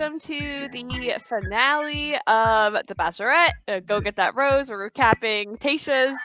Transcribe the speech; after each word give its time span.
welcome 0.00 0.18
to 0.18 0.66
the 0.72 1.14
finale 1.28 2.14
of 2.26 2.72
The 2.86 2.94
Bachelorette. 2.94 3.50
Uh, 3.68 3.80
Go 3.80 4.00
get 4.00 4.16
that 4.16 4.34
rose. 4.34 4.70
We're 4.70 4.88
recapping 4.88 5.58
Tayshia's 5.58 6.16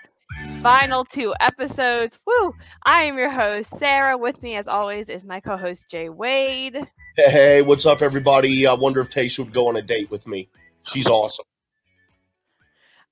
final 0.61 1.03
two 1.03 1.35
episodes. 1.41 2.17
Woo! 2.25 2.53
I 2.85 3.03
am 3.03 3.17
your 3.17 3.29
host, 3.29 3.71
Sarah. 3.71 4.17
With 4.17 4.41
me, 4.41 4.55
as 4.55 4.69
always, 4.69 5.09
is 5.09 5.25
my 5.25 5.41
co 5.41 5.57
host, 5.57 5.89
Jay 5.89 6.07
Wade. 6.07 6.87
Hey, 7.17 7.29
hey, 7.29 7.61
what's 7.63 7.85
up, 7.85 8.01
everybody? 8.01 8.65
I 8.65 8.73
wonder 8.73 9.01
if 9.01 9.09
Tayshia 9.09 9.39
would 9.39 9.53
go 9.53 9.67
on 9.67 9.75
a 9.75 9.81
date 9.81 10.09
with 10.09 10.25
me. 10.25 10.47
She's 10.83 11.07
awesome. 11.07 11.43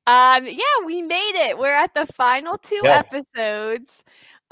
Um, 0.08 0.46
yeah, 0.46 0.86
we 0.86 1.02
made 1.02 1.48
it. 1.50 1.58
We're 1.58 1.72
at 1.74 1.94
the 1.94 2.06
final 2.06 2.58
two 2.58 2.80
Yeah. 2.84 3.04
episodes. 3.06 4.04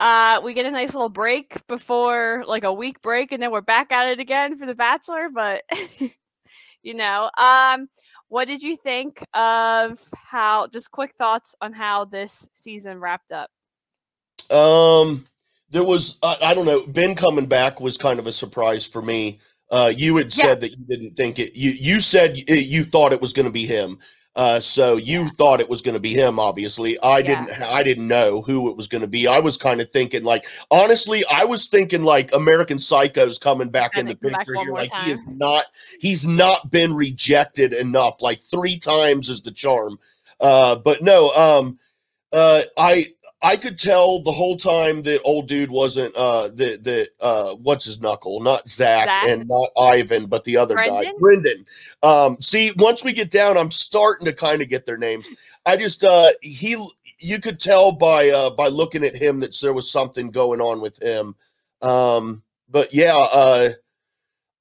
Uh, 0.01 0.41
we 0.43 0.55
get 0.55 0.65
a 0.65 0.71
nice 0.71 0.93
little 0.95 1.09
break 1.09 1.65
before 1.67 2.43
like 2.47 2.63
a 2.63 2.73
week 2.73 3.01
break, 3.03 3.31
and 3.31 3.41
then 3.41 3.51
we're 3.51 3.61
back 3.61 3.91
at 3.91 4.09
it 4.09 4.19
again 4.19 4.57
for 4.57 4.65
the 4.65 4.73
Bachelor. 4.73 5.29
But 5.29 5.61
you 6.83 6.95
know, 6.95 7.29
um, 7.37 7.87
what 8.27 8.45
did 8.47 8.63
you 8.63 8.75
think 8.77 9.23
of 9.35 9.99
how? 10.15 10.67
Just 10.67 10.89
quick 10.91 11.13
thoughts 11.19 11.53
on 11.61 11.71
how 11.71 12.05
this 12.05 12.49
season 12.55 12.99
wrapped 12.99 13.31
up. 13.31 13.51
Um, 14.49 15.27
there 15.69 15.83
was 15.83 16.17
I, 16.23 16.37
I 16.41 16.53
don't 16.55 16.65
know. 16.65 16.85
Ben 16.87 17.13
coming 17.15 17.45
back 17.45 17.79
was 17.79 17.97
kind 17.97 18.19
of 18.19 18.25
a 18.27 18.33
surprise 18.33 18.85
for 18.85 19.03
me. 19.03 19.39
Uh, 19.69 19.93
you 19.95 20.17
had 20.17 20.35
Yeah. 20.35 20.45
said 20.45 20.61
that 20.61 20.71
you 20.71 20.83
didn't 20.89 21.15
think 21.15 21.39
it. 21.39 21.55
You 21.55 21.71
you 21.71 21.99
said 22.01 22.37
y- 22.49 22.55
you 22.55 22.83
thought 22.83 23.13
it 23.13 23.21
was 23.21 23.33
going 23.33 23.45
to 23.45 23.51
be 23.51 23.67
him. 23.67 23.99
Uh, 24.33 24.59
so 24.61 24.95
you 24.95 25.27
thought 25.27 25.59
it 25.59 25.69
was 25.69 25.81
going 25.81 25.93
to 25.93 25.99
be 25.99 26.13
him. 26.13 26.39
Obviously, 26.39 26.97
I 26.99 27.19
Yeah. 27.19 27.45
didn't. 27.45 27.61
I 27.63 27.83
didn't 27.83 28.07
know 28.07 28.41
who 28.41 28.69
it 28.69 28.77
was 28.77 28.87
going 28.87 29.01
to 29.01 29.07
be. 29.07 29.27
I 29.27 29.39
was 29.39 29.57
kind 29.57 29.81
of 29.81 29.91
thinking 29.91 30.23
like 30.23 30.45
honestly, 30.69 31.25
I 31.29 31.43
was 31.43 31.67
thinking 31.67 32.03
like 32.03 32.33
American 32.33 32.79
Psycho's 32.79 33.37
coming 33.37 33.69
back 33.69 33.97
in 33.97 34.07
the 34.07 34.15
picture 34.15 34.55
here. 34.55 34.71
Like 34.71 34.93
he 34.93 35.11
is 35.11 35.23
not. 35.27 35.65
He's 35.99 36.25
not 36.25 36.71
been 36.71 36.93
rejected 36.93 37.73
enough. 37.73 38.21
Like 38.21 38.41
three 38.41 38.77
times 38.77 39.27
is 39.27 39.41
the 39.41 39.51
charm. 39.51 39.99
Uh, 40.39 40.77
but 40.77 41.03
no. 41.03 41.31
Um, 41.31 41.77
uh, 42.31 42.61
I 42.77 43.07
I 43.43 43.57
could 43.57 43.77
tell 43.77 44.21
the 44.21 44.31
whole 44.31 44.55
time 44.55 45.01
that 45.03 45.21
old 45.23 45.47
dude 45.47 45.71
wasn't 45.71 46.15
uh 46.15 46.49
the 46.49 46.77
the 46.77 47.09
uh 47.19 47.55
what's 47.55 47.85
his 47.85 47.99
knuckle, 47.99 48.39
not 48.39 48.69
Zach, 48.69 49.05
Zach? 49.07 49.27
and 49.27 49.47
not 49.47 49.69
Ivan, 49.77 50.27
but 50.27 50.43
the 50.43 50.57
other 50.57 50.75
guy, 50.75 50.87
Brendan? 50.87 51.15
Brendan. 51.19 51.65
Um, 52.03 52.37
see, 52.39 52.71
once 52.77 53.03
we 53.03 53.13
get 53.13 53.31
down, 53.31 53.57
I'm 53.57 53.71
starting 53.71 54.25
to 54.25 54.33
kind 54.33 54.61
of 54.61 54.69
get 54.69 54.85
their 54.85 54.97
names. 54.97 55.27
I 55.65 55.77
just 55.77 56.03
uh 56.03 56.29
he 56.41 56.75
you 57.19 57.39
could 57.39 57.59
tell 57.59 57.91
by 57.91 58.29
uh 58.29 58.51
by 58.51 58.67
looking 58.67 59.03
at 59.03 59.15
him 59.15 59.39
that 59.39 59.57
there 59.59 59.73
was 59.73 59.91
something 59.91 60.29
going 60.29 60.61
on 60.61 60.79
with 60.81 61.01
him. 61.01 61.35
Um, 61.81 62.43
but 62.69 62.93
yeah, 62.93 63.17
uh 63.17 63.69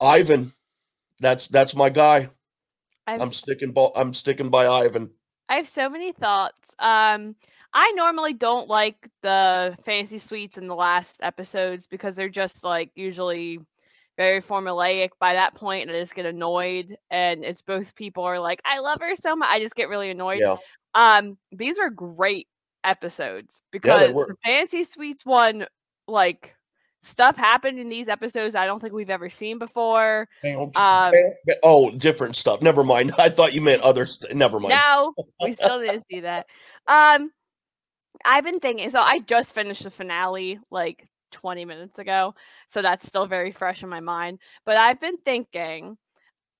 Ivan, 0.00 0.54
that's 1.20 1.48
that's 1.48 1.74
my 1.74 1.90
guy. 1.90 2.30
I've, 3.06 3.20
I'm 3.20 3.32
sticking 3.32 3.72
by 3.72 3.88
I'm 3.94 4.14
sticking 4.14 4.48
by 4.48 4.66
Ivan. 4.66 5.10
I 5.50 5.56
have 5.56 5.66
so 5.66 5.90
many 5.90 6.12
thoughts. 6.12 6.74
Um, 6.78 7.34
I 7.72 7.92
normally 7.92 8.32
don't 8.32 8.68
like 8.68 9.08
the 9.22 9.76
fantasy 9.84 10.18
suites 10.18 10.58
in 10.58 10.66
the 10.66 10.74
last 10.74 11.20
episodes 11.22 11.86
because 11.86 12.14
they're 12.14 12.28
just 12.28 12.64
like 12.64 12.90
usually 12.94 13.60
very 14.16 14.42
formulaic 14.42 15.10
by 15.18 15.34
that 15.34 15.54
point, 15.54 15.88
and 15.88 15.96
I 15.96 16.00
just 16.00 16.14
get 16.14 16.26
annoyed. 16.26 16.96
And 17.10 17.44
it's 17.44 17.62
both 17.62 17.94
people 17.94 18.24
are 18.24 18.40
like, 18.40 18.60
"I 18.64 18.80
love 18.80 19.00
her 19.00 19.14
so 19.14 19.36
much," 19.36 19.48
I 19.50 19.60
just 19.60 19.74
get 19.74 19.88
really 19.88 20.10
annoyed. 20.10 20.40
Yeah. 20.40 20.56
Um, 20.94 21.38
these 21.52 21.78
were 21.78 21.90
great 21.90 22.48
episodes 22.82 23.62
because 23.70 24.12
were. 24.12 24.26
the 24.26 24.36
fantasy 24.44 24.84
suites 24.84 25.24
one, 25.24 25.66
like 26.08 26.54
stuff 26.98 27.36
happened 27.36 27.78
in 27.78 27.88
these 27.88 28.08
episodes 28.08 28.54
I 28.54 28.66
don't 28.66 28.78
think 28.80 28.92
we've 28.92 29.10
ever 29.10 29.30
seen 29.30 29.58
before. 29.58 30.28
Um, 30.76 31.12
oh, 31.62 31.90
different 31.90 32.36
stuff. 32.36 32.62
Never 32.62 32.84
mind. 32.84 33.12
I 33.18 33.28
thought 33.28 33.54
you 33.54 33.62
meant 33.62 33.82
other. 33.82 34.06
St- 34.06 34.34
never 34.34 34.60
mind. 34.60 34.74
No, 34.74 35.14
we 35.42 35.52
still 35.52 35.80
didn't 35.80 36.04
see 36.10 36.20
that. 36.20 36.46
Um, 36.86 37.30
I've 38.24 38.44
been 38.44 38.60
thinking. 38.60 38.90
So 38.90 39.00
I 39.00 39.20
just 39.20 39.54
finished 39.54 39.84
the 39.84 39.90
finale 39.90 40.58
like 40.70 41.08
20 41.32 41.64
minutes 41.64 41.98
ago, 41.98 42.34
so 42.66 42.82
that's 42.82 43.06
still 43.06 43.26
very 43.26 43.52
fresh 43.52 43.82
in 43.82 43.88
my 43.88 44.00
mind. 44.00 44.38
But 44.64 44.76
I've 44.76 45.00
been 45.00 45.18
thinking. 45.18 45.98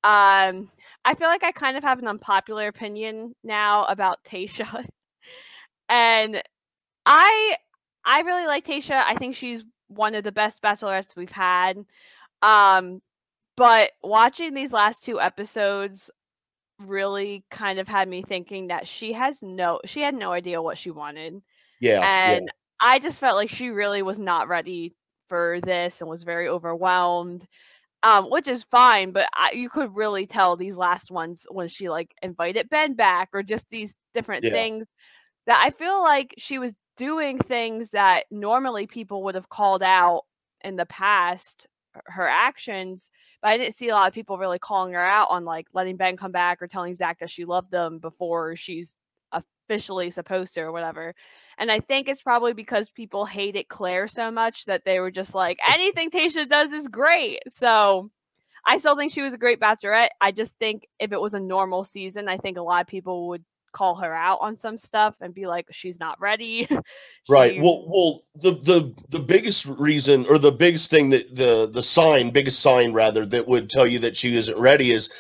Um, 0.03 0.71
I 1.05 1.15
feel 1.15 1.29
like 1.29 1.45
I 1.45 1.53
kind 1.53 1.77
of 1.77 1.85
have 1.85 1.99
an 1.99 2.09
unpopular 2.09 2.69
opinion 2.69 3.35
now 3.45 3.85
about 3.85 4.25
Tasha, 4.25 4.87
and 5.89 6.43
I 7.07 7.57
I 8.05 8.21
really 8.23 8.47
like 8.47 8.67
Tasha. 8.67 9.03
I 9.07 9.15
think 9.17 9.37
she's 9.37 9.65
one 9.89 10.15
of 10.15 10.25
the 10.25 10.33
best 10.33 10.63
bachelorettes 10.63 11.17
we've 11.17 11.33
had. 11.33 11.85
Um, 12.43 13.03
but 13.57 13.93
watching 14.03 14.55
these 14.55 14.73
last 14.73 15.05
two 15.05 15.21
episodes 15.21 16.11
really 16.79 17.45
kind 17.51 17.79
of 17.79 17.89
had 17.89 18.09
me 18.09 18.23
thinking 18.23 18.69
that 18.69 18.87
she 18.87 19.13
has 19.13 19.43
no 19.43 19.81
she 19.85 20.01
had 20.01 20.15
no 20.15 20.33
idea 20.33 20.63
what 20.63 20.79
she 20.79 20.91
wanted 20.91 21.43
Yeah. 21.81 22.01
yeah. 22.01 22.33
and 22.33 22.51
i 22.81 22.99
just 22.99 23.21
felt 23.21 23.37
like 23.37 23.51
she 23.51 23.71
really 23.71 24.03
was 24.03 24.19
not 24.19 24.49
ready 24.49 24.93
for 25.29 25.61
this 25.63 26.01
and 26.01 26.11
was 26.11 26.23
very 26.25 26.49
overwhelmed 26.49 27.47
um 28.03 28.31
which 28.31 28.49
is 28.49 28.65
fine 28.65 29.13
but 29.13 29.29
I, 29.35 29.53
you 29.53 29.69
could 29.69 29.95
really 29.95 30.27
tell 30.27 30.57
these 30.57 30.77
last 30.77 31.11
ones 31.11 31.47
when 31.51 31.69
she 31.69 31.89
like 31.89 32.15
invited 32.23 32.69
ben 32.69 32.95
back 32.95 33.31
or 33.33 33.43
just 33.43 33.67
these 33.71 33.95
different 34.15 34.45
Yeah. 34.45 34.53
things 34.53 34.87
that 35.47 35.63
i 35.65 35.71
feel 35.71 36.03
like 36.03 36.35
she 36.39 36.59
was 36.59 36.73
doing 36.97 37.39
things 37.39 37.91
that 37.91 38.25
normally 38.31 38.87
people 38.87 39.23
would 39.25 39.35
have 39.35 39.49
called 39.49 39.83
out 39.83 40.23
in 40.63 40.77
the 40.77 40.87
past 40.87 41.67
her 42.07 42.27
actions 42.27 43.11
but 43.43 43.49
I 43.49 43.59
didn't 43.59 43.75
see 43.75 43.89
a 43.89 43.95
lot 43.95 44.07
of 44.07 44.15
people 44.15 44.39
really 44.39 44.59
calling 44.59 44.93
her 44.93 45.05
out 45.05 45.29
on 45.31 45.45
like 45.45 45.67
letting 45.73 45.97
Ben 45.97 46.17
come 46.17 46.31
back 46.33 46.61
or 46.61 46.69
telling 46.69 46.95
Zach 46.95 47.19
that 47.21 47.31
she 47.31 47.45
loved 47.45 47.71
them 47.71 47.99
before 47.99 48.55
she's 48.55 48.97
officially 49.71 50.11
supposed 50.11 50.55
to 50.55 50.61
or 50.63 50.73
whatever. 50.73 51.15
And 51.57 51.71
I 51.71 51.79
think 51.81 52.09
it's 52.09 52.23
probably 52.23 52.53
because 52.53 52.91
people 52.91 53.25
hated 53.25 53.69
Clare 53.69 54.09
so 54.09 54.31
much 54.31 54.65
that 54.65 54.85
they 54.85 54.99
were 54.99 55.13
just 55.13 55.35
like, 55.35 55.61
anything 55.71 56.11
Tasha 56.11 56.49
does 56.49 56.73
is 56.73 56.89
great. 56.89 57.41
So 57.49 58.11
I 58.67 58.79
still 58.79 58.97
think 58.97 59.13
she 59.13 59.23
was 59.23 59.33
a 59.33 59.39
great 59.39 59.61
bachelorette. 59.61 60.09
I 60.21 60.33
just 60.33 60.59
think 60.59 60.89
if 60.99 61.13
it 61.13 61.21
was 61.21 61.35
a 61.35 61.41
normal 61.41 61.85
season, 61.85 62.29
I 62.29 62.37
think 62.37 62.59
a 62.59 62.63
lot 62.63 62.83
of 62.83 62.89
people 62.89 63.29
would 63.29 63.45
call 63.73 63.95
her 63.95 64.13
out 64.13 64.39
on 64.41 64.57
some 64.57 64.77
stuff 64.77 65.19
and 65.21 65.33
be 65.33 65.47
like, 65.47 65.67
she's 65.71 66.01
not 66.01 66.21
ready. 66.21 66.67
Right. 67.29 67.63
Well, 67.63 67.85
well, 67.87 68.23
the 68.35 68.53
the 68.63 68.95
the 69.11 69.21
biggest 69.21 69.65
reason 69.67 70.27
or 70.27 70.39
the 70.39 70.51
biggest 70.51 70.91
thing 70.91 71.11
that 71.11 71.37
the 71.37 71.71
the 71.73 71.83
sign, 71.83 72.31
biggest 72.31 72.59
sign 72.59 72.93
rather, 72.93 73.25
that 73.27 73.47
would 73.47 73.71
tell 73.71 73.87
you 73.87 74.01
that 74.01 74.17
she 74.17 74.37
isn't 74.37 74.59
ready 74.59 74.91
is 74.91 75.11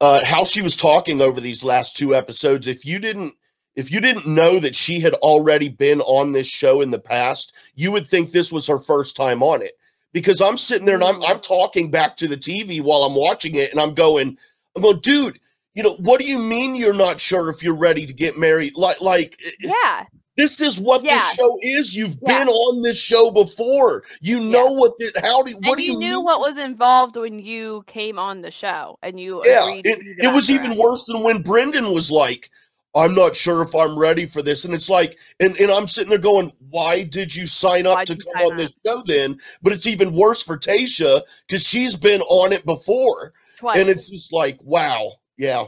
uh, 0.00 0.24
how 0.24 0.42
she 0.42 0.60
was 0.60 0.76
talking 0.76 1.20
over 1.20 1.40
these 1.40 1.62
last 1.62 1.94
two 1.94 2.16
episodes. 2.16 2.66
If 2.66 2.84
you 2.84 2.98
didn't 2.98 3.34
if 3.76 3.90
you 3.90 4.00
didn't 4.00 4.26
know 4.26 4.58
that 4.60 4.74
she 4.74 5.00
had 5.00 5.14
already 5.14 5.68
been 5.68 6.00
on 6.02 6.32
this 6.32 6.46
show 6.46 6.80
in 6.80 6.90
the 6.90 6.98
past, 6.98 7.52
you 7.74 7.90
would 7.92 8.06
think 8.06 8.30
this 8.30 8.52
was 8.52 8.66
her 8.66 8.78
first 8.78 9.16
time 9.16 9.42
on 9.42 9.62
it. 9.62 9.72
Because 10.12 10.42
I'm 10.42 10.58
sitting 10.58 10.84
there 10.84 10.96
and 10.96 11.04
I'm 11.04 11.22
I'm 11.24 11.40
talking 11.40 11.90
back 11.90 12.16
to 12.18 12.28
the 12.28 12.36
TV 12.36 12.82
while 12.82 13.02
I'm 13.04 13.14
watching 13.14 13.54
it, 13.54 13.70
and 13.70 13.80
I'm 13.80 13.94
going, 13.94 14.36
I'm 14.76 14.82
going, 14.82 15.00
dude. 15.00 15.38
You 15.74 15.82
know 15.82 15.94
what 16.00 16.20
do 16.20 16.26
you 16.26 16.38
mean 16.38 16.74
you're 16.74 16.92
not 16.92 17.18
sure 17.18 17.48
if 17.48 17.62
you're 17.62 17.74
ready 17.74 18.04
to 18.04 18.12
get 18.12 18.36
married? 18.38 18.76
Like, 18.76 19.00
like 19.00 19.40
yeah. 19.58 20.04
this 20.36 20.60
is 20.60 20.78
what 20.78 21.02
Yeah. 21.02 21.16
this 21.16 21.32
show 21.32 21.58
is. 21.62 21.96
You've 21.96 22.18
Yeah. 22.20 22.40
been 22.40 22.48
on 22.48 22.82
this 22.82 22.98
show 23.00 23.30
before. 23.30 24.02
You 24.20 24.38
know 24.38 24.66
what 24.66 24.92
the 24.98 25.10
how 25.22 25.42
do 25.42 25.52
what 25.62 25.66
and 25.68 25.76
do 25.78 25.82
you, 25.82 25.92
you 25.94 25.98
knew 25.98 26.16
mean? 26.16 26.24
what 26.24 26.40
was 26.40 26.58
involved 26.58 27.16
when 27.16 27.38
you 27.38 27.84
came 27.86 28.18
on 28.18 28.42
the 28.42 28.50
show 28.50 28.98
and 29.02 29.18
you 29.18 29.40
Yeah, 29.46 29.66
it, 29.82 29.98
it 30.18 30.34
was 30.34 30.50
even 30.50 30.76
worse 30.76 31.04
than 31.04 31.22
when 31.22 31.40
Brendan 31.40 31.90
was 31.90 32.10
like, 32.10 32.50
"I'm 32.94 33.14
not 33.14 33.36
sure 33.36 33.62
if 33.62 33.74
I'm 33.74 33.98
ready 33.98 34.26
for 34.26 34.42
this," 34.42 34.64
and 34.64 34.74
it's 34.74 34.88
like, 34.88 35.18
and, 35.40 35.58
and 35.58 35.70
I'm 35.70 35.86
sitting 35.86 36.10
there 36.10 36.18
going, 36.18 36.52
"Why 36.70 37.02
did 37.02 37.34
you 37.34 37.46
sign 37.46 37.86
up 37.86 37.96
Why'd 37.96 38.06
to 38.08 38.16
come 38.16 38.42
on 38.42 38.56
this 38.56 38.76
show 38.86 39.02
then?" 39.06 39.38
But 39.62 39.72
it's 39.72 39.86
even 39.86 40.14
worse 40.14 40.42
for 40.42 40.58
Tasha 40.58 41.22
because 41.46 41.66
she's 41.66 41.96
been 41.96 42.20
on 42.22 42.52
it 42.52 42.64
before, 42.66 43.32
twice. 43.56 43.80
and 43.80 43.88
it's 43.88 44.08
just 44.08 44.32
like, 44.32 44.58
wow, 44.62 45.12
yeah, 45.36 45.66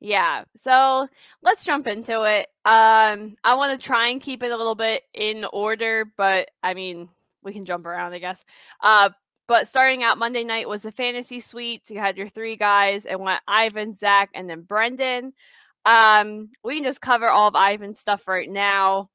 Yeah. 0.00 0.44
So 0.56 1.08
let's 1.42 1.64
jump 1.64 1.86
into 1.86 2.22
it. 2.24 2.48
Um, 2.64 3.36
I 3.44 3.54
want 3.54 3.78
to 3.78 3.84
try 3.84 4.08
and 4.08 4.20
keep 4.20 4.42
it 4.42 4.50
a 4.50 4.56
little 4.56 4.74
bit 4.74 5.04
in 5.14 5.46
order, 5.52 6.04
but 6.16 6.50
I 6.62 6.74
mean, 6.74 7.08
we 7.42 7.52
can 7.52 7.64
jump 7.64 7.86
around, 7.86 8.12
I 8.12 8.18
guess. 8.18 8.44
Uh, 8.80 9.10
but 9.48 9.68
starting 9.68 10.02
out 10.02 10.18
Monday 10.18 10.44
night 10.44 10.68
was 10.68 10.82
the 10.82 10.92
fantasy 10.92 11.40
suite. 11.40 11.90
You 11.90 11.98
had 11.98 12.16
your 12.16 12.28
three 12.28 12.56
guys 12.56 13.04
and 13.04 13.20
went 13.20 13.42
Ivan, 13.46 13.92
Zach, 13.92 14.30
and 14.34 14.48
then 14.48 14.62
Brendan. 14.62 15.34
Um, 15.84 16.50
we 16.62 16.76
can 16.76 16.84
just 16.84 17.00
cover 17.00 17.28
all 17.28 17.48
of 17.48 17.56
Ivan's 17.56 17.98
stuff 17.98 18.28
right 18.28 18.48
now. 18.48 19.10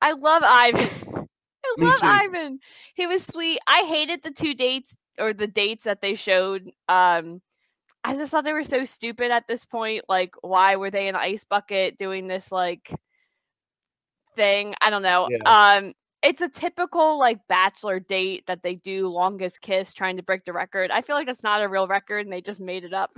I 0.00 0.12
love 0.12 0.42
Ivan. 0.44 0.88
I 1.64 1.74
love. 1.78 2.00
Ivan. 2.02 2.60
He 2.94 3.06
was 3.06 3.24
sweet. 3.24 3.58
I 3.66 3.82
hated 3.82 4.22
the 4.22 4.30
two 4.30 4.54
dates 4.54 4.96
or 5.18 5.32
the 5.32 5.46
dates 5.46 5.84
that 5.84 6.00
they 6.00 6.14
showed. 6.14 6.70
Um, 6.88 7.42
I 8.04 8.16
just 8.16 8.30
thought 8.30 8.44
they 8.44 8.52
were 8.52 8.64
so 8.64 8.84
stupid 8.84 9.30
at 9.30 9.46
this 9.46 9.64
point. 9.64 10.04
Like, 10.08 10.34
why 10.40 10.76
were 10.76 10.90
they 10.90 11.08
in 11.08 11.14
an 11.14 11.20
ice 11.20 11.44
bucket 11.44 11.98
doing 11.98 12.26
this 12.26 12.50
like 12.50 12.92
thing? 14.34 14.74
I 14.80 14.90
don't 14.90 15.02
know. 15.02 15.28
Yeah. 15.30 15.76
Um, 15.78 15.92
it's 16.22 16.40
a 16.40 16.48
typical 16.48 17.18
like 17.18 17.38
bachelor 17.48 18.00
date 18.00 18.44
that 18.46 18.62
they 18.62 18.74
do 18.74 19.08
longest 19.08 19.60
kiss 19.60 19.92
trying 19.92 20.16
to 20.16 20.22
break 20.22 20.44
the 20.44 20.52
record. 20.52 20.90
I 20.90 21.02
feel 21.02 21.16
like 21.16 21.26
that's 21.26 21.42
not 21.42 21.62
a 21.62 21.68
real 21.68 21.86
record 21.86 22.26
and 22.26 22.32
they 22.32 22.40
just 22.40 22.60
made 22.60 22.84
it 22.84 22.94
up. 22.94 23.10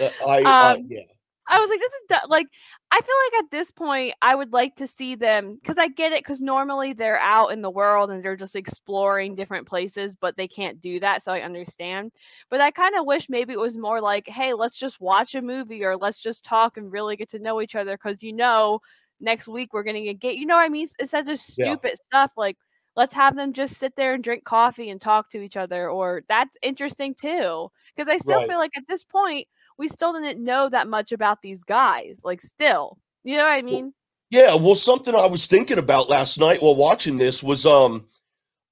Uh, 0.00 0.08
I 0.26 0.42
uh, 0.42 0.74
Um, 0.76 0.86
yeah. 0.88 1.02
I 1.50 1.60
was 1.60 1.68
like, 1.68 1.80
this 1.80 1.92
is 1.92 2.02
du- 2.08 2.28
like, 2.28 2.46
I 2.92 3.00
feel 3.00 3.14
like 3.26 3.44
at 3.44 3.50
this 3.50 3.70
point, 3.72 4.14
I 4.22 4.34
would 4.36 4.52
like 4.52 4.76
to 4.76 4.86
see 4.86 5.16
them 5.16 5.56
because 5.56 5.78
I 5.78 5.88
get 5.88 6.12
it. 6.12 6.20
Because 6.20 6.40
normally 6.40 6.92
they're 6.92 7.18
out 7.18 7.48
in 7.48 7.62
the 7.62 7.70
world 7.70 8.10
and 8.10 8.24
they're 8.24 8.36
just 8.36 8.56
exploring 8.56 9.34
different 9.34 9.66
places, 9.68 10.16
but 10.20 10.36
they 10.36 10.48
can't 10.48 10.80
do 10.80 11.00
that. 11.00 11.22
So 11.22 11.32
I 11.32 11.40
understand. 11.42 12.12
But 12.50 12.60
I 12.60 12.70
kind 12.70 12.96
of 12.96 13.04
wish 13.06 13.28
maybe 13.28 13.52
it 13.52 13.58
was 13.60 13.76
more 13.76 14.00
like, 14.00 14.28
hey, 14.28 14.54
let's 14.54 14.78
just 14.78 15.00
watch 15.00 15.34
a 15.34 15.42
movie 15.42 15.84
or 15.84 15.96
let's 15.96 16.22
just 16.22 16.44
talk 16.44 16.76
and 16.76 16.92
really 16.92 17.16
get 17.16 17.30
to 17.30 17.38
know 17.40 17.60
each 17.60 17.74
other. 17.76 17.96
Because 17.96 18.22
you 18.22 18.32
know, 18.32 18.80
next 19.20 19.48
week 19.48 19.72
we're 19.72 19.82
going 19.82 20.04
to 20.04 20.14
get, 20.14 20.36
you 20.36 20.46
know 20.46 20.56
what 20.56 20.64
I 20.66 20.68
mean? 20.68 20.86
Instead 20.98 21.28
of 21.28 21.38
Yeah. 21.56 21.76
stupid 21.78 21.96
stuff 21.96 22.32
like, 22.36 22.56
let's 22.96 23.14
have 23.14 23.36
them 23.36 23.52
just 23.52 23.76
sit 23.78 23.96
there 23.96 24.14
and 24.14 24.22
drink 24.24 24.44
coffee 24.44 24.90
and 24.90 25.00
talk 25.00 25.30
to 25.30 25.40
each 25.40 25.56
other. 25.56 25.88
Or 25.90 26.22
that's 26.28 26.56
interesting 26.62 27.14
too. 27.14 27.68
Because 27.94 28.08
I 28.08 28.18
still 28.18 28.40
Right. 28.40 28.48
feel 28.48 28.58
like 28.58 28.72
at 28.76 28.84
this 28.88 29.04
point, 29.04 29.46
we 29.80 29.88
still 29.88 30.12
didn't 30.12 30.44
know 30.44 30.68
that 30.68 30.86
much 30.86 31.10
about 31.10 31.40
these 31.42 31.64
guys. 31.64 32.20
Like, 32.22 32.42
still, 32.42 32.98
you 33.24 33.36
know 33.36 33.44
what 33.44 33.54
I 33.54 33.62
mean? 33.62 33.94
Yeah, 34.28 34.54
well, 34.54 34.76
something 34.76 35.14
I 35.14 35.26
was 35.26 35.46
thinking 35.46 35.78
about 35.78 36.10
last 36.10 36.38
night 36.38 36.62
while 36.62 36.76
watching 36.76 37.16
this 37.16 37.42
was 37.42 37.66
um 37.66 38.04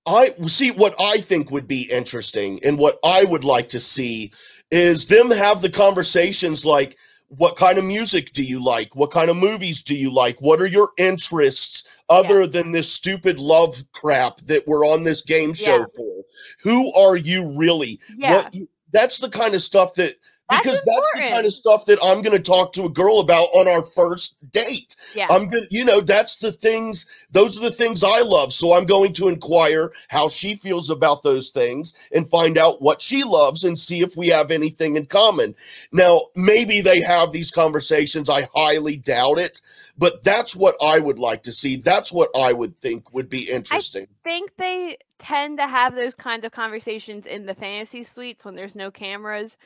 I 0.07 0.35
see 0.47 0.71
what 0.71 0.95
I 1.01 1.19
think 1.19 1.51
would 1.51 1.67
be 1.67 1.91
interesting 1.91 2.61
and 2.63 2.79
what 2.79 2.99
I 3.05 3.25
would 3.25 3.45
like 3.45 3.69
to 3.71 3.81
see 3.81 4.33
is 4.71 5.07
them 5.07 5.31
have 5.31 5.61
the 5.63 5.71
conversations 5.71 6.65
like 6.65 6.97
what 7.29 7.57
kind 7.57 7.77
of 7.79 7.85
music 7.85 8.33
do 8.33 8.43
you 8.43 8.63
like? 8.63 8.95
What 8.97 9.11
kind 9.11 9.29
of 9.29 9.37
movies 9.37 9.83
do 9.83 9.95
you 9.95 10.11
like? 10.11 10.41
What 10.41 10.63
are 10.63 10.67
your 10.67 10.91
interests 10.97 11.85
other 12.09 12.47
than 12.47 12.71
this 12.71 12.91
stupid 12.91 13.39
love 13.39 13.77
crap 13.93 14.39
that 14.47 14.67
we're 14.67 14.87
on 14.87 15.05
this 15.05 15.21
game 15.23 15.53
show 15.53 15.81
Yeah. 15.81 15.85
for? 15.97 16.23
Who 16.63 16.95
are 16.95 17.17
you 17.17 17.47
really? 17.57 18.01
Yeah, 18.17 18.35
What 18.35 18.55
that's 18.93 19.19
the 19.19 19.29
kind 19.29 19.55
of 19.55 19.63
stuff 19.63 19.95
that 19.95 20.15
That's 20.51 20.65
because 20.65 20.81
that's 20.85 21.11
the 21.15 21.21
kind 21.21 21.47
of 21.47 21.53
stuff 21.53 21.85
that 21.87 21.99
I'm 22.03 22.23
going 22.23 22.37
to 22.37 22.43
talk 22.43 22.73
to 22.73 22.85
a 22.85 22.89
girl 22.89 23.21
about 23.21 23.49
on 23.55 23.69
our 23.69 23.83
first 23.83 24.37
date. 24.51 24.97
yeah, 25.15 25.27
I'm 25.29 25.49
going 25.49 25.65
to, 25.65 25.69
You 25.71 25.85
know, 25.85 26.01
that's 26.01 26.37
the 26.37 26.53
things, 26.53 27.07
those 27.31 27.59
are 27.59 27.61
the 27.61 27.71
things 27.71 28.03
I 28.03 28.21
love. 28.21 28.53
So 28.53 28.73
I'm 28.73 28.87
going 28.87 29.13
to 29.15 29.29
inquire 29.29 29.93
how 30.09 30.29
she 30.29 30.55
feels 30.55 30.89
about 30.89 31.23
those 31.23 31.51
things 31.51 31.93
and 32.13 32.29
find 32.29 32.57
out 32.57 32.81
what 32.81 33.03
she 33.03 33.25
loves 33.25 33.65
and 33.65 33.79
see 33.79 34.01
if 34.01 34.17
we 34.17 34.29
have 34.29 34.51
anything 34.51 34.97
in 34.97 35.07
common. 35.07 35.55
Now, 35.93 36.27
maybe 36.35 36.81
they 36.81 37.03
have 37.03 37.33
these 37.33 37.51
conversations. 37.51 38.31
I 38.31 38.49
highly 38.55 38.97
doubt 38.97 39.39
it, 39.39 39.61
but 39.99 40.23
that's 40.23 40.57
what 40.57 40.77
I 40.83 40.99
would 40.99 41.19
like 41.19 41.43
to 41.43 41.53
see. 41.53 41.77
That's 41.77 42.11
what 42.11 42.31
I 42.35 42.55
would 42.55 42.81
think 42.81 43.13
would 43.13 43.29
be 43.29 43.51
interesting. 43.51 44.07
I 44.25 44.29
think 44.29 44.53
they 44.57 44.97
tend 45.19 45.59
to 45.59 45.67
have 45.67 45.95
those 45.95 46.15
kind 46.15 46.45
of 46.45 46.53
conversations 46.53 47.27
in 47.27 47.47
the 47.47 47.55
fantasy 47.55 48.05
suites 48.05 48.45
when 48.45 48.55
there's 48.55 48.75
no 48.75 48.91
cameras. 48.91 49.57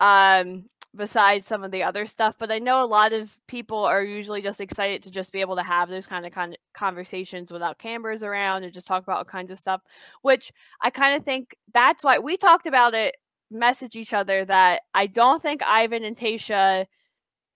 Um, 0.00 0.66
besides 0.94 1.46
some 1.46 1.62
of 1.62 1.70
the 1.70 1.82
other 1.82 2.06
stuff, 2.06 2.36
but 2.38 2.50
I 2.50 2.58
know 2.58 2.82
a 2.82 2.86
lot 2.86 3.12
of 3.12 3.36
people 3.48 3.84
are 3.84 4.02
usually 4.02 4.40
just 4.40 4.62
excited 4.62 5.02
to 5.02 5.10
just 5.10 5.30
be 5.30 5.42
able 5.42 5.56
to 5.56 5.62
have 5.62 5.90
those 5.90 6.06
kind 6.06 6.24
of 6.24 6.32
con- 6.32 6.56
conversations 6.72 7.52
without 7.52 7.78
cameras 7.78 8.22
around 8.22 8.64
and 8.64 8.72
just 8.72 8.86
talk 8.86 9.02
about 9.02 9.18
all 9.18 9.24
kinds 9.24 9.50
of 9.50 9.58
stuff. 9.58 9.82
Which 10.22 10.52
I 10.80 10.88
kind 10.90 11.14
of 11.14 11.22
think 11.24 11.54
that's 11.74 12.02
why 12.02 12.18
we 12.18 12.36
talked 12.38 12.66
about 12.66 12.94
it, 12.94 13.16
message 13.50 13.94
each 13.94 14.14
other 14.14 14.44
that 14.46 14.82
I 14.94 15.06
don't 15.06 15.42
think 15.42 15.62
Ivan 15.62 16.02
and 16.02 16.16
Tasha 16.16 16.86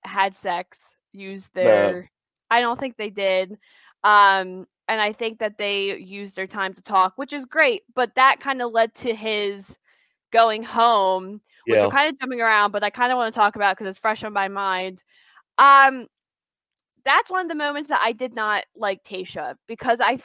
had 0.04 0.37
sex, 0.37 0.94
used 1.12 1.48
No. 1.56 1.62
their. 1.64 2.10
I 2.50 2.60
don't 2.60 2.78
think 2.78 2.96
they 2.96 3.10
did. 3.10 3.52
Um, 4.04 4.66
and 4.88 5.00
I 5.00 5.12
think 5.12 5.38
that 5.38 5.56
they 5.56 5.96
used 5.96 6.37
their 6.37 6.46
time 6.46 6.75
to 6.75 6.82
talk, 6.82 7.14
which 7.16 7.32
is 7.32 7.46
great. 7.46 7.82
But 7.94 8.14
that 8.16 8.40
kind 8.40 8.60
of 8.60 8.72
led 8.72 8.94
to 8.96 9.14
his 9.14 9.78
going 10.31 10.62
home, 10.62 11.40
which 11.66 11.78
Yeah. 11.78 11.84
I'm 11.84 11.90
kind 11.90 12.08
of 12.12 12.18
jumping 12.20 12.40
around, 12.40 12.72
but 12.72 12.84
I 12.84 12.90
kind 12.90 13.12
of 13.12 13.16
want 13.18 13.32
to 13.34 13.38
talk 13.38 13.56
about 13.56 13.76
because 13.76 13.90
it's 13.90 13.98
fresh 13.98 14.24
on 14.24 14.32
my 14.32 14.48
mind. 14.48 15.02
Um, 15.58 16.06
that's 17.04 17.30
one 17.30 17.42
of 17.42 17.48
the 17.48 17.54
moments 17.54 17.88
that 17.90 18.02
I 18.04 18.12
did 18.12 18.34
not 18.34 18.64
like 18.76 19.02
Tasha 19.04 19.54
because 19.66 20.00
I, 20.02 20.18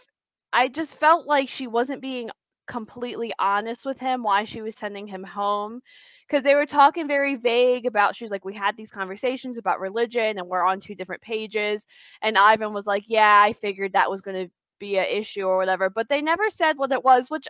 I 0.54 0.68
just 0.68 0.96
felt 0.98 1.26
like 1.28 1.50
she 1.50 1.68
wasn't 1.68 2.02
being 2.02 2.30
completely 2.68 3.32
honest 3.40 3.86
with 3.86 4.00
him 4.00 4.24
why 4.24 4.44
she 4.44 4.62
was 4.62 4.76
sending 4.76 5.08
him 5.08 5.24
home 5.24 5.82
because 6.28 6.44
they 6.44 6.56
were 6.56 6.66
talking 6.66 7.08
very 7.08 7.36
vague 7.36 7.86
about 7.86 8.16
she 8.16 8.24
was 8.24 8.32
like 8.32 8.44
we 8.44 8.56
had 8.56 8.76
these 8.76 8.90
conversations 8.90 9.58
about 9.60 9.80
religion 9.80 10.40
and 10.40 10.48
we're 10.48 10.66
on 10.66 10.80
two 10.80 10.96
different 10.96 11.22
pages 11.22 11.86
and 12.24 12.38
ivan 12.40 12.74
was 12.74 12.88
like 12.88 13.04
yeah 13.08 13.40
i 13.44 13.54
figured 13.54 13.94
that 13.94 14.10
was 14.10 14.22
going 14.22 14.48
to 14.48 14.52
be 14.80 14.98
a 14.98 15.04
issue 15.04 15.44
or 15.44 15.58
whatever 15.58 15.92
but 15.92 16.10
they 16.10 16.22
never 16.22 16.50
said 16.50 16.78
what 16.78 16.92
it 16.92 17.04
was 17.04 17.30
which 17.30 17.48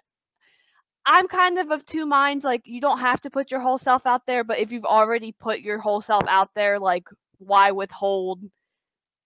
i'm 1.06 1.28
kind 1.28 1.58
of 1.58 1.72
of 1.72 1.86
two 1.86 2.06
minds 2.06 2.44
like 2.44 2.62
you 2.66 2.82
don't 2.82 3.00
have 3.00 3.22
to 3.22 3.30
put 3.30 3.52
your 3.52 3.60
whole 3.60 3.78
self 3.78 4.06
out 4.06 4.26
there 4.26 4.44
but 4.44 4.60
if 4.60 4.72
you've 4.72 4.86
already 4.86 5.32
put 5.32 5.60
your 5.60 5.80
whole 5.80 6.02
self 6.02 6.24
out 6.28 6.50
there 6.56 6.80
like 6.80 7.08
why 7.38 7.72
withhold 7.72 8.42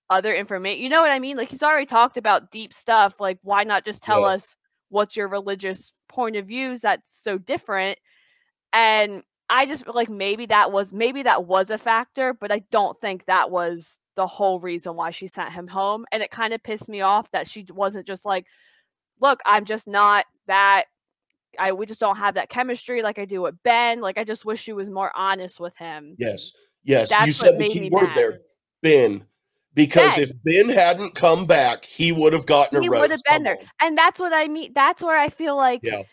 other 0.10 0.34
information 0.34 0.82
you 0.84 0.90
know 0.90 1.02
what 1.02 1.12
i 1.12 1.20
mean? 1.20 1.38
Like 1.38 1.50
he's 1.50 1.64
already 1.64 1.86
talked 1.86 2.18
about 2.18 2.52
deep 2.52 2.74
stuff 2.74 3.20
like 3.20 3.38
why 3.44 3.64
not 3.64 3.86
just 3.86 4.02
tell 4.04 4.22
Yeah. 4.22 4.30
us 4.30 4.56
what's 4.90 5.16
your 5.16 5.28
religious 5.30 5.94
point 6.08 6.36
of 6.36 6.48
views 6.48 6.82
that's 6.82 7.12
so 7.24 7.38
different? 7.38 7.98
And 8.74 9.24
i 9.50 9.66
just 9.66 9.88
like 9.88 10.10
maybe 10.10 10.46
that 10.48 10.72
was 10.72 10.94
maybe 10.94 11.24
that 11.24 11.46
was 11.46 11.72
a 11.72 11.78
factor 11.78 12.34
but 12.36 12.52
i 12.52 12.60
don't 12.72 13.00
think 13.02 13.26
that 13.26 13.50
was 13.50 13.98
the 14.16 14.28
whole 14.28 14.60
reason 14.60 14.96
why 14.96 15.12
she 15.12 15.28
sent 15.28 15.54
him 15.54 15.68
home. 15.68 16.06
And 16.12 16.22
it 16.22 16.30
kind 16.32 16.54
of 16.54 16.62
pissed 16.64 16.90
me 16.90 17.02
off 17.02 17.32
that 17.32 17.48
she 17.48 17.66
wasn't 17.70 18.06
just 18.08 18.26
like 18.26 18.46
look 19.22 19.40
i'm 19.46 19.66
just 19.66 19.88
not 19.88 20.26
that 20.48 20.86
i 21.58 21.72
we 21.72 21.86
just 21.86 22.00
don't 22.00 22.18
have 22.18 22.36
that 22.36 22.50
chemistry 22.50 23.02
like 23.02 23.18
i 23.18 23.26
do 23.26 23.42
with 23.42 23.56
ben 23.64 24.02
like 24.02 24.18
i 24.18 24.24
just 24.24 24.46
wish 24.46 24.62
she 24.62 24.74
was 24.74 24.90
more 24.90 25.12
honest 25.16 25.60
with 25.60 25.76
him 25.78 26.16
Yes. 26.20 26.52
Yes. 26.84 27.10
That's 27.10 27.28
you 27.28 27.34
said 27.34 27.58
the 27.58 27.68
key 27.68 27.90
word 27.92 28.08
mad. 28.08 28.16
there, 28.18 28.40
Ben. 28.82 29.26
Because 29.74 30.16
Ben. 30.16 30.24
if 30.24 30.32
Ben 30.44 30.70
hadn't 30.70 31.14
come 31.16 31.46
back, 31.46 31.86
he 31.86 32.12
would 32.12 32.34
have 32.34 32.46
gotten 32.46 32.78
a 32.78 32.82
he 32.82 32.90
would 32.90 33.12
have 33.12 33.22
been 33.30 33.44
there 33.44 33.58
and 33.82 33.98
that's 33.98 34.20
what 34.20 34.34
i 34.34 34.48
mean 34.48 34.72
that's 34.74 35.02
where 35.04 35.18
i 35.18 35.30
feel 35.30 35.56
like 35.56 35.82
Yeah. 35.84 36.04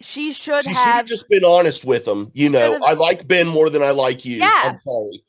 she 0.00 0.32
should 0.32 0.64
She 0.64 0.70
have 0.70 0.84
have 0.94 1.06
just 1.06 1.28
been 1.28 1.44
honest 1.44 1.84
with 1.84 2.06
him. 2.06 2.30
You 2.34 2.48
know, 2.50 2.78
I 2.84 2.92
like 2.94 3.26
Ben 3.26 3.46
more 3.48 3.68
than 3.70 3.82
I 3.82 3.90
like 3.90 4.24
you. 4.24 4.38
Yeah. 4.38 4.62
I'm 4.64 4.78
sorry. 4.80 5.22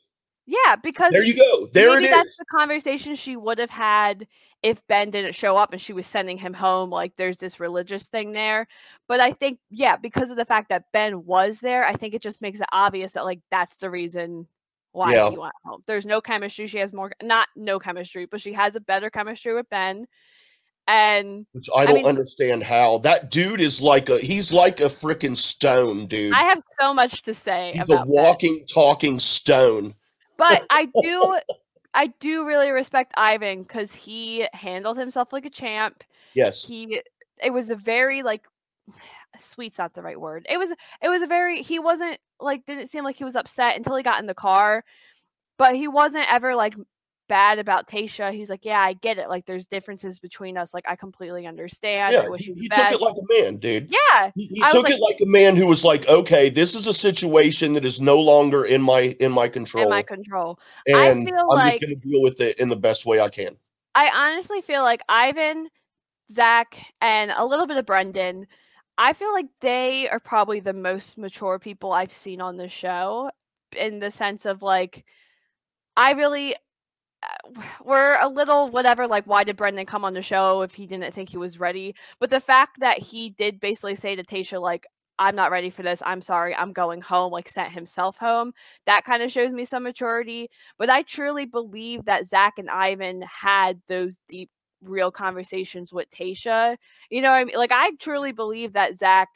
Yeah 0.50 0.76
because 0.76 1.12
There 1.12 1.22
you 1.22 1.34
go. 1.36 1.66
There 1.72 1.92
maybe 1.94 2.08
that's 2.08 2.36
the 2.36 2.44
conversation 2.44 3.14
she 3.14 3.36
would 3.36 3.58
have 3.58 3.70
had 3.70 4.26
if 4.62 4.86
Ben 4.88 5.10
didn't 5.10 5.34
show 5.34 5.56
up 5.56 5.72
and 5.72 5.80
she 5.80 5.92
was 5.92 6.06
sending 6.06 6.36
him 6.36 6.52
home. 6.52 6.90
Like 6.90 7.16
there's 7.16 7.38
this 7.38 7.60
religious 7.60 8.08
thing 8.08 8.32
there. 8.32 8.66
But 9.08 9.20
I 9.20 9.32
think, 9.32 9.58
yeah, 9.70 9.96
because 9.96 10.30
of 10.30 10.36
the 10.36 10.44
fact 10.44 10.68
that 10.68 10.84
Ben 10.92 11.24
was 11.24 11.60
there, 11.60 11.84
I 11.86 11.92
think 11.92 12.12
it 12.14 12.20
just 12.22 12.42
makes 12.42 12.60
it 12.60 12.66
obvious 12.72 13.12
that 13.12 13.24
like 13.24 13.40
that's 13.50 13.76
the 13.76 13.88
reason 13.90 14.46
why 14.92 15.14
Yeah. 15.14 15.30
he 15.30 15.38
went 15.38 15.54
home. 15.64 15.82
There's 15.86 16.04
no 16.04 16.20
chemistry. 16.20 16.66
She 16.66 16.78
has 16.78 16.92
more 16.92 17.12
not 17.22 17.48
no 17.56 17.78
chemistry, 17.78 18.26
but 18.26 18.40
she 18.40 18.52
has 18.54 18.76
a 18.76 18.80
better 18.80 19.08
chemistry 19.08 19.54
with 19.54 19.70
Ben. 19.70 20.06
And 20.86 21.46
Which 21.52 21.68
I 21.76 21.86
don't 21.86 21.94
mean- 21.96 22.06
understand 22.06 22.64
how. 22.64 22.98
That 22.98 23.30
dude 23.30 23.60
is 23.60 23.80
like 23.80 24.08
a 24.08 24.18
he's 24.18 24.52
like 24.52 24.80
a 24.80 24.86
freaking 24.86 25.36
stone, 25.36 26.06
dude. 26.06 26.32
I 26.34 26.42
have 26.42 26.62
so 26.80 26.92
much 26.92 27.22
to 27.22 27.34
say 27.34 27.70
He's 27.72 27.82
a 27.82 27.84
about 27.84 28.06
Ben. 28.06 28.12
walking, 28.14 28.64
talking 28.66 29.20
stone. 29.20 29.94
But 30.40 30.66
I 30.70 30.86
do 31.02 31.38
I 31.94 32.08
do 32.18 32.46
really 32.46 32.70
respect 32.70 33.12
Ivan 33.16 33.62
because 33.62 33.94
he 33.94 34.46
handled 34.52 34.98
himself 34.98 35.32
like 35.32 35.44
a 35.44 35.50
champ. 35.50 36.02
Yes. 36.34 36.64
he 36.64 37.00
it 37.42 37.50
was 37.50 37.70
a 37.70 37.76
very 37.76 38.22
like 38.22 38.46
sweet's 39.38 39.78
not 39.78 39.94
the 39.94 40.02
right 40.02 40.20
word 40.20 40.44
it 40.48 40.58
was 40.58 40.70
it 41.02 41.08
was 41.08 41.22
a 41.22 41.26
very 41.26 41.62
he 41.62 41.78
wasn't 41.78 42.18
like 42.40 42.66
didn't 42.66 42.88
seem 42.88 43.04
like 43.04 43.16
he 43.16 43.24
was 43.24 43.36
upset 43.36 43.76
until 43.76 43.94
he 43.96 44.02
got 44.02 44.20
in 44.20 44.26
the 44.26 44.34
car 44.34 44.84
but 45.56 45.76
he 45.76 45.86
wasn't 45.86 46.32
ever 46.32 46.54
like 46.54 46.74
bad 47.30 47.60
about 47.60 47.86
Tasha. 47.86 48.32
He's 48.32 48.50
like, 48.50 48.64
yeah, 48.64 48.80
I 48.80 48.92
get 48.92 49.16
it. 49.16 49.28
Like, 49.28 49.46
there's 49.46 49.64
differences 49.64 50.18
between 50.18 50.58
us. 50.58 50.74
Like, 50.74 50.82
I 50.88 50.96
completely 50.96 51.46
understand. 51.46 52.12
Yeah, 52.12 52.22
I 52.22 52.28
wish 52.28 52.40
he, 52.42 52.48
you 52.52 52.62
he 52.62 52.68
took 52.68 52.90
it 52.92 53.00
like 53.00 53.14
a 53.16 53.42
man, 53.42 53.56
dude. 53.56 53.94
yeah, 54.10 54.32
He, 54.34 54.46
he 54.46 54.60
took 54.72 54.82
like- 54.82 54.92
it 54.94 55.00
like 55.00 55.20
a 55.22 55.26
man 55.26 55.54
who 55.54 55.66
was 55.68 55.84
like, 55.84 56.08
"Okay, 56.08 56.50
this 56.50 56.74
is 56.74 56.88
a 56.88 56.92
situation 56.92 57.72
that 57.74 57.84
is 57.84 58.00
no 58.00 58.18
longer 58.20 58.64
in 58.64 58.82
my 58.82 59.16
in 59.20 59.30
my 59.30 59.48
control, 59.48 59.84
in 59.84 59.88
my 59.90 60.02
control. 60.02 60.58
I 60.92 61.06
and 61.08 61.28
feel 61.28 61.38
I'm 61.38 61.46
like- 61.46 61.70
just 61.74 61.80
going 61.82 62.00
to 62.00 62.08
deal 62.08 62.20
with 62.20 62.40
it 62.40 62.58
in 62.58 62.68
the 62.68 62.76
best 62.76 63.06
way 63.06 63.20
I 63.20 63.28
can." 63.28 63.56
I 63.94 64.10
honestly 64.12 64.60
feel 64.60 64.82
like 64.82 65.02
Ivan, 65.08 65.68
Zach, 66.32 66.84
and 67.00 67.30
a 67.36 67.44
little 67.46 67.66
bit 67.68 67.76
of 67.76 67.86
Brendan, 67.86 68.48
I 68.98 69.12
feel 69.12 69.32
like 69.32 69.46
they 69.60 70.08
are 70.08 70.20
probably 70.20 70.58
the 70.58 70.72
most 70.72 71.16
mature 71.16 71.58
people 71.60 71.92
I've 71.92 72.12
seen 72.12 72.40
on 72.40 72.56
the 72.56 72.68
show 72.68 73.30
in 73.76 74.00
the 74.00 74.10
sense 74.10 74.46
of 74.46 74.62
like, 74.62 75.04
I 75.96 76.12
really. 76.12 76.56
We're 77.84 78.18
a 78.20 78.28
little 78.28 78.68
whatever, 78.70 79.06
like, 79.06 79.26
why 79.26 79.44
did 79.44 79.56
Brendan 79.56 79.86
come 79.86 80.04
on 80.04 80.14
the 80.14 80.22
show 80.22 80.62
if 80.62 80.74
he 80.74 80.86
didn't 80.86 81.12
think 81.12 81.28
he 81.30 81.36
was 81.36 81.58
ready? 81.58 81.94
But 82.18 82.30
the 82.30 82.40
fact 82.40 82.80
that 82.80 82.98
he 82.98 83.30
did 83.30 83.60
basically 83.60 83.94
say 83.94 84.16
to 84.16 84.24
Tasha, 84.24 84.60
like, 84.60 84.86
I'm 85.18 85.36
not 85.36 85.50
ready 85.50 85.68
for 85.70 85.82
this. 85.82 86.02
I'm 86.06 86.22
sorry. 86.22 86.54
I'm 86.54 86.72
going 86.72 87.02
home, 87.02 87.30
like, 87.32 87.48
sent 87.48 87.72
himself 87.72 88.16
home. 88.16 88.52
That 88.86 89.04
kind 89.04 89.22
of 89.22 89.30
shows 89.30 89.52
me 89.52 89.64
some 89.66 89.82
maturity. 89.82 90.48
But 90.78 90.88
I 90.90 91.02
truly 91.02 91.44
believe 91.46 92.06
that 92.06 92.24
Zach 92.26 92.54
and 92.58 92.70
Ivan 92.70 93.22
had 93.22 93.80
those 93.88 94.16
deep 94.28 94.50
real 94.82 95.10
conversations 95.10 95.92
with 95.92 96.08
Tasha. 96.10 96.76
You 97.10 97.20
know, 97.22 97.32
I 97.32 97.44
mean, 97.44 97.56
like 97.56 97.72
I 97.72 97.92
truly 98.00 98.32
believe 98.32 98.72
that 98.72 98.94
Zach, 98.96 99.28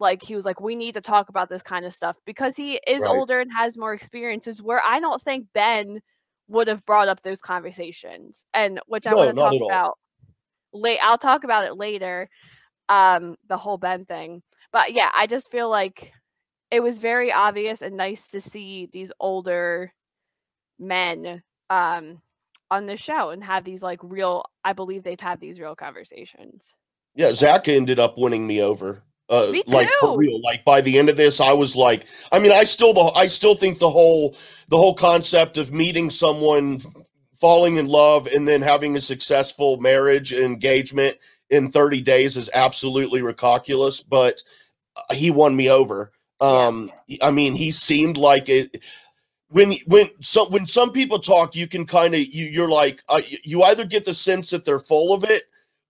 like 0.00 0.22
he 0.22 0.34
was 0.36 0.44
like, 0.44 0.60
we 0.60 0.76
need 0.76 0.94
to 0.94 1.00
talk 1.00 1.28
about 1.28 1.48
this 1.48 1.62
kind 1.62 1.84
of 1.84 1.92
stuff 1.92 2.16
because 2.24 2.56
he 2.56 2.80
is 2.86 3.04
Right. 3.04 3.06
older 3.06 3.40
and 3.40 3.50
has 3.56 3.76
more 3.76 3.92
experiences. 3.94 4.62
Where 4.62 4.80
I 4.86 5.00
don't 5.00 5.20
think 5.22 5.46
Ben 5.52 6.00
would 6.48 6.68
have 6.68 6.84
brought 6.86 7.08
up 7.08 7.22
those 7.22 7.40
conversations, 7.40 8.44
and 8.54 8.80
which 8.86 9.06
I 9.06 9.12
No, 9.12 9.18
want 9.18 9.36
to 9.36 9.42
talk 9.42 9.54
about. 9.54 9.98
Late, 10.72 10.98
I'll 11.02 11.18
talk 11.18 11.44
about 11.44 11.64
it 11.64 11.76
later. 11.76 12.28
Um, 12.88 13.36
the 13.48 13.56
whole 13.56 13.78
Ben 13.78 14.04
thing, 14.06 14.42
but 14.72 14.92
yeah, 14.92 15.10
I 15.14 15.26
just 15.26 15.50
feel 15.50 15.68
like 15.68 16.12
it 16.70 16.82
was 16.82 16.98
very 16.98 17.32
obvious 17.32 17.82
and 17.82 17.96
nice 17.96 18.30
to 18.30 18.40
see 18.40 18.88
these 18.92 19.12
older 19.20 19.92
men 20.78 21.42
um 21.70 22.20
on 22.70 22.86
the 22.86 22.96
show 22.96 23.30
and 23.30 23.42
have 23.42 23.64
these 23.64 23.82
like 23.82 23.98
real 24.02 24.44
i 24.64 24.72
believe 24.72 25.02
they've 25.02 25.18
had 25.20 25.40
these 25.40 25.58
real 25.58 25.74
conversations 25.74 26.74
Yeah, 27.14 27.32
Zach 27.32 27.66
ended 27.68 27.98
up 27.98 28.16
winning 28.16 28.46
me 28.46 28.62
over. 28.62 29.02
Uh, 29.30 29.52
like 29.66 29.88
for 30.00 30.16
real. 30.16 30.40
Like 30.40 30.64
by 30.64 30.80
the 30.80 30.98
end 30.98 31.10
of 31.10 31.16
this, 31.16 31.40
I 31.40 31.52
was 31.52 31.76
like, 31.76 32.06
I 32.32 32.38
mean, 32.38 32.52
I 32.52 32.64
still 32.64 32.94
the 32.94 33.12
I 33.14 33.26
still 33.26 33.54
think 33.54 33.78
the 33.78 33.90
whole 33.90 34.36
the 34.68 34.76
whole 34.76 34.94
concept 34.94 35.58
of 35.58 35.72
meeting 35.72 36.08
someone, 36.08 36.80
falling 37.38 37.76
in 37.76 37.86
love, 37.86 38.26
and 38.26 38.48
then 38.48 38.62
having 38.62 38.96
a 38.96 39.00
successful 39.00 39.76
marriage 39.78 40.32
engagement 40.32 41.18
in 41.50 41.70
30 41.70 42.00
days 42.00 42.36
is 42.36 42.50
absolutely 42.54 43.20
ridiculous. 43.20 44.00
But 44.00 44.42
uh, 44.96 45.14
he 45.14 45.30
won 45.30 45.54
me 45.54 45.70
over. 45.70 46.12
Um, 46.40 46.90
I 47.20 47.30
mean, 47.30 47.54
he 47.54 47.70
seemed 47.70 48.16
like 48.16 48.48
it. 48.48 48.82
When 49.50 49.72
when 49.86 50.10
some 50.20 50.50
when 50.50 50.66
some 50.66 50.90
people 50.90 51.18
talk, 51.18 51.54
you 51.54 51.66
can 51.66 51.84
kind 51.84 52.14
of 52.14 52.20
you 52.20 52.46
you're 52.46 52.68
like 52.68 53.02
uh, 53.10 53.20
you 53.44 53.62
either 53.64 53.84
get 53.84 54.06
the 54.06 54.14
sense 54.14 54.48
that 54.50 54.64
they're 54.64 54.80
full 54.80 55.12
of 55.12 55.24
it 55.24 55.42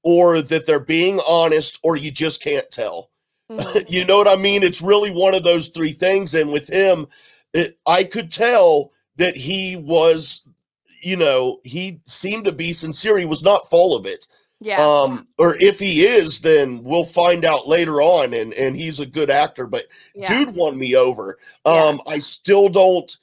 or 0.02 0.42
that 0.42 0.66
they're 0.66 0.80
being 0.80 1.20
honest 1.26 1.78
or 1.84 1.96
you 1.96 2.10
just 2.10 2.42
can't 2.42 2.68
tell. 2.70 3.10
Mhm. 3.50 3.84
you 3.90 4.04
know 4.04 4.18
what 4.18 4.28
I 4.28 4.36
mean? 4.36 4.62
It's 4.62 4.82
really 4.82 5.10
one 5.10 5.34
of 5.34 5.42
those 5.42 5.68
three 5.68 5.92
things. 5.92 6.34
And 6.34 6.52
with 6.52 6.68
him, 6.68 7.06
it, 7.54 7.78
I 7.86 8.04
could 8.04 8.30
tell 8.30 8.92
that 9.16 9.36
he 9.36 9.76
was, 9.76 10.42
you 11.02 11.16
know, 11.16 11.60
he 11.64 12.00
seemed 12.06 12.44
to 12.44 12.52
be 12.52 12.72
sincere. 12.72 13.18
He 13.18 13.24
was 13.24 13.42
not 13.42 13.68
full 13.70 13.96
of 13.96 14.04
it. 14.06 14.26
yeah 14.60 14.84
Um, 14.84 15.28
or 15.38 15.56
if 15.56 15.78
he 15.78 16.04
is, 16.04 16.40
then 16.40 16.82
we'll 16.84 17.04
find 17.04 17.44
out 17.44 17.66
later 17.68 18.00
on. 18.02 18.34
And 18.34 18.52
and 18.54 18.76
he's 18.76 19.00
a 19.00 19.06
good 19.06 19.30
actor, 19.30 19.66
but 19.66 19.86
yeah 20.14 20.26
dude 20.44 20.54
won 20.54 20.76
me 20.78 20.94
over. 20.96 21.38
Yeah. 21.64 21.72
Um, 21.84 22.00
I 22.06 22.18
still 22.18 22.68
don't. 22.68 23.16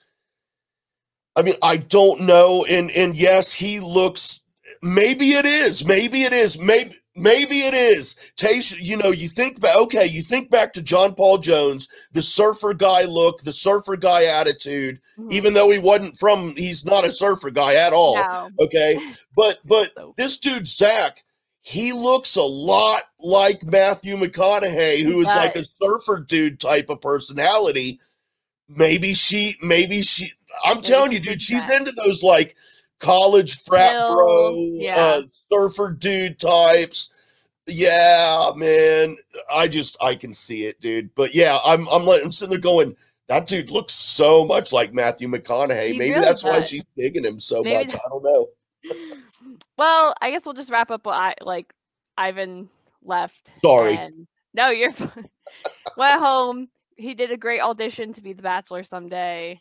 I 1.35 1.41
mean, 1.41 1.55
I 1.61 1.77
don't 1.77 2.21
know. 2.21 2.65
And 2.65 2.89
and 2.91 3.15
yes, 3.15 3.51
he 3.53 3.79
looks. 3.79 4.39
Maybe 4.81 5.33
it 5.33 5.45
is. 5.45 5.83
Maybe 5.85 6.23
it 6.23 6.33
is. 6.33 6.57
Maybe 6.57 6.95
maybe 7.15 7.61
it 7.61 7.73
is. 7.73 8.15
Tasha, 8.37 8.75
you 8.79 8.97
know, 8.97 9.11
you 9.11 9.29
think 9.29 9.59
back. 9.59 9.75
Okay, 9.77 10.05
you 10.05 10.21
think 10.21 10.49
back 10.49 10.73
to 10.73 10.81
John 10.81 11.15
Paul 11.15 11.37
Jones, 11.37 11.87
the 12.11 12.21
surfer 12.21 12.73
guy 12.73 13.03
look, 13.05 13.41
the 13.41 13.51
surfer 13.53 13.95
guy 13.95 14.25
attitude. 14.25 14.99
Mhm. 15.17 15.31
Even 15.31 15.53
though 15.53 15.69
he 15.71 15.77
wasn't 15.79 16.17
from, 16.19 16.55
he's 16.55 16.83
not 16.85 17.05
a 17.05 17.11
surfer 17.11 17.49
guy 17.51 17.75
at 17.75 17.93
all. 17.93 18.15
no. 18.15 18.49
Okay, 18.59 18.97
but 19.35 19.59
but 19.65 19.91
So- 19.95 20.13
this 20.17 20.37
dude 20.37 20.67
Zach, 20.67 21.23
he 21.61 21.93
looks 21.93 22.35
a 22.35 22.43
lot 22.43 23.03
like 23.19 23.63
Matthew 23.63 24.15
McConaughey, 24.17 25.01
who 25.03 25.21
is 25.21 25.27
like 25.27 25.55
a 25.55 25.63
surfer 25.81 26.19
dude 26.19 26.59
type 26.59 26.89
of 26.89 27.01
personality. 27.01 27.99
Maybe 28.67 29.13
she, 29.13 29.57
maybe 29.61 30.01
she. 30.01 30.31
I'm 30.63 30.77
Maybe 30.77 30.87
telling 30.87 31.11
you, 31.11 31.19
dude, 31.19 31.41
she's 31.41 31.65
that. 31.67 31.79
into 31.79 31.91
those 31.91 32.23
like 32.23 32.55
college 32.99 33.63
frat 33.63 33.91
bro, 33.93 34.55
yeah. 34.73 34.95
uh, 34.97 35.21
surfer 35.51 35.91
dude 35.93 36.39
types. 36.39 37.13
Yeah, 37.67 38.51
man. 38.55 39.17
I 39.51 39.67
just 39.67 39.97
I 40.01 40.15
can 40.15 40.33
see 40.33 40.65
it, 40.65 40.79
dude. 40.81 41.13
But 41.15 41.33
yeah, 41.33 41.57
I'm 41.65 41.87
I'm 41.89 42.05
like 42.05 42.21
I'm 42.23 42.31
sitting 42.31 42.51
there 42.51 42.59
going, 42.59 42.95
that 43.27 43.47
dude 43.47 43.71
looks 43.71 43.93
so 43.93 44.45
much 44.45 44.71
like 44.71 44.93
Matthew 44.93 45.27
McConaughey. 45.27 45.91
He 45.93 45.97
Maybe 45.97 46.11
really 46.11 46.25
that's 46.25 46.43
why 46.43 46.61
she's 46.63 46.83
digging 46.97 47.25
him 47.25 47.39
so 47.39 47.61
Maybe 47.63 47.85
much. 47.85 47.91
that- 47.93 48.01
I 48.05 48.09
don't 48.09 48.23
know. 48.23 48.47
well 49.77 50.13
i 50.21 50.29
guess 50.29 50.45
we'll 50.45 50.53
just 50.53 50.69
wrap 50.69 50.91
up 50.91 51.05
what 51.05 51.17
i 51.17 51.33
like 51.41 51.73
ivan 52.17 52.69
left 53.03 53.51
Sorry. 53.63 53.95
and- 53.97 54.27
no 54.53 54.69
you're 54.69 54.91
fine 54.93 55.27
went 55.97 56.19
home 56.21 56.69
he 56.97 57.13
did 57.15 57.31
a 57.31 57.37
great 57.37 57.61
audition 57.61 58.13
to 58.13 58.21
be 58.21 58.33
the 58.33 58.43
bachelor 58.43 58.83
someday 58.83 59.59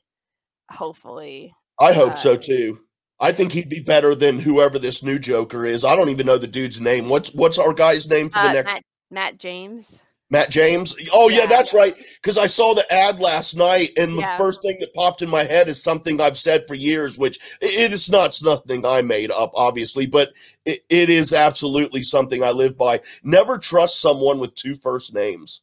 hopefully 0.71 1.55
I 1.81 1.93
hope 1.93 2.13
Uh, 2.13 2.17
so 2.17 2.37
too. 2.37 2.84
I 3.21 3.33
think 3.33 3.53
he'd 3.53 3.69
be 3.69 3.81
better 3.81 4.15
than 4.15 4.39
whoever 4.39 4.79
this 4.79 5.03
new 5.03 5.19
Joker 5.19 5.65
is. 5.65 5.85
I 5.85 5.95
don't 5.97 6.09
even 6.09 6.27
know 6.27 6.39
the 6.39 6.47
dude's 6.47 6.81
name. 6.81 7.09
What's 7.09 7.33
what's 7.33 7.59
our 7.59 7.73
guy's 7.73 8.09
name 8.09 8.29
for 8.29 8.41
the 8.41 8.49
uh, 8.49 8.53
next 8.53 8.67
matt, 8.73 8.83
matt 9.11 9.39
james 9.39 10.01
Matt 10.31 10.51
James? 10.51 10.95
Oh 11.13 11.29
yeah, 11.29 11.41
Yeah. 11.41 11.47
that's 11.47 11.73
right. 11.75 11.95
Because 11.97 12.39
I 12.39 12.47
saw 12.47 12.75
the 12.75 12.91
ad 12.93 13.21
last 13.21 13.55
night, 13.57 13.91
and 13.97 14.17
Yeah. 14.19 14.37
the 14.37 14.43
first 14.43 14.63
thing 14.63 14.77
that 14.81 14.93
popped 14.95 15.23
in 15.23 15.29
my 15.31 15.45
head 15.45 15.69
is 15.69 15.81
something 15.83 16.21
I've 16.21 16.39
said 16.39 16.67
for 16.67 16.75
years, 16.75 17.17
which 17.19 17.39
it 17.61 17.93
is 17.93 18.11
not 18.11 18.27
it's 18.31 18.43
nothing 18.43 18.85
I 18.85 19.03
made 19.03 19.31
up, 19.31 19.53
obviously, 19.55 20.07
but 20.07 20.33
it, 20.65 20.81
it 20.89 21.11
is 21.11 21.33
absolutely 21.33 22.03
something 22.03 22.43
I 22.43 22.51
live 22.51 22.77
by. 22.77 23.01
Never 23.23 23.59
trust 23.59 24.01
someone 24.01 24.39
with 24.41 24.55
two 24.57 24.75
first 24.75 25.15
names. 25.15 25.61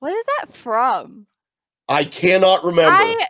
what 0.00 0.12
is 0.12 0.24
that 0.38 0.52
from 0.52 1.26
I 1.88 2.04
cannot 2.04 2.64
remember, 2.64 3.02
I, 3.02 3.26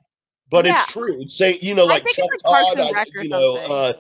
but 0.53 0.67
yeah. 0.67 0.75
it's 0.75 0.93
true. 0.93 1.27
Say 1.29 1.59
you 1.61 1.75
know, 1.75 1.87
like 1.87 2.07
Chuck 2.07 2.29
like 2.45 2.77
Todd, 2.77 2.95
I- 2.95 3.07
you 3.23 3.29
know, 3.29 3.57
uh, 3.57 3.95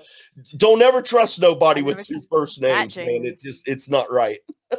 don't 0.58 0.82
ever 0.82 1.02
trust 1.02 1.40
nobody 1.40 1.82
with 1.82 1.96
two 2.04 2.04
first 2.04 2.08
two 2.08 2.14
trust 2.14 2.28
first 2.30 2.60
Matt 2.60 2.78
names, 2.78 2.96
man. 2.98 3.24
It's 3.24 3.42
just 3.42 3.66
it's 3.66 3.88
not 3.88 4.12
right. 4.12 4.38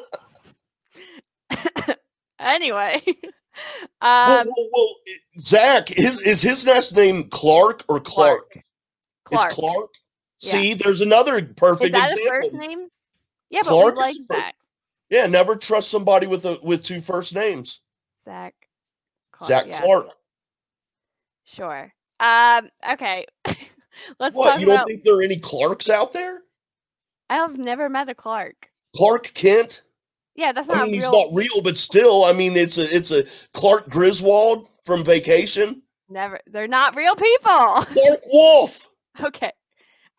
anyway 2.39 3.01
well, 4.01 4.39
um 4.39 4.47
well, 4.47 4.69
well, 4.73 4.95
it- 5.05 5.21
Zach, 5.39 5.87
his 5.89 6.19
is 6.21 6.41
his 6.41 6.65
last 6.67 6.95
name 6.95 7.29
Clark 7.29 7.83
or 7.89 7.99
Clark? 7.99 8.57
clark 9.25 9.45
It's 9.45 9.55
Clark. 9.55 9.89
Yeah. 10.41 10.51
See, 10.51 10.73
there's 10.73 11.01
another 11.01 11.41
perfect 11.43 11.87
is 11.87 11.91
that 11.93 12.09
a 12.09 12.13
example. 12.13 12.41
first 12.41 12.53
name 12.55 12.87
yeah 13.49 13.61
but 13.63 13.69
Clark 13.69 13.95
we 13.95 14.01
like 14.01 14.15
that 14.29 14.53
Yeah, 15.09 15.25
never 15.27 15.55
trust 15.55 15.89
somebody 15.89 16.27
with 16.27 16.45
a 16.45 16.59
with 16.61 16.83
two 16.83 16.99
first 17.01 17.33
names. 17.33 17.79
zach 18.25 18.53
clark, 19.31 19.47
Zach 19.47 19.65
yeah, 19.67 19.79
Clark. 19.81 20.09
Sure 21.45 21.93
um 22.19 22.69
okay 22.91 23.25
let's 24.19 24.35
What? 24.35 24.51
talk 24.51 24.59
You 24.59 24.65
don't 24.67 24.75
about 24.75 24.87
think 24.87 25.03
there 25.03 25.15
are 25.15 25.21
any 25.23 25.37
Clarks 25.37 25.89
out 25.89 26.11
there? 26.11 26.41
i've 27.29 27.57
never 27.57 27.89
met 27.89 28.09
a 28.09 28.15
clark 28.15 28.55
Clark 28.95 29.31
Kent. 29.33 29.83
yeah 30.35 30.51
that's 30.51 30.67
not 30.67 30.77
I 30.77 30.83
mean, 30.83 30.93
he's 30.95 31.03
real 31.03 31.11
not 31.11 31.33
real, 31.35 31.61
but 31.63 31.75
still, 31.77 32.25
I 32.25 32.33
mean, 32.33 32.55
it's 32.55 32.77
a 32.77 32.95
it's 32.95 33.11
a 33.11 33.23
Clark 33.53 33.89
Griswold 33.89 34.67
from 34.85 35.03
Vacation. 35.03 35.81
never 36.09 36.39
they're 36.47 36.67
not 36.67 36.95
real 36.95 37.15
people 37.15 37.47
Clark 37.47 38.19
Wolf. 38.31 38.87
okay 39.23 39.51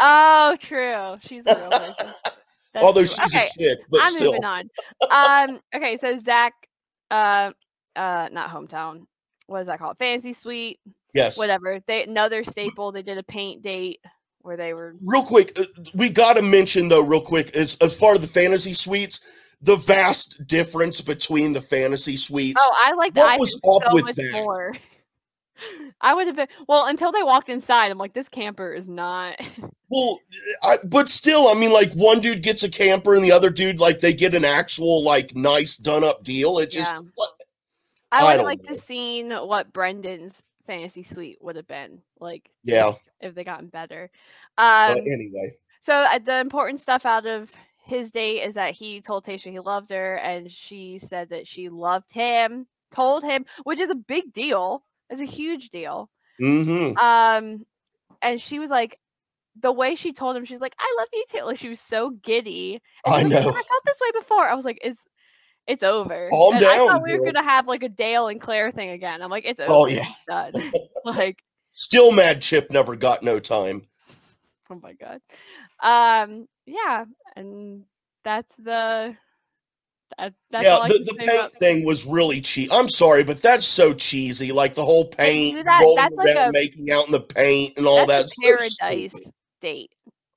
oh 0.01 0.57
true 0.59 1.17
she's 1.21 1.47
a 1.47 1.55
real 1.57 1.71
person 1.71 2.13
Although 2.77 3.03
true. 3.05 3.07
she's 3.07 3.19
okay 3.27 3.47
a 3.57 3.59
chick, 3.63 3.79
but 3.89 4.01
I'm 4.03 4.09
still. 4.09 4.33
moving 4.33 4.45
on. 4.45 4.69
Um, 5.09 5.61
okay, 5.77 5.97
so 5.97 6.19
Zach, 6.19 6.53
uh, 7.09 7.53
uh, 7.95 8.29
not 8.33 8.51
hometown. 8.51 9.05
What 9.47 9.61
is 9.61 9.69
that 9.69 9.79
called? 9.79 9.97
Fancy 9.97 10.33
Suite, 10.33 10.81
Yes. 11.15 11.39
whatever. 11.39 11.81
They 11.87 12.05
another 12.05 12.45
staple. 12.45 12.93
They 12.93 13.03
did 13.03 13.19
a 13.19 13.23
paint 13.23 13.63
date 13.63 14.01
where 14.41 14.57
they 14.57 14.75
were. 14.75 14.95
real 15.03 15.23
quick, 15.23 15.59
uh, 15.59 15.65
we 15.95 16.11
got 16.11 16.35
to 16.35 16.43
mention 16.43 16.89
though, 16.89 17.01
real 17.01 17.21
quick, 17.21 17.55
as 17.57 17.77
as 17.81 17.99
far 17.99 18.15
as 18.15 18.21
the 18.21 18.27
fantasy 18.29 18.75
suites, 18.75 19.21
the 19.63 19.77
vast 19.77 20.47
difference 20.47 21.01
between 21.01 21.53
the 21.53 21.63
fantasy 21.63 22.17
suites. 22.17 22.61
Oh, 22.61 22.75
I 22.85 22.93
like 22.93 23.15
What 23.15 23.27
that. 23.27 23.41
was 23.41 23.55
up 23.55 23.83
so 23.89 23.95
with 23.95 24.17
that? 24.17 24.31
more. 24.33 24.75
I 26.01 26.13
would 26.15 26.27
have 26.27 26.35
been 26.37 26.49
well 26.69 26.87
until 26.87 27.13
they 27.13 27.23
walked 27.23 27.49
inside. 27.49 27.91
I'm 27.93 27.97
like, 27.99 28.13
this 28.13 28.29
camper 28.29 28.73
is 28.75 28.89
not. 28.89 29.37
Well, 29.91 30.19
I, 30.63 30.79
but 30.87 31.09
still, 31.09 31.47
I 31.47 31.55
mean, 31.55 31.71
like 31.71 31.93
one 31.93 32.21
dude 32.21 32.43
gets 32.43 32.65
a 32.65 32.69
camper 32.71 33.15
and 33.15 33.23
the 33.23 33.31
other 33.31 33.49
dude, 33.51 33.79
like 33.79 34.01
they 34.01 34.13
get 34.13 34.35
an 34.35 34.45
actual, 34.45 35.05
like, 35.05 35.37
nice 35.37 35.77
done 35.77 36.03
up 36.03 36.25
deal. 36.25 36.59
It 36.59 36.71
just, 36.73 36.91
Yeah. 36.91 37.01
what- 37.15 37.29
I 38.11 38.25
would 38.25 38.37
don't 38.39 38.45
liked 38.47 38.65
to 38.65 38.73
know. 38.73 38.77
seen 38.79 39.31
what 39.31 39.73
Brendan's 39.73 40.43
fantasy 40.67 41.03
suite 41.03 41.39
would 41.41 41.57
have 41.57 41.67
been 41.67 42.03
like. 42.21 42.51
Yeah. 42.65 42.95
If 43.21 43.35
they 43.35 43.45
gotten 43.45 43.69
better. 43.69 44.11
but 44.57 44.91
Um. 44.91 44.99
anyway, 44.99 45.57
So 45.81 45.95
uh, 45.95 46.19
the 46.19 46.41
important 46.41 46.81
stuff 46.81 47.07
out 47.07 47.27
of 47.27 47.51
his 47.83 48.11
date 48.11 48.43
is 48.43 48.55
that 48.55 48.75
he 48.75 49.01
told 49.01 49.25
Tasha 49.25 49.51
he 49.51 49.61
loved 49.61 49.91
her, 49.91 50.17
and 50.17 50.51
she 50.51 50.99
said 50.99 51.31
that 51.31 51.47
she 51.47 51.69
loved 51.69 52.13
him. 52.13 52.67
Told 52.91 53.25
him, 53.25 53.45
which 53.65 53.81
is 53.81 53.91
a 53.91 53.95
big 53.95 54.33
deal. 54.33 54.85
It's 55.11 55.21
a 55.21 55.25
huge 55.25 55.71
deal. 55.71 56.11
hmm 56.39 56.93
Um, 56.97 57.67
and 58.23 58.41
she 58.41 58.59
was 58.59 58.71
like, 58.71 58.99
the 59.61 59.73
way 59.73 59.95
she 59.95 60.13
told 60.13 60.37
him, 60.37 60.45
she's 60.45 60.61
like, 60.61 60.75
"I 60.79 60.95
love 60.99 61.09
you 61.13 61.25
too." 61.31 61.45
Like 61.45 61.59
she 61.59 61.69
was 61.69 61.81
so 61.81 62.11
giddy. 62.11 62.81
And 63.07 63.15
I 63.15 63.23
was 63.23 63.33
like, 63.33 63.45
know. 63.45 63.51
"I 63.51 63.63
felt 63.63 63.85
this 63.85 64.01
way 64.01 64.11
before. 64.19 64.49
I 64.49 64.55
was 64.55 64.65
like, 64.65 64.79
"It's, 64.83 65.07
it's 65.67 65.83
over." 65.83 66.29
Calm 66.31 66.57
and 66.57 66.65
I 66.65 66.77
thought 66.79 67.03
we 67.03 67.13
were 67.13 67.19
girl. 67.19 67.33
gonna 67.33 67.49
have 67.49 67.67
like 67.67 67.83
a 67.83 67.89
Dale 67.89 68.29
and 68.29 68.41
Clare 68.41 68.71
thing 68.73 68.91
again. 68.91 69.23
I'm 69.23 69.31
like, 69.31 69.45
"It's 69.47 69.61
over. 69.61 69.73
Oh, 69.73 69.87
yeah. 69.87 70.09
done." 70.29 70.53
like, 71.05 71.43
Still 71.73 72.13
mad 72.13 72.41
Chip 72.41 72.71
never 72.71 72.95
got 72.95 73.23
no 73.23 73.41
time. 73.41 73.87
oh 74.71 74.81
my 74.81 74.93
god. 74.93 75.21
Um, 75.83 76.47
yeah, 76.67 77.05
and 77.37 77.85
that's 78.23 78.55
the 78.57 79.17
that, 80.19 80.35
that's 80.51 80.65
yeah, 80.65 80.87
the, 80.87 80.99
the 81.05 81.15
paint 81.15 81.53
thing 81.55 81.85
was 81.85 82.05
really 82.05 82.41
cheap. 82.41 82.71
I'm 82.73 82.89
sorry, 82.89 83.25
but 83.25 83.43
that's 83.43 83.67
so 83.67 83.93
cheesy. 83.93 84.53
Like 84.53 84.75
the 84.75 84.85
whole 84.85 85.07
paint, 85.09 85.65
that- 85.65 85.81
rolling 85.83 86.15
like 86.17 86.37
around, 86.37 86.49
a- 86.51 86.53
making 86.53 86.91
out 86.93 87.07
in 87.07 87.13
the 87.13 87.21
paint, 87.21 87.75
and 87.77 87.87
all 87.87 88.07
that. 88.07 88.31
paradise 88.43 89.15
date. 89.61 89.93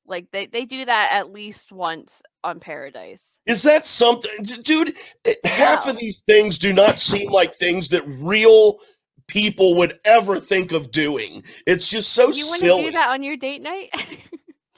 Like 0.05 0.25
they, 0.31 0.45
they 0.45 0.63
do 0.63 0.85
that 0.85 1.09
at 1.11 1.31
least 1.31 1.71
once 1.71 2.21
on 2.47 2.59
Paradise. 2.59 3.39
Is 3.45 3.61
that 3.63 3.85
something, 3.85 4.31
dude? 4.63 4.95
Half 5.43 5.85
No. 5.85 5.91
of 5.91 5.97
these 5.99 6.21
things 6.27 6.57
do 6.57 6.73
not 6.73 6.99
seem 6.99 7.29
like 7.31 7.53
things 7.53 7.89
that 7.89 8.03
real 8.07 8.79
people 9.27 9.75
would 9.75 9.99
ever 10.05 10.39
think 10.39 10.71
of 10.71 10.89
doing. 10.91 11.43
It's 11.65 11.87
just 11.87 12.13
so 12.13 12.23
you 12.31 12.45
wouldn't 12.45 12.59
silly. 12.59 12.83
do 12.85 12.91
that 12.91 13.09
on 13.09 13.21
your 13.23 13.37
date 13.37 13.61
night? 13.61 13.89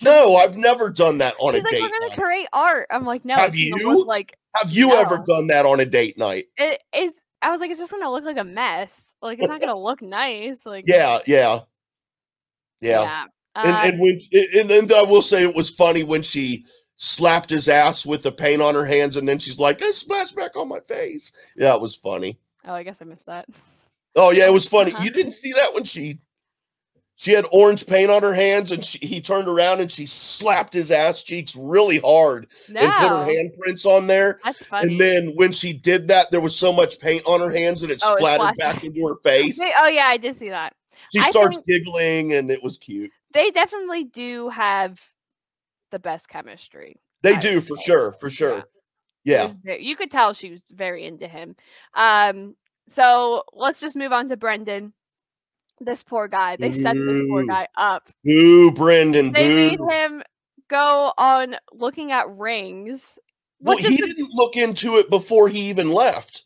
No, 0.01 0.37
I've 0.37 0.55
never 0.55 0.89
done 0.89 1.17
that 1.17 1.33
on 1.41 1.53
He's 1.55 1.61
a 1.61 1.65
like, 1.65 1.71
date. 1.73 1.81
we're 1.81 1.89
gonna 1.89 2.07
night. 2.07 2.17
create 2.17 2.47
art. 2.53 2.87
I'm 2.89 3.03
like, 3.03 3.25
no, 3.25 3.35
Have 3.35 3.53
you? 3.57 4.05
like 4.05 4.33
Have 4.55 4.71
you 4.71 4.93
ever 4.93 5.21
done 5.27 5.47
that 5.47 5.65
on 5.65 5.81
a 5.81 5.85
date 5.85 6.17
night? 6.17 6.45
it 6.55 6.81
is. 6.95 7.15
I 7.41 7.51
was 7.51 7.59
like, 7.59 7.69
it's 7.69 7.81
just 7.81 7.91
gonna 7.91 8.09
look 8.09 8.23
like 8.23 8.37
a 8.37 8.45
mess. 8.45 9.13
Like 9.21 9.39
it's 9.39 9.49
not 9.49 9.59
gonna 9.59 9.77
look 9.89 10.01
nice. 10.01 10.65
Like 10.65 10.85
Yeah, 10.87 11.19
yeah, 11.27 11.59
yeah. 12.79 13.01
yeah. 13.01 13.25
And, 13.55 13.75
Um, 13.75 13.81
and 13.83 13.99
when 13.99 14.19
and, 14.31 14.71
and 14.71 14.93
I 14.93 15.01
will 15.01 15.21
say 15.21 15.41
it 15.43 15.53
was 15.53 15.69
funny 15.69 16.03
when 16.03 16.21
she 16.21 16.65
slapped 17.01 17.49
his 17.49 17.67
ass 17.69 18.05
with 18.05 18.21
the 18.23 18.31
paint 18.31 18.61
on 18.61 18.75
her 18.75 18.85
hands, 18.85 19.15
and 19.15 19.27
then 19.27 19.39
she's 19.39 19.57
like, 19.57 19.81
"It 19.81 19.95
splashed 19.95 20.35
back 20.35 20.55
on 20.55 20.67
my 20.67 20.81
face." 20.81 21.31
Yeah, 21.55 21.73
it 21.73 21.81
was 21.81 21.95
funny. 21.95 22.37
oh, 22.65 22.73
I 22.73 22.83
guess 22.83 23.01
I 23.01 23.05
missed 23.05 23.25
that. 23.25 23.47
Oh 24.15 24.31
yeah, 24.31 24.45
it 24.45 24.53
was 24.53 24.67
funny. 24.67 24.93
Uh-huh. 24.93 25.03
You 25.03 25.09
didn't 25.11 25.31
see 25.31 25.53
that 25.53 25.73
when 25.73 25.83
she 25.85 26.19
she 27.15 27.31
had 27.31 27.45
orange 27.51 27.85
paint 27.85 28.09
on 28.11 28.21
her 28.23 28.33
hands, 28.33 28.71
and 28.71 28.83
she, 28.83 28.97
he 28.99 29.19
turned 29.21 29.47
around 29.47 29.81
and 29.81 29.91
she 29.91 30.05
slapped 30.05 30.73
his 30.73 30.89
ass 30.89 31.21
cheeks 31.23 31.55
really 31.55 31.99
hard 31.99 32.47
No, 32.69 32.79
and 32.81 32.91
put 32.93 33.09
her 33.09 33.25
handprints 33.25 33.85
on 33.85 34.07
there. 34.07 34.39
that's 34.43 34.63
funny. 34.65 34.91
And 34.91 34.99
then 35.01 35.31
when 35.35 35.51
she 35.51 35.73
did 35.73 36.07
that, 36.07 36.31
there 36.31 36.39
was 36.41 36.55
so 36.55 36.71
much 36.71 36.97
paint 36.99 37.23
on 37.25 37.39
her 37.41 37.49
hands 37.51 37.81
that 37.81 37.91
it 37.91 38.01
Oh, 38.05 38.15
splattered 38.15 38.57
back 38.57 38.83
into 38.83 39.05
her 39.07 39.15
face. 39.17 39.59
Oh 39.79 39.87
yeah, 39.87 40.07
I 40.07 40.17
did 40.17 40.35
see 40.35 40.49
that. 40.49 40.73
She 41.13 41.19
I 41.19 41.29
starts 41.29 41.57
think- 41.57 41.67
giggling, 41.67 42.33
and 42.33 42.49
it 42.49 42.63
was 42.63 42.77
cute. 42.77 43.11
They 43.33 43.51
definitely 43.51 44.05
do 44.05 44.49
have 44.49 45.05
the 45.91 45.99
best 45.99 46.29
chemistry. 46.29 46.97
They 47.21 47.37
do 47.37 47.61
for 47.61 47.75
sure, 47.77 48.13
for 48.13 48.29
sure. 48.29 48.59
It 48.59 48.65
Yeah. 49.25 49.51
you 49.79 49.95
could 49.95 50.11
tell 50.11 50.33
she 50.33 50.51
was 50.51 50.61
very 50.71 51.05
into 51.05 51.27
him. 51.27 51.55
Um, 51.93 52.55
so 52.87 53.43
let's 53.53 53.79
just 53.79 53.95
move 53.95 54.11
on 54.11 54.29
to 54.29 54.37
Brendan. 54.37 54.93
This 55.79 56.03
poor 56.03 56.27
guy. 56.27 56.55
They 56.57 56.71
set 56.71 56.95
this 56.95 57.21
poor 57.29 57.45
guy 57.45 57.67
up. 57.77 58.09
Boo, 58.23 58.71
Brendan. 58.71 59.31
They 59.31 59.53
made 59.53 59.77
boo. 59.77 59.87
him 59.89 60.23
go 60.67 61.13
on 61.17 61.55
looking 61.71 62.11
at 62.11 62.29
rings. 62.29 63.17
Well, 63.61 63.77
he 63.77 63.87
is 63.87 63.95
didn't 63.97 64.29
look 64.31 64.55
into 64.55 64.97
it 64.97 65.09
before 65.09 65.47
he 65.49 65.69
even 65.69 65.89
left. 65.89 66.45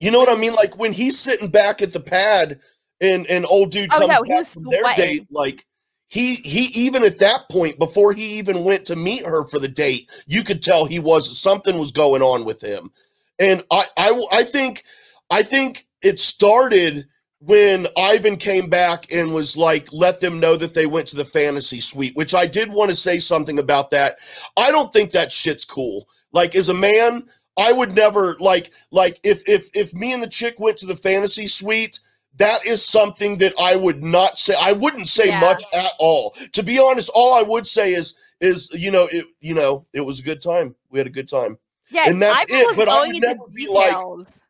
You 0.00 0.10
know 0.10 0.18
what 0.18 0.28
I 0.28 0.36
mean? 0.36 0.54
Like 0.54 0.78
when 0.78 0.92
he's 0.92 1.18
sitting 1.18 1.48
back 1.48 1.80
at 1.82 1.92
the 1.92 2.00
pad 2.00 2.60
and 3.00 3.26
and 3.26 3.46
old 3.46 3.70
dude 3.70 3.90
Oh, 3.92 3.98
comes 3.98 4.12
no, 4.12 4.22
he 4.22 4.30
back 4.30 4.46
from 4.46 4.64
their 4.64 4.82
date, 4.94 5.26
like 5.30 5.66
he 6.14 6.34
he 6.36 6.66
even 6.80 7.02
at 7.02 7.18
that 7.18 7.40
point 7.50 7.76
before 7.76 8.12
he 8.12 8.38
even 8.38 8.62
went 8.62 8.84
to 8.84 8.94
meet 8.94 9.26
her 9.26 9.44
for 9.48 9.58
the 9.58 9.66
date, 9.66 10.08
you 10.26 10.44
could 10.44 10.62
tell 10.62 10.84
he 10.84 11.00
was 11.00 11.36
something 11.36 11.76
was 11.76 11.90
going 11.90 12.22
on 12.22 12.44
with 12.44 12.62
him. 12.62 12.92
And 13.40 13.64
I 13.72 13.86
I 13.96 14.26
I 14.30 14.44
think 14.44 14.84
I 15.28 15.42
think 15.42 15.88
it 16.02 16.20
started 16.20 17.08
when 17.40 17.88
Ivan 17.98 18.36
came 18.36 18.70
back 18.70 19.10
and 19.10 19.34
was 19.34 19.56
like, 19.56 19.88
let 19.92 20.20
them 20.20 20.38
know 20.38 20.54
that 20.56 20.72
they 20.72 20.86
went 20.86 21.08
to 21.08 21.16
the 21.16 21.24
fantasy 21.24 21.80
suite, 21.80 22.14
which 22.14 22.32
I 22.32 22.46
did 22.46 22.72
want 22.72 22.90
to 22.90 22.96
say 22.96 23.18
something 23.18 23.58
about 23.58 23.90
that. 23.90 24.18
I 24.56 24.70
don't 24.70 24.92
think 24.92 25.10
that 25.10 25.32
shit's 25.32 25.64
cool. 25.64 26.08
Like 26.30 26.54
as 26.54 26.68
a 26.68 26.74
man, 26.74 27.24
I 27.56 27.72
would 27.72 27.92
never 27.92 28.36
like 28.38 28.72
like 28.92 29.18
if 29.24 29.42
if 29.48 29.68
if 29.74 29.92
me 29.92 30.12
and 30.12 30.22
the 30.22 30.28
chick 30.28 30.60
went 30.60 30.76
to 30.78 30.86
the 30.86 30.94
fantasy 30.94 31.48
suite, 31.48 31.98
that 32.36 32.66
is 32.66 32.84
something 32.84 33.38
that 33.38 33.54
I 33.58 33.76
would 33.76 34.02
not 34.02 34.38
say. 34.38 34.54
I 34.60 34.72
wouldn't 34.72 35.08
say 35.08 35.28
Yeah. 35.28 35.40
much 35.40 35.62
at 35.72 35.92
all. 35.98 36.34
To 36.52 36.62
be 36.62 36.78
honest, 36.78 37.10
all 37.14 37.34
I 37.34 37.42
would 37.42 37.66
say 37.66 37.94
is 37.94 38.14
is 38.40 38.70
you 38.72 38.90
know 38.90 39.04
it 39.06 39.26
you 39.40 39.54
know 39.54 39.86
it 39.92 40.00
was 40.00 40.20
a 40.20 40.22
good 40.22 40.42
time. 40.42 40.74
We 40.90 40.98
had 40.98 41.06
a 41.06 41.10
good 41.10 41.28
time. 41.28 41.58
yeah, 41.90 42.08
and 42.08 42.20
that's 42.20 42.46
it, 42.52 42.76
but 42.76 42.88
I 42.88 43.06
would 43.06 43.20
never 43.20 43.46
be 43.52 43.68
like. 43.68 43.96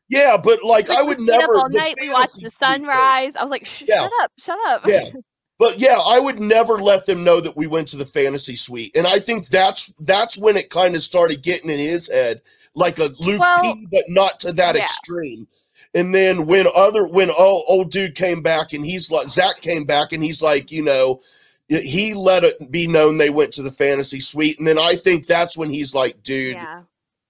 Yeah, 0.09 0.37
but 0.37 0.63
like 0.63 0.89
Like, 0.91 0.99
I 0.99 1.03
would 1.03 1.19
never 1.19 1.57
all 1.57 1.69
night. 1.71 1.97
We 2.01 2.13
watched 2.13 2.41
the 2.43 2.51
sunrise. 2.51 3.37
I 3.37 3.43
was 3.43 3.51
like, 3.51 3.67
Shh, 3.67 3.85
Yeah. 3.89 4.01
shut 4.03 4.13
up, 4.21 4.33
shut 4.39 4.59
up. 4.69 4.87
Yeah. 4.87 5.01
But 5.57 5.79
yeah, 5.79 5.97
I 6.05 6.19
would 6.19 6.41
never 6.41 6.75
let 6.75 7.07
them 7.07 7.23
know 7.23 7.41
that 7.41 7.57
we 7.57 7.69
went 7.69 7.87
to 7.89 7.97
the 7.97 8.05
fantasy 8.05 8.57
suite. 8.57 8.97
And 8.97 9.07
I 9.07 9.21
think 9.21 9.47
that's 9.47 9.95
that's 10.01 10.37
when 10.37 10.57
it 10.57 10.69
kind 10.69 10.97
of 10.97 11.03
started 11.03 11.43
getting 11.45 11.71
in 11.71 11.79
his 11.79 12.11
head, 12.11 12.43
like 12.75 12.99
a 12.99 13.05
Luke 13.21 13.39
Well, 13.41 13.63
P, 13.63 13.87
but 13.91 14.05
not 14.09 14.41
to 14.41 14.53
that 14.53 14.75
yeah. 14.75 14.83
extreme. 14.83 15.47
And 15.95 16.15
then 16.15 16.47
when 16.47 16.67
other 16.75 17.07
when 17.07 17.31
old, 17.31 17.65
old 17.69 17.91
dude 17.91 18.17
came 18.17 18.43
back 18.43 18.73
and 18.73 18.85
he's 18.85 19.11
like 19.11 19.29
Zach 19.29 19.61
came 19.61 19.85
back 19.85 20.13
and 20.13 20.23
he's 20.23 20.43
like, 20.43 20.73
you 20.73 20.83
know, 20.83 21.21
he 21.69 22.15
let 22.15 22.45
it 22.45 22.71
be 22.71 22.87
known 22.87 23.17
they 23.17 23.31
went 23.31 23.53
to 23.55 23.63
the 23.63 23.71
fantasy 23.71 24.21
suite. 24.21 24.59
And 24.59 24.67
then 24.67 24.79
I 24.79 24.97
think 24.97 25.27
that's 25.27 25.57
when 25.57 25.71
he's 25.71 25.95
like, 25.95 26.23
dude, 26.23 26.55
yeah. 26.55 26.83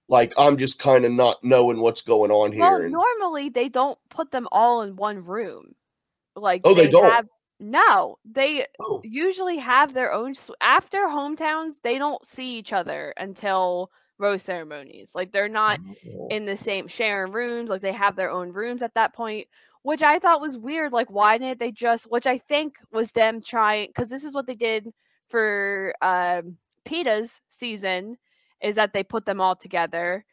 like 0.09 0.33
I'm 0.39 0.57
just 0.57 0.79
kind 0.79 1.05
of 1.05 1.13
not 1.13 1.45
knowing 1.45 1.81
what's 1.81 2.03
going 2.03 2.31
on 2.31 2.53
here. 2.53 2.63
Well, 2.63 2.81
And- 2.81 2.93
normally 2.93 3.51
they 3.51 3.69
don't 3.69 3.99
put 4.09 4.31
them 4.31 4.49
all 4.51 4.83
in 4.83 4.97
one 4.97 5.25
room. 5.25 5.75
Like 6.35 6.63
Oh, 6.65 6.75
they 6.75 6.89
don't? 6.89 7.13
Have, 7.13 7.29
no, 7.61 8.19
they 8.25 8.67
oh, 8.81 9.01
usually 9.05 9.59
have 9.59 9.95
their 9.95 10.13
own. 10.13 10.35
After 10.61 11.07
hometowns, 11.07 11.75
they 11.83 11.99
don't 11.99 12.27
see 12.27 12.59
each 12.59 12.73
other 12.73 13.15
until 13.17 13.91
rose 14.19 14.43
ceremonies. 14.43 15.13
Like 15.15 15.33
they're 15.33 15.49
not 15.49 15.81
oh. 16.07 16.29
in 16.31 16.45
the 16.47 16.57
same 16.57 16.87
sharing 16.89 17.33
rooms. 17.33 17.71
Like 17.71 17.83
they 17.83 17.93
have 17.93 18.17
their 18.17 18.31
own 18.31 18.53
rooms 18.53 18.83
at 18.83 18.95
that 18.95 19.15
point, 19.15 19.49
which 19.83 20.03
I 20.03 20.19
thought 20.19 20.41
was 20.41 20.57
weird. 20.57 20.93
Like 20.93 21.11
why 21.11 21.39
didn't 21.39 21.61
they 21.61 21.73
just? 21.73 22.11
Which 22.11 22.27
I 22.27 22.39
think 22.39 22.77
was 22.93 23.11
them 23.13 23.41
trying 23.43 23.89
because 23.89 24.11
this 24.11 24.25
is 24.25 24.35
what 24.35 24.47
they 24.47 24.55
did 24.55 24.89
for 25.29 25.95
um, 26.03 26.59
Peter's 26.85 27.41
season, 27.49 28.17
is 28.63 28.77
that 28.77 28.93
they 28.93 29.03
put 29.05 29.27
them 29.27 29.41
all 29.41 29.57
together. 29.57 30.25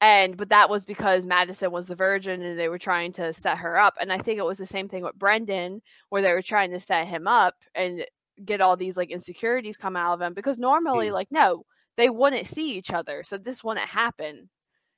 And 0.00 0.36
but 0.36 0.50
that 0.50 0.68
was 0.68 0.84
because 0.84 1.24
Madison 1.26 1.70
was 1.72 1.86
the 1.86 1.94
virgin 1.94 2.42
and 2.42 2.58
they 2.58 2.68
were 2.68 2.78
trying 2.78 3.12
to 3.14 3.32
set 3.32 3.58
her 3.58 3.78
up. 3.78 3.94
And 4.00 4.12
I 4.12 4.18
think 4.18 4.38
it 4.38 4.44
was 4.44 4.58
the 4.58 4.66
same 4.66 4.88
thing 4.88 5.02
with 5.02 5.18
Brendan, 5.18 5.80
where 6.10 6.20
they 6.22 6.32
were 6.32 6.42
trying 6.42 6.70
to 6.72 6.80
set 6.80 7.06
him 7.06 7.26
up 7.26 7.54
and 7.74 8.04
get 8.44 8.60
all 8.60 8.76
these 8.76 8.96
like 8.96 9.10
insecurities 9.10 9.78
come 9.78 9.96
out 9.96 10.14
of 10.14 10.20
him. 10.20 10.34
Because 10.34 10.58
normally, 10.58 11.08
Mm. 11.08 11.12
like, 11.12 11.28
no, 11.30 11.64
they 11.96 12.10
wouldn't 12.10 12.46
see 12.46 12.76
each 12.76 12.90
other. 12.92 13.22
So 13.22 13.38
this 13.38 13.62
wouldn't 13.64 13.88
happen. 13.88 14.48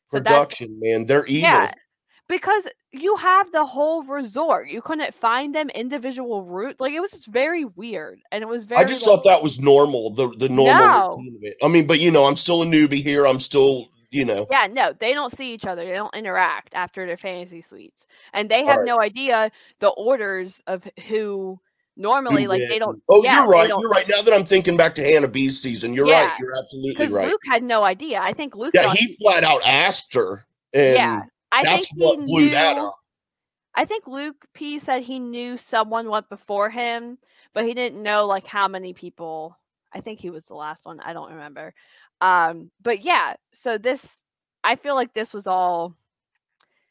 So 0.09 0.19
production, 0.19 0.79
man. 0.81 1.07
They're 1.07 1.27
evil. 1.27 1.43
yeah. 1.43 1.73
Because 2.29 2.69
you 2.93 3.17
have 3.17 3.51
the 3.53 3.65
whole 3.65 4.03
resort. 4.03 4.69
You 4.69 4.83
couldn't 4.83 5.15
find 5.15 5.55
them 5.55 5.71
individual 5.71 6.43
route. 6.45 6.79
Like 6.79 6.93
it 6.93 7.01
was 7.01 7.11
just 7.13 7.27
very 7.29 7.65
weird. 7.65 8.21
And 8.31 8.43
it 8.43 8.47
was 8.49 8.65
very 8.65 8.83
I 8.83 8.85
just 8.85 9.01
like, 9.01 9.17
thought 9.17 9.25
that 9.25 9.43
was 9.43 9.59
normal, 9.59 10.11
the 10.11 10.29
the 10.37 10.49
normal 10.51 10.87
No. 10.87 11.17
routine 11.17 11.37
of 11.37 11.43
it. 11.45 11.57
I 11.63 11.69
mean, 11.69 11.87
but 11.87 12.01
you 12.01 12.11
know, 12.11 12.27
I'm 12.27 12.37
still 12.37 12.63
a 12.63 12.67
newbie 12.67 13.03
here. 13.03 13.27
I'm 13.27 13.41
still, 13.41 13.89
you 14.11 14.27
know, 14.27 14.47
Yeah, 14.51 14.67
no, 14.71 14.93
they 14.99 15.15
don't 15.15 15.33
see 15.33 15.55
each 15.55 15.65
other. 15.65 15.85
They 15.87 15.93
don't 15.95 16.15
interact 16.15 16.75
after 16.75 17.07
their 17.07 17.17
fantasy 17.17 17.63
suites. 17.63 18.07
And 18.35 18.51
they 18.51 18.61
have 18.67 18.81
Alright. 18.81 18.87
no 18.87 19.01
idea 19.01 19.51
the 19.81 19.89
orders 19.89 20.63
of 20.67 20.87
who 21.09 21.59
normally 21.99 22.47
like 22.47 22.63
they 22.69 22.79
don't 22.79 23.03
Oh, 23.09 23.23
yeah, 23.23 23.43
you're 23.43 23.49
right. 23.49 23.69
You're 23.69 23.91
right. 23.91 24.09
Now 24.09 24.23
that 24.23 24.33
I'm 24.33 24.47
thinking 24.47 24.77
back 24.77 24.95
to 24.95 25.03
Hannah 25.03 25.29
B's 25.29 25.61
season, 25.61 25.93
you're 25.93 26.07
Yeah. 26.07 26.29
right. 26.29 26.41
You're 26.41 26.57
absolutely 26.57 27.07
right. 27.09 27.29
Luke 27.29 27.43
had 27.47 27.63
no 27.63 27.83
idea. 27.85 28.21
I 28.21 28.33
think 28.33 28.55
Luke 28.57 28.73
yeah, 28.75 28.93
he 28.93 29.17
flat 29.17 29.45
out 29.45 29.61
asked 29.65 30.15
her, 30.15 30.45
and 30.73 30.95
yeah. 30.95 31.23
I 31.53 31.63
think 31.63 31.77
that's 31.77 31.89
he 31.89 32.05
what 32.05 32.17
blew 32.19 32.45
knew 32.45 32.51
that 32.51 32.79
up. 32.79 32.95
I 33.75 33.85
think 33.85 34.07
Luke 34.07 34.47
P 34.55 34.79
said 34.79 35.03
he 35.03 35.19
knew 35.19 35.57
someone 35.57 36.09
went 36.09 36.29
before 36.29 36.71
him, 36.71 37.19
but 37.53 37.65
he 37.65 37.75
didn't 37.75 38.03
know 38.03 38.27
like 38.27 38.47
how 38.47 38.69
many 38.69 38.93
people. 38.93 39.57
I 39.93 40.01
think 40.01 40.21
he 40.21 40.31
was 40.31 40.45
the 40.45 40.55
last 40.55 40.85
one. 40.85 41.01
I 41.01 41.13
don't 41.13 41.33
remember. 41.33 41.75
Um, 42.21 42.71
but 42.83 43.03
yeah, 43.03 43.35
so 43.53 43.79
this 43.79 44.23
I 44.65 44.77
feel 44.77 44.95
like 44.95 45.15
this 45.15 45.33
was 45.33 45.47
all 45.47 45.95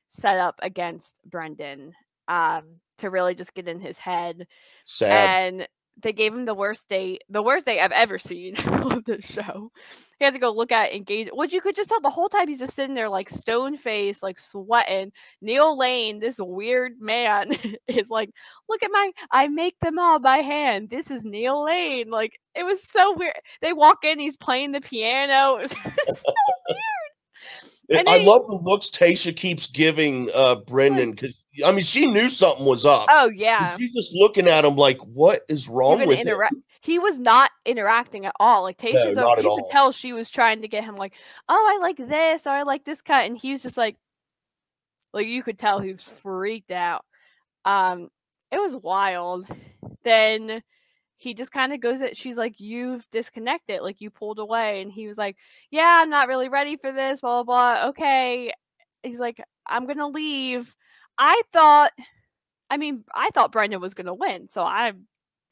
set 0.07 0.37
up 0.37 0.59
against 0.61 1.19
Brendan 1.25 1.93
um 2.27 2.79
to 2.97 3.10
really 3.10 3.36
just 3.36 3.53
get 3.53 3.67
in 3.67 3.79
his 3.79 3.97
head 3.97 4.47
Sad. 4.86 5.55
and 5.55 5.67
they 6.01 6.13
gave 6.13 6.33
him 6.33 6.45
the 6.45 6.53
worst 6.53 6.88
date, 6.88 7.23
the 7.29 7.41
worst 7.41 7.65
date 7.65 7.79
I've 7.79 7.91
ever 7.91 8.17
seen 8.17 8.55
on 8.67 9.03
this 9.05 9.25
show. 9.25 9.71
He 10.19 10.25
had 10.25 10.33
to 10.33 10.39
go 10.39 10.51
look 10.51 10.71
at 10.71 10.93
engage, 10.93 11.29
which 11.31 11.53
you 11.53 11.62
could 11.62 11.75
just 11.75 11.89
tell 11.89 12.01
the 12.01 12.10
whole 12.10 12.29
time 12.29 12.47
he's 12.47 12.60
just 12.60 12.75
sitting 12.75 12.95
there 12.95 13.10
like 13.10 13.29
stone 13.29 13.77
faced, 13.77 14.23
like 14.23 14.39
sweating. 14.39 15.12
Neil 15.41 15.77
Lane, 15.77 16.19
this 16.19 16.38
weird 16.39 16.93
man, 16.99 17.51
is 17.88 18.10
like, 18.10 18.29
look 18.69 18.83
at 18.83 18.91
my, 18.91 19.12
I 19.31 19.47
make 19.47 19.79
them 19.79 19.99
all 19.99 20.19
by 20.19 20.38
hand. 20.38 20.89
This 20.89 21.10
is 21.10 21.23
Neil 21.23 21.65
Lane. 21.65 22.10
Like 22.10 22.39
it 22.55 22.63
was 22.63 22.83
so 22.83 23.15
weird. 23.15 23.33
They 23.62 23.73
walk 23.73 24.03
in, 24.03 24.19
he's 24.19 24.38
playing 24.38 24.71
the 24.71 24.81
piano. 24.81 25.63
It 25.67 25.71
was 26.07 26.19
so 26.19 26.33
and 27.99 28.10
I 28.10 28.17
love 28.17 28.45
the 28.47 28.55
looks 28.55 28.89
Tasha 28.89 29.33
keeps 29.33 29.67
giving 29.67 30.29
uh 30.33 30.55
Brendan 30.55 31.12
because 31.12 31.41
I 31.65 31.71
mean 31.71 31.83
she 31.83 32.07
knew 32.07 32.29
something 32.29 32.65
was 32.65 32.85
up. 32.85 33.07
oh 33.09 33.27
And 33.27 33.39
yeah. 33.39 33.77
She's 33.77 33.93
just 33.93 34.13
looking 34.13 34.47
at 34.47 34.65
him 34.65 34.75
like, 34.75 34.99
what 35.01 35.41
is 35.49 35.69
wrong 35.69 36.05
with 36.05 36.19
him? 36.19 36.39
he 36.81 36.99
was 36.99 37.19
not 37.19 37.51
interacting 37.65 38.25
at 38.25 38.33
all. 38.39 38.63
Like 38.63 38.81
No, 38.83 38.91
Tasha's, 38.91 39.17
not 39.17 39.37
at 39.37 39.43
you 39.43 39.49
all. 39.49 39.57
could 39.63 39.71
tell 39.71 39.91
she 39.91 40.13
was 40.13 40.29
trying 40.29 40.61
to 40.61 40.67
get 40.67 40.83
him 40.83 40.95
like, 40.95 41.13
oh, 41.49 41.65
I 41.75 41.79
like 41.81 41.97
this, 41.97 42.47
or 42.47 42.51
I 42.51 42.63
like 42.63 42.85
this 42.85 43.01
cut, 43.01 43.25
and 43.25 43.37
he 43.37 43.51
was 43.51 43.61
just 43.61 43.77
like, 43.77 43.97
like 45.13 45.27
you 45.27 45.43
could 45.43 45.57
tell 45.57 45.79
he 45.79 45.91
was 45.91 46.03
freaked 46.03 46.71
out. 46.71 47.03
Um, 47.65 48.09
it 48.51 48.59
was 48.59 48.75
wild. 48.75 49.47
Then 50.03 50.61
he 51.17 51.33
just 51.33 51.51
kind 51.51 51.73
of 51.73 51.79
goes 51.81 52.01
at 52.01 52.15
she's 52.15 52.37
like, 52.37 52.59
You've 52.59 53.05
disconnected, 53.11 53.81
like 53.81 53.99
you 53.99 54.09
pulled 54.09 54.39
away. 54.39 54.81
And 54.81 54.91
he 54.91 55.07
was 55.07 55.17
like, 55.17 55.35
Yeah, 55.71 55.99
I'm 56.01 56.09
not 56.09 56.27
really 56.27 56.49
ready 56.49 56.77
for 56.77 56.91
this, 56.91 57.19
blah 57.19 57.43
blah 57.43 57.75
blah. 57.75 57.89
Okay. 57.89 58.53
He's 59.03 59.19
like, 59.19 59.41
I'm 59.65 59.87
gonna 59.87 60.07
leave. 60.07 60.73
I 61.17 61.41
thought 61.51 61.91
I 62.69 62.77
mean, 62.77 63.03
I 63.15 63.30
thought 63.32 63.51
Brendan 63.51 63.82
was 63.82 63.93
gonna 63.93 64.13
win, 64.13 64.49
so 64.49 64.62
I 64.62 64.93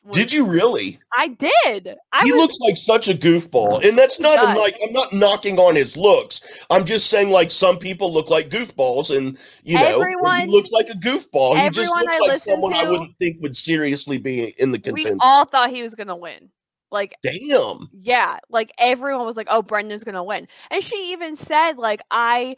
was, 0.04 0.18
Did 0.18 0.32
you 0.32 0.46
really? 0.46 1.00
I 1.18 1.30
did. 1.30 1.96
I 2.14 2.24
he 2.24 2.32
was 2.32 2.42
looks 2.42 2.58
like 2.60 2.78
such 2.78 3.08
a 3.08 3.14
goofball, 3.14 3.84
and 3.84 3.98
that's 3.98 4.20
not 4.20 4.56
like 4.58 4.78
I'm 4.84 4.94
not 4.94 5.12
knocking 5.14 5.58
on 5.58 5.76
his 5.76 5.98
looks. 5.98 6.64
I'm 6.70 6.86
just 6.86 7.10
saying 7.10 7.32
like 7.32 7.50
some 7.50 7.80
people 7.80 8.14
look 8.14 8.30
like 8.30 8.50
goofballs, 8.50 9.16
and 9.16 9.38
you 9.64 9.76
know 9.76 10.02
Everyone- 10.02 10.42
he 10.42 10.48
looks 10.48 10.70
like 10.72 10.90
a 10.90 10.94
goofball. 10.94 11.60
He 11.60 11.70
just 11.72 11.90
looks 11.90 12.16
I 12.16 12.20
like 12.20 12.40
someone 12.40 12.74
I 12.74 12.90
wouldn't 12.90 13.18
think 13.18 13.42
would 13.42 13.56
seriously 13.56 14.20
be 14.20 14.54
in 14.60 14.72
the 14.72 14.92
we 14.94 15.12
all 15.22 15.46
thought 15.46 15.72
he 15.72 15.82
was 15.82 15.96
gonna 15.96 16.16
win. 16.16 16.50
Like 16.92 17.16
Damn. 17.24 17.90
yeah, 17.92 18.38
like 18.50 18.72
everyone 18.78 19.26
was 19.26 19.38
like, 19.38 19.48
"Oh, 19.50 19.64
Brendan's 19.64 20.04
gonna 20.04 20.24
win," 20.24 20.48
and 20.70 20.84
she 20.84 21.14
even 21.14 21.36
said, 21.36 21.74
"Like 21.78 22.02
I 22.12 22.58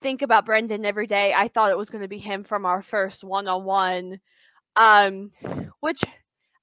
think 0.00 0.22
about 0.22 0.46
Brendan 0.46 0.84
every 0.84 1.06
day. 1.06 1.32
I 1.36 1.48
thought 1.48 1.70
it 1.70 1.78
was 1.78 1.90
gonna 1.90 2.08
be 2.08 2.18
him 2.18 2.44
from 2.44 2.66
our 2.66 2.82
first 2.82 3.24
one-on-one." 3.24 4.20
Um, 4.76 5.32
which 5.80 6.02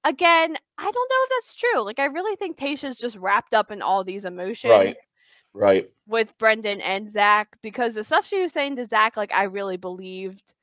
again, 0.04 0.56
I 0.78 0.82
don't 0.90 1.10
know 1.10 1.24
if 1.24 1.30
that's 1.30 1.54
true. 1.54 1.80
Like 1.82 1.98
I 1.98 2.06
really 2.06 2.36
think 2.36 2.56
Tasha's 2.56 2.96
just 2.98 3.16
wrapped 3.16 3.54
up 3.54 3.70
in 3.70 3.82
all 3.82 4.04
these 4.04 4.24
emotions 4.24 4.70
Right. 4.70 4.96
Right. 5.54 5.90
with 6.06 6.36
Brendan 6.38 6.80
and 6.80 7.08
Zach 7.10 7.48
because 7.62 7.94
the 7.94 8.04
stuff 8.04 8.26
she 8.26 8.40
was 8.42 8.52
saying 8.52 8.76
to 8.76 8.84
Zach, 8.86 9.16
like 9.16 9.32
I 9.32 9.44
really 9.44 9.76
believed 9.76 10.54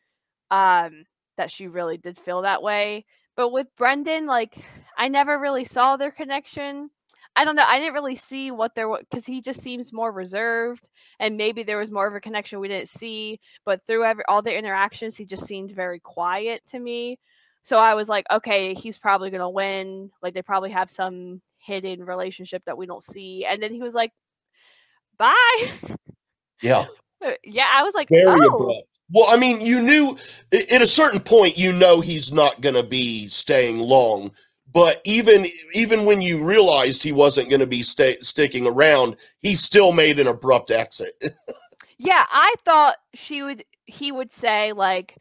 um 0.51 1.05
that 1.37 1.51
she 1.51 1.67
really 1.67 1.97
did 1.97 2.17
feel 2.17 2.41
that 2.43 2.61
way. 2.61 3.05
But 3.35 3.51
with 3.51 3.67
Brendan, 3.77 4.27
like 4.27 4.55
I 4.97 5.07
never 5.07 5.39
really 5.39 5.63
saw 5.65 5.97
their 5.97 6.11
connection. 6.11 6.89
I 7.35 7.45
don't 7.45 7.55
know. 7.55 7.65
I 7.65 7.79
didn't 7.79 7.93
really 7.93 8.15
see 8.15 8.51
what 8.51 8.75
there 8.75 8.89
was 8.89 8.99
because 9.09 9.25
he 9.25 9.41
just 9.41 9.61
seems 9.61 9.93
more 9.93 10.11
reserved, 10.11 10.89
and 11.19 11.37
maybe 11.37 11.63
there 11.63 11.77
was 11.77 11.91
more 11.91 12.07
of 12.07 12.13
a 12.13 12.19
connection 12.19 12.59
we 12.59 12.67
didn't 12.67 12.89
see. 12.89 13.39
But 13.65 13.85
through 13.85 14.03
every 14.03 14.23
all 14.27 14.41
their 14.41 14.57
interactions, 14.57 15.15
he 15.15 15.25
just 15.25 15.45
seemed 15.45 15.71
very 15.71 15.99
quiet 15.99 16.61
to 16.71 16.79
me. 16.79 17.19
So 17.63 17.77
I 17.77 17.93
was 17.93 18.09
like, 18.09 18.25
okay, 18.31 18.73
he's 18.73 18.97
probably 18.97 19.29
gonna 19.29 19.49
win. 19.49 20.11
Like 20.21 20.33
they 20.33 20.41
probably 20.41 20.71
have 20.71 20.89
some 20.89 21.41
hidden 21.57 22.03
relationship 22.03 22.63
that 22.65 22.77
we 22.77 22.85
don't 22.85 23.03
see. 23.03 23.45
And 23.45 23.61
then 23.61 23.73
he 23.73 23.81
was 23.81 23.93
like, 23.93 24.11
bye. 25.17 25.71
Yeah. 26.61 26.85
Uh, 27.23 27.33
yeah, 27.43 27.67
I 27.71 27.83
was 27.83 27.93
like, 27.93 28.09
Very 28.09 28.25
oh, 28.25 28.55
abrupt. 28.55 28.87
Well, 29.13 29.27
I 29.29 29.37
mean, 29.37 29.61
you 29.61 29.79
knew 29.79 30.17
at 30.51 30.81
a 30.81 30.87
certain 30.87 31.19
point, 31.19 31.55
you 31.55 31.71
know 31.71 32.01
he's 32.01 32.33
not 32.33 32.61
going 32.61 32.73
to 32.73 32.81
be 32.81 33.27
staying 33.29 33.77
long. 33.77 34.31
But 34.73 35.01
even 35.03 35.45
even 35.73 36.05
when 36.05 36.21
you 36.21 36.43
realized 36.43 37.03
he 37.03 37.11
wasn't 37.11 37.49
going 37.49 37.59
to 37.59 37.67
be 37.67 37.83
sticking 37.83 38.67
around, 38.67 39.17
he 39.39 39.55
still 39.55 39.91
made 39.91 40.19
an 40.19 40.27
abrupt 40.27 40.71
exit. 40.71 41.13
yeah. 41.97 42.25
I 42.31 42.53
thought 42.63 42.97
she 43.13 43.43
would. 43.43 43.63
He 43.85 44.11
would 44.11 44.31
say 44.31 44.71
like, 44.71 45.17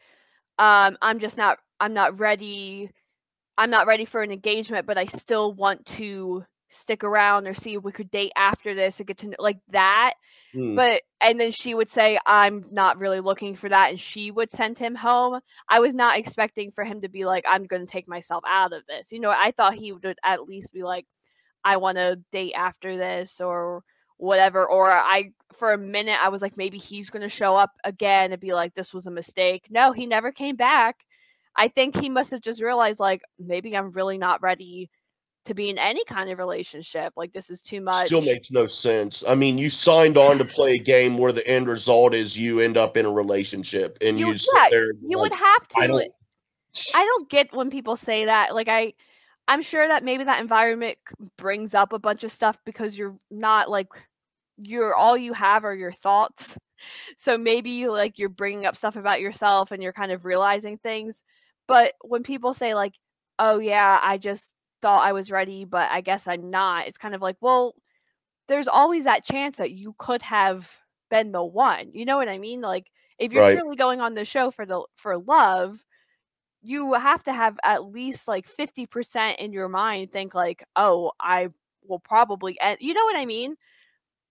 um, 0.57 0.97
I'm 1.01 1.19
just 1.19 1.37
not. 1.37 1.59
I'm 1.79 1.93
not 1.93 2.19
ready. 2.19 2.91
I'm 3.57 3.69
not 3.69 3.87
ready 3.87 4.05
for 4.05 4.21
an 4.21 4.31
engagement, 4.31 4.85
but 4.85 4.97
I 4.97 5.05
still 5.05 5.53
want 5.53 5.85
to 5.87 6.45
stick 6.71 7.03
around 7.03 7.47
or 7.47 7.53
see 7.53 7.75
if 7.75 7.83
we 7.83 7.91
could 7.91 8.09
date 8.09 8.31
after 8.35 8.73
this 8.73 8.99
and 8.99 9.07
get 9.07 9.17
to 9.19 9.27
know 9.27 9.35
like 9.39 9.59
that. 9.69 10.13
Hmm. 10.53 10.75
But 10.75 11.03
and 11.19 11.39
then 11.39 11.51
she 11.51 11.75
would 11.75 11.89
say, 11.89 12.17
I'm 12.25 12.65
not 12.71 12.97
really 12.97 13.19
looking 13.19 13.55
for 13.55 13.69
that, 13.69 13.91
and 13.91 13.99
she 13.99 14.31
would 14.31 14.51
send 14.51 14.79
him 14.79 14.95
home. 14.95 15.41
I 15.69 15.79
was 15.79 15.93
not 15.93 16.17
expecting 16.17 16.71
for 16.71 16.83
him 16.83 17.01
to 17.01 17.09
be 17.09 17.25
like, 17.25 17.45
I'm 17.47 17.65
gonna 17.65 17.85
take 17.85 18.07
myself 18.07 18.43
out 18.47 18.73
of 18.73 18.85
this. 18.87 19.11
You 19.11 19.19
know, 19.19 19.31
I 19.31 19.51
thought 19.51 19.75
he 19.75 19.91
would 19.91 20.17
at 20.23 20.43
least 20.43 20.73
be 20.73 20.83
like, 20.83 21.05
I 21.63 21.77
want 21.77 21.97
to 21.97 22.19
date 22.31 22.53
after 22.53 22.97
this 22.97 23.41
or 23.41 23.83
whatever. 24.17 24.65
Or 24.65 24.89
I 24.89 25.33
for 25.53 25.73
a 25.73 25.77
minute 25.77 26.17
I 26.23 26.29
was 26.29 26.41
like, 26.41 26.57
maybe 26.57 26.77
he's 26.77 27.09
gonna 27.09 27.29
show 27.29 27.55
up 27.55 27.71
again 27.83 28.31
and 28.31 28.41
be 28.41 28.53
like, 28.53 28.73
this 28.73 28.93
was 28.93 29.07
a 29.07 29.11
mistake. 29.11 29.67
No, 29.69 29.91
he 29.91 30.05
never 30.05 30.31
came 30.31 30.55
back. 30.55 30.97
I 31.55 31.67
think 31.67 31.97
he 31.97 32.09
must 32.09 32.31
have 32.31 32.41
just 32.41 32.61
realized 32.61 32.99
like 32.99 33.21
maybe 33.37 33.75
I'm 33.75 33.91
really 33.91 34.17
not 34.17 34.41
ready 34.41 34.89
to 35.45 35.53
be 35.53 35.69
in 35.69 35.77
any 35.77 36.03
kind 36.05 36.29
of 36.29 36.37
relationship. 36.37 37.13
Like 37.15 37.33
this 37.33 37.49
is 37.49 37.61
too 37.61 37.81
much. 37.81 38.07
Still 38.07 38.21
makes 38.21 38.51
no 38.51 38.65
sense. 38.67 39.23
I 39.27 39.35
mean, 39.35 39.57
you 39.57 39.69
signed 39.69 40.17
on 40.17 40.37
to 40.37 40.45
play 40.57 40.75
a 40.75 40.79
game 40.79 41.17
where 41.17 41.31
the 41.31 41.45
end 41.47 41.67
result 41.67 42.13
is 42.13 42.37
you 42.37 42.59
end 42.59 42.77
up 42.77 42.97
in 42.97 43.05
a 43.05 43.11
relationship, 43.11 43.97
and 44.01 44.19
you, 44.19 44.27
You- 44.27 44.37
sit 44.37 44.49
yeah, 44.55 44.69
there. 44.69 44.91
you 45.07 45.17
like, 45.17 45.31
would 45.31 45.39
have 45.39 45.67
to 45.69 45.79
I 45.79 45.87
don't. 45.87 46.11
I 46.95 47.05
don't 47.05 47.29
get 47.29 47.53
when 47.53 47.69
people 47.69 47.95
say 47.95 48.25
that. 48.25 48.55
Like 48.55 48.69
I 48.69 48.93
I'm 49.47 49.61
sure 49.61 49.85
that 49.87 50.03
maybe 50.03 50.23
that 50.23 50.39
environment 50.39 50.97
brings 51.37 51.73
up 51.73 51.91
a 51.91 51.99
bunch 51.99 52.23
of 52.23 52.31
stuff 52.31 52.57
because 52.65 52.97
you're 52.97 53.17
not 53.29 53.69
like 53.69 53.87
you're 54.57 54.95
all 54.95 55.17
you 55.17 55.33
have 55.33 55.65
are 55.65 55.75
your 55.75 55.91
thoughts. 55.91 56.57
So 57.15 57.37
maybe 57.37 57.69
you 57.69 57.91
like 57.91 58.17
you're 58.17 58.27
bringing 58.27 58.65
up 58.65 58.75
stuff 58.75 58.95
about 58.95 59.21
yourself 59.21 59.71
and 59.71 59.83
you're 59.83 59.93
kind 59.93 60.11
of 60.11 60.25
realizing 60.25 60.79
things. 60.79 61.21
But 61.67 61.93
when 62.01 62.23
people 62.23 62.55
say 62.55 62.73
like, 62.73 62.95
"Oh 63.37 63.59
yeah, 63.59 63.99
I 64.01 64.17
just 64.17 64.55
thought 64.81 65.05
I 65.05 65.13
was 65.13 65.31
ready, 65.31 65.65
but 65.65 65.89
I 65.91 66.01
guess 66.01 66.27
I'm 66.27 66.49
not." 66.51 66.87
It's 66.87 66.97
kind 66.97 67.15
of 67.15 67.21
like, 67.21 67.37
"Well, 67.41 67.75
there's 68.47 68.67
always 68.67 69.05
that 69.05 69.25
chance 69.25 69.57
that 69.57 69.71
you 69.71 69.95
could 69.99 70.21
have 70.23 70.79
been 71.09 71.31
the 71.33 71.43
one." 71.45 71.91
You 71.93 72.05
know 72.05 72.17
what 72.17 72.29
I 72.29 72.39
mean? 72.39 72.61
Like 72.61 72.91
if 73.19 73.33
you're 73.33 73.43
Right. 73.43 73.63
truly 73.63 73.75
going 73.77 74.01
on 74.01 74.15
the 74.15 74.25
show 74.25 74.51
for 74.51 74.65
the 74.65 74.83
for 74.97 75.17
love, 75.19 75.83
you 76.61 76.93
have 76.93 77.23
to 77.23 77.33
have 77.33 77.57
at 77.63 77.85
least 77.85 78.27
like 78.27 78.47
50% 78.47 79.39
in 79.39 79.51
your 79.53 79.69
mind 79.69 80.11
think 80.11 80.35
like 80.35 80.63
oh 80.75 81.11
i 81.19 81.49
will 81.87 81.99
probably 81.99 82.59
end 82.61 82.77
you 82.81 82.93
know 82.93 83.05
what 83.05 83.15
i 83.17 83.25
mean 83.25 83.55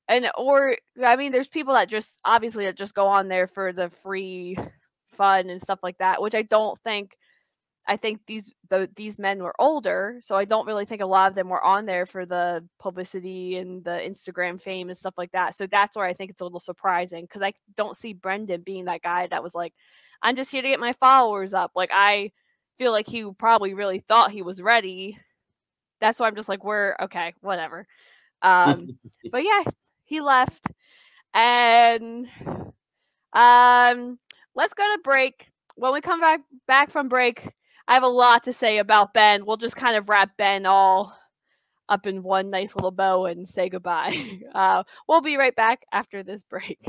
and 0.09 0.31
or 0.39 0.77
i 1.05 1.17
mean 1.17 1.33
there's 1.33 1.49
people 1.49 1.75
that 1.75 1.89
just 1.89 2.19
obviously 2.25 2.65
that 2.67 2.77
just 2.77 2.95
go 2.95 3.07
on 3.07 3.29
there 3.29 3.47
for 3.47 3.73
the 3.73 3.91
free 3.91 4.57
fun 5.09 5.51
and 5.51 5.61
stuff 5.63 5.81
like 5.83 5.99
that 5.99 6.23
which 6.23 6.35
i 6.35 6.43
don't 6.43 6.79
think 6.81 7.17
i 7.91 7.97
think 7.97 8.21
these 8.27 8.53
the, 8.71 8.89
these 8.97 9.19
men 9.19 9.43
were 9.43 9.55
older 9.59 10.19
so 10.23 10.37
i 10.37 10.45
don't 10.45 10.67
really 10.67 10.85
think 10.85 11.03
a 11.03 11.07
lot 11.07 11.29
of 11.29 11.35
them 11.35 11.49
were 11.49 11.63
on 11.63 11.85
there 11.85 12.07
for 12.07 12.25
the 12.25 12.65
publicity 12.79 13.57
and 13.59 13.85
the 13.85 13.91
instagram 13.91 14.61
fame 14.61 14.89
and 14.89 14.97
stuff 14.97 15.15
like 15.19 15.33
that 15.33 15.55
so 15.55 15.67
that's 15.67 15.97
where 15.97 16.07
i 16.07 16.15
think 16.15 16.31
it's 16.31 16.41
a 16.41 16.45
little 16.45 16.61
surprising 16.61 17.25
because 17.25 17.43
i 17.43 17.53
don't 17.77 17.97
see 17.97 18.13
brendan 18.15 18.63
being 18.63 18.87
that 18.87 19.03
guy 19.03 19.27
that 19.27 19.43
was 19.43 19.55
like 19.55 19.75
i'm 20.23 20.37
just 20.37 20.51
here 20.51 20.63
to 20.63 20.69
get 20.69 20.81
my 20.81 20.95
followers 20.95 21.53
up 21.53 21.73
like 21.75 21.91
i 21.93 22.31
feel 22.81 22.93
like 22.93 23.07
he 23.07 23.31
probably 23.35 23.75
really 23.75 23.99
thought 23.99 24.31
he 24.31 24.41
was 24.41 24.63
ready. 24.63 25.19
That's 26.01 26.19
why 26.19 26.27
i'm 26.27 26.35
just 26.35 26.49
like 26.49 26.65
we're 26.65 26.97
okay 26.99 27.35
whatever. 27.43 27.87
Um 28.41 28.99
but 29.31 29.45
yeah 29.45 29.65
he 30.05 30.23
left 30.23 30.65
and 31.35 32.27
um 33.35 34.19
let's 34.55 34.73
go 34.73 34.83
to 34.83 35.01
break. 35.05 35.51
When 35.77 35.93
we 35.93 36.01
come 36.01 36.21
back 36.21 36.41
back 36.67 36.91
from 36.91 37.11
break 37.11 37.51
i 37.89 37.95
have 37.95 38.03
a 38.03 38.09
lot 38.09 38.45
to 38.45 38.53
say 38.53 38.79
about 38.79 39.13
ben 39.15 39.45
we'll 39.45 39.57
just 39.57 39.77
kind 39.77 39.97
of 39.97 40.09
wrap 40.09 40.37
ben 40.37 40.67
all 40.67 41.17
up 41.89 42.07
in 42.07 42.23
one 42.23 42.51
nice 42.51 42.75
little 42.75 42.91
bow 42.91 43.27
and 43.27 43.49
say 43.49 43.69
goodbye 43.69 44.17
uh 44.55 44.83
we'll 45.09 45.21
be 45.21 45.37
right 45.37 45.57
back 45.57 45.83
after 45.93 46.23
this 46.23 46.43
break 46.45 46.79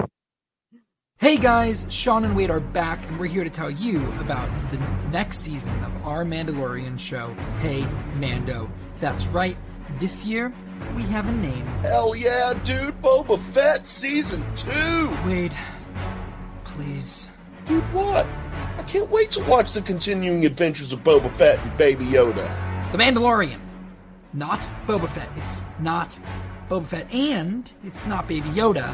Hey 1.22 1.38
guys, 1.38 1.86
Sean 1.88 2.26
and 2.26 2.36
Wade 2.36 2.50
are 2.50 2.60
back, 2.60 2.98
and 3.08 3.20
we're 3.20 3.28
here 3.28 3.44
to 3.44 3.50
tell 3.52 3.70
you 3.70 3.98
about 4.22 4.50
the 4.72 4.80
next 5.12 5.38
season 5.38 5.72
of 5.84 6.08
our 6.08 6.26
Mandalorian 6.26 7.00
show, 7.00 7.36
Hey 7.60 7.86
Mando. 8.20 8.68
That's 9.00 9.28
right, 9.28 9.56
this 10.00 10.26
year 10.26 10.52
we 10.96 11.04
have 11.04 11.30
a 11.30 11.32
name. 11.34 11.64
Hell 11.84 12.16
yeah, 12.16 12.54
dude! 12.66 13.00
Boba 13.04 13.40
Fett 13.40 13.86
season 13.86 14.44
two. 14.56 15.16
Wade, 15.28 15.56
please. 16.64 17.31
Dude, 17.72 17.82
what? 17.94 18.28
I 18.78 18.84
can't 18.84 19.10
wait 19.10 19.32
to 19.32 19.44
watch 19.46 19.72
the 19.72 19.82
continuing 19.82 20.46
adventures 20.46 20.92
of 20.92 21.06
Boba 21.06 21.34
Fett 21.38 21.58
and 21.58 21.78
Baby 21.78 22.04
Yoda. 22.04 22.54
The 22.92 22.98
Mandalorian. 22.98 23.62
Not 24.34 24.70
Boba 24.88 25.08
Fett. 25.08 25.30
It's 25.38 25.64
not 25.80 26.20
Boba 26.68 26.86
Fett, 26.86 27.14
and 27.14 27.72
it's 27.86 28.06
not 28.06 28.28
Baby 28.28 28.50
Yoda. 28.50 28.94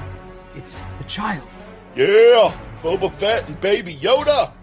It's 0.54 0.84
the 1.00 1.06
child. 1.06 1.48
Yeah, 1.96 2.56
Boba 2.84 3.12
Fett 3.12 3.48
and 3.48 3.60
Baby 3.60 3.96
Yoda. 3.96 4.54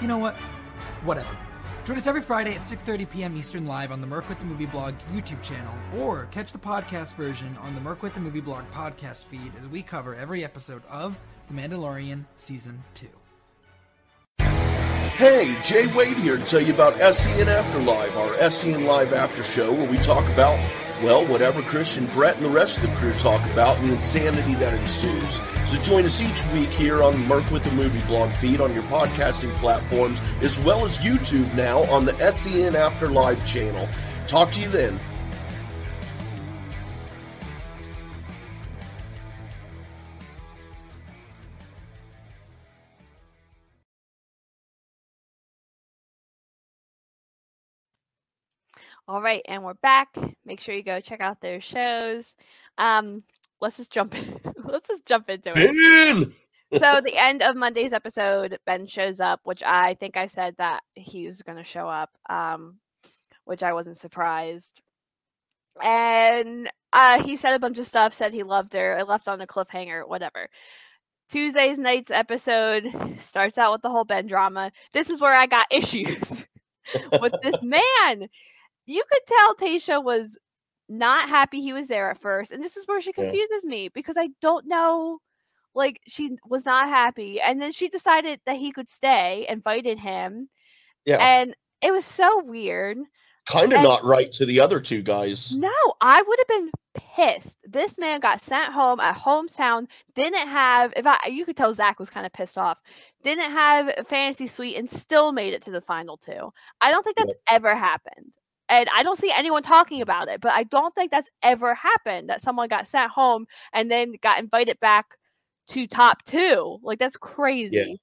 You 0.00 0.08
know 0.08 0.16
what? 0.16 0.34
Whatever. 1.04 1.36
Join 1.84 1.98
us 1.98 2.06
every 2.06 2.22
Friday 2.22 2.54
at 2.54 2.62
6:30 2.62 3.10
p.m. 3.10 3.36
Eastern 3.36 3.66
live 3.66 3.92
on 3.92 4.00
the 4.00 4.06
Merc 4.06 4.30
with 4.30 4.38
the 4.38 4.46
Movie 4.46 4.64
Blog 4.64 4.94
YouTube 5.12 5.42
channel, 5.42 5.74
or 5.98 6.24
catch 6.30 6.52
the 6.52 6.58
podcast 6.58 7.16
version 7.16 7.54
on 7.60 7.74
the 7.74 7.82
Merc 7.82 8.02
with 8.02 8.14
the 8.14 8.20
Movie 8.20 8.40
Blog 8.40 8.64
podcast 8.72 9.24
feed 9.24 9.52
as 9.60 9.68
we 9.68 9.82
cover 9.82 10.14
every 10.14 10.42
episode 10.42 10.80
of 10.88 11.18
The 11.48 11.52
Mandalorian 11.52 12.24
season 12.34 12.82
two. 12.94 13.17
Hey, 15.18 15.56
Jay 15.64 15.88
Wade 15.96 16.16
here 16.16 16.36
to 16.36 16.44
tell 16.44 16.60
you 16.60 16.72
about 16.72 16.94
SEN 16.94 17.48
Afterlive, 17.48 18.14
our 18.16 18.50
SEN 18.50 18.86
Live 18.86 19.12
After 19.12 19.42
Show, 19.42 19.72
where 19.72 19.90
we 19.90 19.98
talk 19.98 20.24
about, 20.32 20.56
well, 21.02 21.26
whatever 21.26 21.60
Christian 21.62 22.06
Brett 22.14 22.36
and 22.36 22.44
the 22.44 22.50
rest 22.50 22.78
of 22.78 22.88
the 22.88 22.94
crew 22.94 23.12
talk 23.14 23.44
about 23.50 23.80
and 23.80 23.88
the 23.88 23.94
insanity 23.94 24.54
that 24.54 24.74
ensues. 24.74 25.40
So 25.68 25.82
join 25.82 26.04
us 26.04 26.20
each 26.20 26.46
week 26.54 26.68
here 26.68 27.02
on 27.02 27.14
the 27.14 27.18
Merc 27.26 27.50
with 27.50 27.64
the 27.64 27.72
Movie 27.72 28.00
blog 28.06 28.30
feed 28.34 28.60
on 28.60 28.72
your 28.72 28.84
podcasting 28.84 29.50
platforms, 29.54 30.22
as 30.40 30.56
well 30.60 30.84
as 30.84 30.98
YouTube 30.98 31.52
now 31.56 31.78
on 31.92 32.04
the 32.04 32.12
SEN 32.30 32.74
Afterlive 32.74 33.44
channel. 33.44 33.88
Talk 34.28 34.52
to 34.52 34.60
you 34.60 34.68
then. 34.68 35.00
All 49.08 49.22
right, 49.22 49.40
and 49.48 49.64
we're 49.64 49.72
back. 49.72 50.14
Make 50.44 50.60
sure 50.60 50.74
you 50.74 50.82
go 50.82 51.00
check 51.00 51.22
out 51.22 51.40
their 51.40 51.62
shows. 51.62 52.36
Um, 52.76 53.22
let's 53.58 53.78
just 53.78 53.90
jump. 53.90 54.14
let's 54.64 54.88
just 54.88 55.06
jump 55.06 55.30
into 55.30 55.54
it. 55.56 56.20
Ben! 56.20 56.34
so 56.78 57.00
the 57.00 57.16
end 57.18 57.40
of 57.40 57.56
Monday's 57.56 57.94
episode, 57.94 58.58
Ben 58.66 58.84
shows 58.84 59.18
up, 59.18 59.40
which 59.44 59.62
I 59.62 59.94
think 59.94 60.18
I 60.18 60.26
said 60.26 60.56
that 60.58 60.82
he 60.94 61.24
was 61.24 61.40
going 61.40 61.56
to 61.56 61.64
show 61.64 61.88
up, 61.88 62.10
um, 62.28 62.80
which 63.46 63.62
I 63.62 63.72
wasn't 63.72 63.96
surprised. 63.96 64.82
And 65.82 66.70
uh, 66.92 67.22
he 67.22 67.36
said 67.36 67.54
a 67.54 67.58
bunch 67.58 67.78
of 67.78 67.86
stuff, 67.86 68.12
said 68.12 68.34
he 68.34 68.42
loved 68.42 68.74
her, 68.74 68.98
it 68.98 69.08
left 69.08 69.26
on 69.26 69.40
a 69.40 69.46
cliffhanger, 69.46 70.06
whatever. 70.06 70.50
Tuesday's 71.30 71.78
night's 71.78 72.10
episode 72.10 72.92
starts 73.20 73.56
out 73.56 73.72
with 73.72 73.80
the 73.80 73.88
whole 73.88 74.04
Ben 74.04 74.26
drama. 74.26 74.70
This 74.92 75.08
is 75.08 75.18
where 75.18 75.34
I 75.34 75.46
got 75.46 75.66
issues 75.70 76.44
with 77.22 77.32
this 77.42 77.56
man. 77.62 78.28
You 78.88 79.04
could 79.10 79.20
tell 79.26 79.54
Tayshia 79.54 80.02
was 80.02 80.36
not 80.88 81.28
happy 81.28 81.60
he 81.60 81.72
was 81.74 81.86
there 81.88 82.10
at 82.10 82.20
first, 82.20 82.50
and 82.50 82.62
this 82.64 82.76
is 82.76 82.86
where 82.88 83.00
she 83.00 83.12
Yeah. 83.16 83.24
confuses 83.26 83.64
me 83.64 83.88
because 83.88 84.16
I 84.18 84.30
don't 84.40 84.66
know 84.66 85.20
like 85.74 86.00
she 86.08 86.36
was 86.48 86.64
not 86.64 86.88
happy 86.88 87.40
and 87.40 87.60
then 87.62 87.70
she 87.70 87.88
decided 87.88 88.40
that 88.46 88.56
he 88.56 88.72
could 88.72 88.88
stay 88.88 89.46
invited 89.48 89.98
him 89.98 90.48
Yeah. 91.04 91.18
and 91.20 91.54
it 91.82 91.92
was 91.92 92.04
so 92.06 92.42
weird 92.42 92.98
Kind 93.46 93.72
of 93.74 93.82
not 93.82 94.02
right 94.02 94.32
to 94.32 94.44
the 94.46 94.60
other 94.60 94.80
two 94.80 95.02
guys. 95.02 95.54
no 95.54 95.70
i 96.00 96.20
would 96.22 96.38
have 96.40 96.48
been 96.48 96.70
pissed 96.94 97.58
this 97.64 97.96
man 97.98 98.18
got 98.18 98.40
sent 98.40 98.72
home 98.72 98.98
at 98.98 99.14
hometown 99.16 99.86
didn't 100.14 100.48
have 100.48 100.92
if 100.96 101.06
i 101.06 101.18
you 101.28 101.44
could 101.44 101.56
tell 101.56 101.72
zach 101.74 101.98
was 102.00 102.10
kind 102.10 102.26
of 102.26 102.32
pissed 102.32 102.58
off 102.58 102.80
didn't 103.22 103.50
have 103.50 103.92
a 103.98 104.04
fantasy 104.04 104.46
suite 104.46 104.76
and 104.76 104.90
still 104.90 105.32
made 105.32 105.52
it 105.52 105.62
to 105.62 105.70
the 105.70 105.82
final 105.82 106.16
two 106.16 106.50
i 106.80 106.90
don't 106.90 107.04
think 107.04 107.16
that's 107.16 107.34
ever 107.50 107.76
happened 107.76 108.34
and 108.68 108.88
i 108.94 109.02
don't 109.02 109.18
see 109.18 109.32
anyone 109.36 109.62
talking 109.62 110.00
about 110.02 110.28
it 110.28 110.40
but 110.40 110.52
i 110.52 110.62
don't 110.64 110.94
think 110.94 111.10
that's 111.10 111.30
ever 111.42 111.74
happened 111.74 112.28
that 112.28 112.40
someone 112.40 112.68
got 112.68 112.86
sent 112.86 113.10
home 113.10 113.46
and 113.72 113.90
then 113.90 114.14
got 114.22 114.38
invited 114.38 114.78
back 114.80 115.16
to 115.68 115.86
top 115.86 116.24
two 116.24 116.78
like 116.82 116.98
that's 116.98 117.16
crazy. 117.16 118.00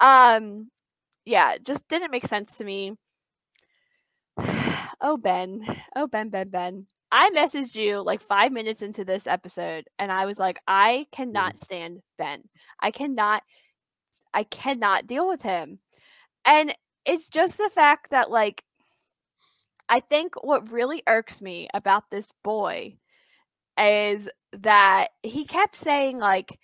Um 0.00 0.70
yeah 1.24 1.56
just 1.64 1.88
didn't 1.88 2.10
make 2.10 2.26
sense 2.26 2.58
to 2.58 2.64
me. 2.64 2.92
Oh 4.98 5.18
ben. 5.18 5.62
Oh 5.94 6.06
ben 6.06 6.30
ben 6.30 6.48
ben. 6.48 6.86
I 7.12 7.28
messaged 7.30 7.74
you 7.74 8.00
like 8.02 8.22
five 8.22 8.50
minutes 8.50 8.80
into 8.80 9.04
this 9.04 9.26
episode 9.26 9.86
and 9.98 10.10
i 10.10 10.24
was 10.24 10.38
like 10.38 10.58
i 10.66 11.06
cannot 11.12 11.58
stand 11.58 12.00
ben. 12.18 12.44
I 12.80 12.90
cannot 12.90 13.42
i 14.34 14.42
cannot 14.44 15.06
deal 15.06 15.28
with 15.28 15.42
him. 15.42 15.80
And 16.44 16.74
it's 17.04 17.28
just 17.28 17.58
the 17.58 17.70
fact 17.72 18.10
that 18.10 18.30
like 18.30 18.64
i 19.88 20.00
think 20.00 20.34
what 20.44 20.70
really 20.70 21.02
irks 21.08 21.40
me 21.40 21.68
about 21.74 22.10
this 22.10 22.32
boy 22.44 22.96
is 23.78 24.28
that 24.52 25.08
he 25.22 25.44
kept 25.44 25.76
saying 25.76 26.18
like 26.18 26.58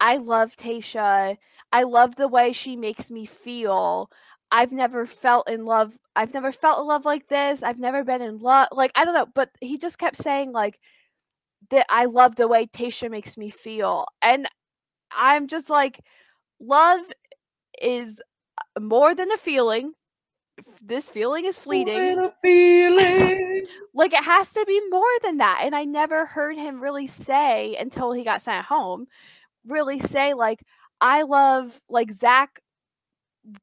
I 0.00 0.16
love 0.18 0.56
Tasha. 0.56 1.36
I 1.72 1.82
love 1.84 2.16
the 2.16 2.28
way 2.28 2.52
she 2.52 2.76
makes 2.76 3.10
me 3.10 3.26
feel. 3.26 4.10
I've 4.50 4.72
never 4.72 5.06
felt 5.06 5.48
in 5.48 5.64
love. 5.64 5.98
I've 6.16 6.34
never 6.34 6.52
felt 6.52 6.80
in 6.80 6.86
love 6.86 7.04
like 7.04 7.28
this. 7.28 7.62
I've 7.62 7.78
never 7.78 8.04
been 8.04 8.22
in 8.22 8.38
love. 8.38 8.68
Like 8.72 8.92
I 8.94 9.04
don't 9.04 9.14
know, 9.14 9.26
but 9.34 9.50
he 9.60 9.78
just 9.78 9.98
kept 9.98 10.16
saying 10.16 10.52
like 10.52 10.78
that 11.70 11.86
I 11.88 12.06
love 12.06 12.36
the 12.36 12.48
way 12.48 12.66
Tasha 12.66 13.10
makes 13.10 13.36
me 13.36 13.50
feel. 13.50 14.06
And 14.22 14.48
I'm 15.16 15.48
just 15.48 15.70
like 15.70 16.00
love 16.60 17.00
is 17.82 18.22
more 18.80 19.14
than 19.14 19.32
a 19.32 19.38
feeling. 19.38 19.94
This 20.80 21.08
feeling 21.08 21.44
is 21.44 21.58
fleeting 21.58 22.30
feeling. 22.42 23.66
like 23.94 24.12
it 24.12 24.24
has 24.24 24.52
to 24.52 24.64
be 24.66 24.80
more 24.90 25.02
than 25.22 25.38
that 25.38 25.62
and 25.64 25.74
i 25.74 25.84
never 25.84 26.26
heard 26.26 26.56
him 26.56 26.82
really 26.82 27.06
say 27.06 27.76
until 27.76 28.12
he 28.12 28.22
got 28.24 28.42
sent 28.42 28.66
home 28.66 29.06
really 29.66 29.98
say 29.98 30.34
like 30.34 30.62
i 31.00 31.22
love 31.22 31.80
like 31.88 32.10
zach 32.10 32.60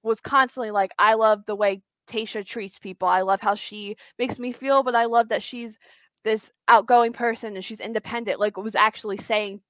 was 0.04 0.20
constantly 0.20 0.72
like 0.72 0.92
i 1.00 1.14
love 1.14 1.46
the 1.46 1.56
way 1.56 1.82
tasha 2.08 2.46
treats 2.46 2.80
people 2.80 3.08
i 3.08 3.22
love 3.22 3.42
how 3.42 3.56
she 3.56 3.96
makes 4.18 4.38
me 4.40 4.52
feel 4.52 4.84
but 4.84 4.96
i 4.96 5.06
love 5.06 5.30
that 5.30 5.44
she's 5.44 5.78
this 6.24 6.52
outgoing 6.68 7.14
person 7.14 7.56
and 7.56 7.64
she's 7.64 7.80
independent 7.80 8.40
like 8.40 8.58
was 8.58 8.76
actually 8.76 9.18
saying 9.18 9.62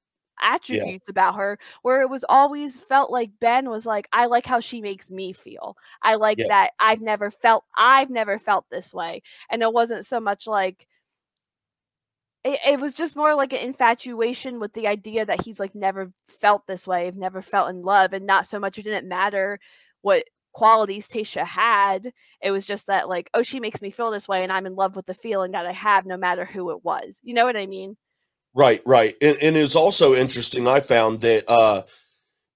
attributes 0.42 1.10
about 1.10 1.36
her 1.36 1.58
where 1.82 2.02
it 2.02 2.10
was 2.10 2.26
always 2.30 2.78
felt 2.80 3.12
like 3.12 3.32
ben 3.40 3.70
was 3.70 3.86
like 3.86 4.08
i 4.14 4.26
like 4.26 4.46
how 4.46 4.60
she 4.60 4.82
makes 4.82 5.10
me 5.12 5.34
feel. 5.34 5.78
I 6.02 6.16
like 6.16 6.38
Yeah. 6.40 6.48
that 6.48 6.72
i've 6.80 7.02
never 7.02 7.32
felt 7.32 7.66
i've 7.78 8.10
never 8.10 8.40
felt 8.40 8.66
this 8.70 8.94
way. 8.94 9.22
And 9.50 9.62
it 9.62 9.74
wasn't 9.74 10.06
so 10.06 10.20
much 10.20 10.48
like 10.48 10.88
it, 12.44 12.60
it 12.66 12.80
was 12.80 12.94
just 12.94 13.16
more 13.16 13.36
like 13.36 13.54
an 13.54 13.60
infatuation 13.60 14.60
with 14.60 14.74
the 14.74 14.88
idea 14.88 15.26
that 15.26 15.44
he's 15.44 15.60
like 15.60 15.76
never 15.76 16.12
felt 16.26 16.66
this 16.68 16.88
way 16.88 17.06
have 17.06 17.18
never 17.18 17.42
felt 17.42 17.70
in 17.70 17.82
love 17.84 18.14
and 18.14 18.26
not 18.26 18.46
so 18.48 18.60
much 18.60 18.78
it 18.78 18.84
didn't 18.84 19.08
matter 19.08 19.60
what 20.02 20.24
qualities 20.54 21.08
Tasha 21.08 21.46
had 21.46 22.12
it 22.42 22.52
was 22.52 22.66
just 22.66 22.88
that 22.88 23.08
like 23.08 23.30
oh 23.34 23.42
she 23.44 23.60
makes 23.60 23.82
me 23.82 23.92
feel 23.92 24.12
this 24.12 24.28
way 24.28 24.44
and 24.44 24.52
I'm 24.52 24.66
in 24.66 24.76
love 24.76 24.96
with 24.96 25.06
the 25.06 25.14
feeling 25.14 25.52
that 25.52 25.66
I 25.66 25.72
have 25.72 26.06
no 26.06 26.18
matter 26.18 26.46
who 26.46 26.72
it 26.72 26.84
was. 26.84 27.20
You 27.24 27.34
know 27.34 27.46
what 27.46 27.58
I 27.58 27.68
mean 27.68 27.96
Right, 28.54 28.82
right. 28.86 29.16
And, 29.22 29.38
and 29.42 29.56
it's 29.58 29.76
also 29.76 30.14
interesting, 30.16 30.68
I 30.68 30.80
found 30.82 31.22
that 31.22 31.50
uh 31.50 31.84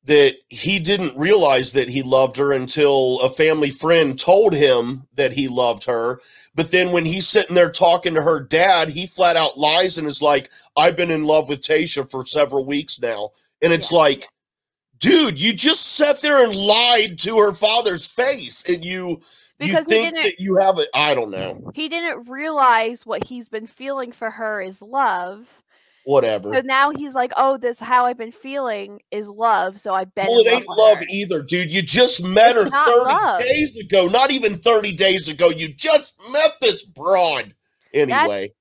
that 0.03 0.35
he 0.49 0.77
didn't 0.77 1.17
realize 1.17 1.71
that 1.71 1.89
he 1.89 2.03
loved 2.03 2.37
her 2.37 2.51
until 2.51 3.19
a 3.21 3.29
family 3.31 3.71
friend 3.71 4.19
told 4.19 4.53
him 4.53 5.07
that 5.15 5.33
he 5.33 5.47
loved 5.47 5.83
her. 5.85 6.21
But 6.53 6.69
then 6.69 6.91
when 6.91 7.05
he's 7.05 7.27
sitting 7.27 7.55
there 7.55 7.71
talking 7.71 8.13
to 8.13 8.21
her 8.21 8.39
dad, 8.39 8.89
he 8.89 9.07
flat 9.07 9.35
out 9.35 9.57
lies 9.57 9.97
and 9.97 10.07
is 10.07 10.21
like, 10.21 10.51
I've 10.77 10.95
been 10.95 11.09
in 11.09 11.23
love 11.23 11.49
with 11.49 11.61
Tasha 11.61 12.07
for 12.09 12.23
several 12.23 12.65
weeks 12.65 13.01
now. 13.01 13.31
And 13.63 13.73
it's 13.73 13.91
Yeah, 13.91 13.97
like, 13.97 14.27
dude, 14.99 15.39
you 15.39 15.53
just 15.53 15.83
sat 15.95 16.21
there 16.21 16.43
and 16.45 16.55
lied 16.55 17.17
to 17.19 17.39
her 17.39 17.53
father's 17.53 18.05
face 18.05 18.63
and 18.69 18.85
you 18.85 19.21
Because 19.57 19.85
you 19.85 19.89
think 19.89 20.13
didn't- 20.13 20.23
that 20.23 20.39
you 20.39 20.57
have 20.57 20.77
it. 20.77 20.89
I 20.93 21.15
don't 21.15 21.31
know. 21.31 21.71
he 21.73 21.89
didn't 21.89 22.29
realize 22.29 23.07
what 23.07 23.23
he's 23.25 23.49
been 23.49 23.65
feeling 23.67 24.11
for 24.11 24.29
her 24.29 24.61
is 24.61 24.83
love 24.83 25.63
Whatever. 26.05 26.53
so 26.53 26.61
now 26.61 26.91
he's 26.91 27.13
like 27.13 27.33
oh 27.37 27.57
this 27.57 27.79
how 27.79 28.05
I've 28.05 28.17
been 28.17 28.31
feeling 28.31 29.01
is 29.11 29.27
love 29.27 29.79
so 29.79 29.93
I 29.93 30.05
bet. 30.05 30.27
Well, 30.29 30.39
it 30.39 30.47
ain't 30.47 30.67
love 30.67 30.99
her. 30.99 31.05
either, 31.09 31.41
dude. 31.41 31.71
You 31.71 31.81
just 31.81 32.23
met 32.23 32.55
It's 32.55 32.71
her 32.71 32.77
30 32.85 33.03
love. 33.03 33.41
days 33.45 33.75
ago. 33.75 34.07
Not 34.07 34.31
even 34.31 34.55
30 34.55 34.93
days 34.93 35.27
ago. 35.29 35.49
You 35.49 35.73
just 35.73 36.13
met 36.31 36.51
this 36.61 36.83
broad. 36.83 37.53
Anyway, 37.93 38.53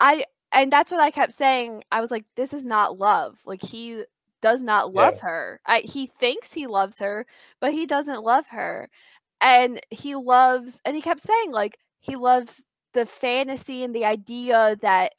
I 0.00 0.24
and 0.52 0.72
that's 0.72 0.90
what 0.90 1.00
I 1.00 1.10
kept 1.10 1.32
saying. 1.32 1.84
I 1.92 2.00
was 2.00 2.10
like, 2.10 2.24
this 2.36 2.52
is 2.52 2.64
not 2.64 2.98
love. 2.98 3.38
Like 3.44 3.62
he 3.62 4.04
does 4.40 4.62
not 4.62 4.94
Yeah. 4.94 5.00
love 5.02 5.18
her. 5.20 5.60
I, 5.66 5.80
he 5.80 6.06
thinks 6.06 6.52
he 6.52 6.66
loves 6.66 6.98
her, 6.98 7.26
but 7.60 7.72
he 7.72 7.86
doesn't 7.86 8.22
love 8.22 8.48
her. 8.48 8.88
And 9.40 9.80
he 9.90 10.14
loves 10.14 10.80
and 10.84 10.96
he 10.96 11.02
kept 11.02 11.20
saying 11.20 11.52
like 11.52 11.78
he 12.00 12.16
loves 12.16 12.70
the 12.94 13.06
fantasy 13.06 13.84
and 13.84 13.94
the 13.94 14.04
idea 14.04 14.76
that 14.82 15.12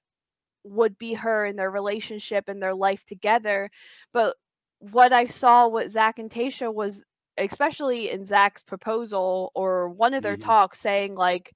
would 0.70 0.98
be 0.98 1.14
her 1.16 1.46
and 1.46 1.58
their 1.60 1.72
relationship 1.72 2.50
and 2.50 2.62
their 2.62 2.76
life 2.76 3.04
together. 3.06 3.70
But 4.14 4.38
what 4.80 5.14
I 5.14 5.26
saw 5.26 5.68
with 5.68 5.92
Zach 5.92 6.20
and 6.20 6.30
Tasha 6.30 6.74
was 6.74 7.04
especially 7.38 8.10
in 8.12 8.26
Zach's 8.26 8.64
proposal 8.64 9.52
or 9.56 9.90
one 9.90 10.14
of 10.14 10.24
their 10.24 10.38
Mhm. 10.38 10.42
talks 10.42 10.80
saying 10.80 11.16
like 11.16 11.54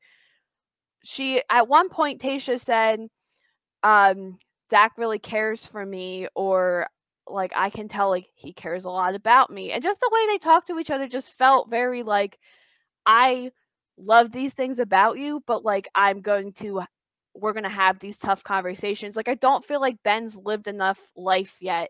she 1.04 1.42
at 1.50 1.68
one 1.68 1.90
point 1.90 2.22
Tasha 2.22 2.60
said 2.60 3.02
um 3.84 4.40
Zach 4.72 4.94
really 4.98 5.20
cares 5.20 5.66
for 5.68 5.86
me 5.86 6.28
or 6.36 6.88
like 7.28 7.54
I 7.56 7.70
can 7.70 7.88
tell 7.90 8.10
like 8.10 8.28
he 8.36 8.54
cares 8.54 8.86
a 8.86 8.90
lot 8.92 9.16
about 9.16 9.52
me. 9.52 9.72
And 9.72 9.84
just 9.84 10.00
the 10.02 10.12
way 10.12 10.28
they 10.28 10.40
talked 10.40 10.68
to 10.68 10.80
each 10.80 10.92
other 10.92 11.08
just 11.08 11.32
felt 11.34 11.70
very 11.70 12.04
like 12.04 12.40
I 13.06 13.52
love 13.98 14.32
these 14.32 14.54
things 14.54 14.80
about 14.80 15.18
you, 15.20 15.44
but 15.48 15.66
like 15.66 15.90
I'm 15.96 16.22
going 16.22 16.54
to 16.56 16.84
we're 17.36 17.54
going 17.54 17.64
to 17.64 17.70
have 17.70 18.00
these 18.00 18.18
tough 18.18 18.44
conversations. 18.44 19.16
Like 19.16 19.28
I 19.30 19.36
don't 19.36 19.66
feel 19.66 19.82
like 19.82 20.02
Ben's 20.04 20.36
lived 20.38 20.68
enough 20.68 21.00
life 21.16 21.58
yet 21.60 21.90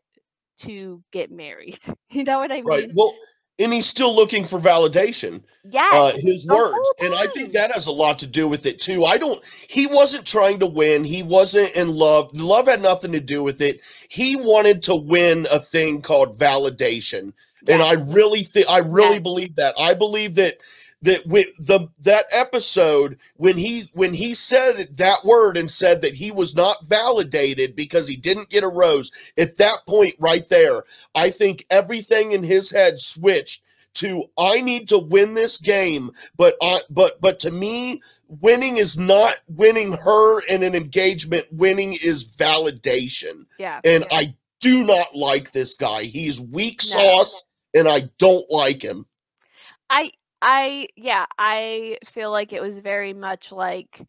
to 0.62 1.03
get 1.12 1.32
married. 1.32 1.79
you 2.10 2.23
know 2.23 2.39
what 2.39 2.51
I 2.51 2.56
mean? 2.58 2.65
right. 2.65 2.89
Well, 2.93 3.13
and 3.60 3.71
he's 3.71 3.86
still 3.86 4.15
looking 4.15 4.45
for 4.45 4.60
validation 4.60 5.41
Yes. 5.71 5.93
uh, 5.93 6.17
his 6.19 6.45
words 6.47 6.75
and 7.03 7.13
i 7.13 7.27
think 7.27 7.53
that 7.53 7.71
has 7.71 7.86
a 7.86 7.91
lot 7.91 8.17
to 8.19 8.27
do 8.27 8.47
with 8.47 8.65
it 8.65 8.79
too 8.79 9.06
i 9.06 9.15
don't 9.17 9.43
he 9.69 9.86
wasn't 9.86 10.25
trying 10.25 10.60
to 10.60 10.65
win 10.65 11.03
he 11.03 11.21
wasn't 11.21 11.71
in 11.75 11.88
love 11.89 12.36
love 12.36 12.67
had 12.67 12.82
nothing 12.82 13.12
to 13.12 13.19
do 13.19 13.43
with 13.43 13.62
it 13.62 13.79
he 14.10 14.36
wanted 14.36 14.82
to 14.82 14.95
win 14.95 15.45
a 15.51 15.60
thing 15.60 16.01
called 16.01 16.38
validation 16.38 17.32
and 17.67 17.82
i 17.84 17.93
really 17.93 18.43
think 18.43 18.67
i 18.67 18.79
really 18.79 19.13
Yeah. 19.13 19.19
believe 19.19 19.56
that 19.56 19.75
i 19.79 19.93
believe 19.93 20.34
that 20.36 20.58
that 21.03 21.27
with 21.27 21.47
the 21.59 21.87
that 21.99 22.25
episode 22.31 23.17
when 23.35 23.57
he 23.57 23.89
when 23.93 24.13
he 24.13 24.33
said 24.33 24.87
that 24.97 25.23
word 25.23 25.57
and 25.57 25.69
said 25.69 26.01
that 26.01 26.15
he 26.15 26.31
was 26.31 26.55
not 26.55 26.85
validated 26.85 27.75
because 27.75 28.07
he 28.07 28.15
didn't 28.15 28.49
get 28.49 28.63
a 28.63 28.67
rose 28.67 29.11
at 29.37 29.57
that 29.57 29.79
point 29.87 30.15
right 30.17 30.47
there 30.49 30.83
i 31.13 31.29
think 31.29 31.65
everything 31.69 32.31
in 32.31 32.41
his 32.41 32.71
head 32.71 32.99
switched 32.99 33.61
to 33.93 34.23
i 34.37 34.61
need 34.61 34.87
to 34.87 34.97
win 34.97 35.33
this 35.33 35.57
game 35.59 36.09
but 36.37 36.55
I, 36.61 36.79
but 36.89 37.21
but 37.21 37.37
to 37.39 37.51
me 37.51 38.01
winning 38.27 38.77
is 38.77 38.97
not 38.97 39.35
winning 39.47 39.93
her 39.93 40.41
in 40.47 40.63
an 40.63 40.73
engagement 40.73 41.45
winning 41.51 41.93
is 41.93 42.25
validation 42.25 43.45
yeah. 43.59 43.81
and 43.83 44.05
yeah. 44.09 44.17
i 44.17 44.35
do 44.61 44.83
not 44.83 45.13
like 45.13 45.51
this 45.51 45.75
guy 45.75 46.03
he's 46.03 46.39
weak 46.39 46.81
No. 46.93 46.99
sauce 46.99 47.43
and 47.73 47.87
i 47.89 48.09
don't 48.17 48.49
like 48.49 48.81
him 48.81 49.05
I 49.89 50.11
I 50.43 50.89
yeah, 50.97 51.25
I 51.39 51.99
feel 52.06 52.29
like 52.29 52.51
it 52.51 52.62
was 52.62 52.77
very 52.79 53.13
much 53.13 53.51
like 53.51 54.06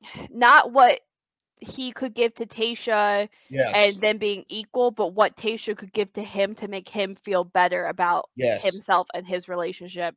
not 0.30 0.72
what 0.72 1.00
he 1.58 1.92
could 1.92 2.14
give 2.14 2.34
to 2.34 2.46
Tayshia 2.46 3.28
yes 3.48 3.72
and 3.74 4.00
then 4.00 4.18
being 4.18 4.44
equal, 4.48 4.90
but 4.90 5.14
what 5.14 5.36
Tayshia 5.36 5.76
could 5.76 5.92
give 5.92 6.12
to 6.14 6.22
him 6.22 6.54
to 6.56 6.68
make 6.68 6.88
him 6.88 7.14
feel 7.14 7.44
better 7.44 7.84
about 7.86 8.28
yes 8.34 8.62
himself 8.64 9.06
and 9.14 9.26
his 9.26 9.48
relationship. 9.48 10.16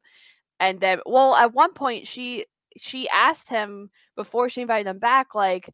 And 0.60 0.80
then 0.82 1.02
well, 1.06 1.36
at 1.36 1.54
one 1.54 1.74
point 1.74 2.08
she 2.08 2.46
she 2.78 3.08
asked 3.10 3.50
him 3.50 3.92
before 4.16 4.50
she 4.50 4.62
invited 4.62 4.90
him 4.90 5.00
back, 5.00 5.36
like, 5.36 5.70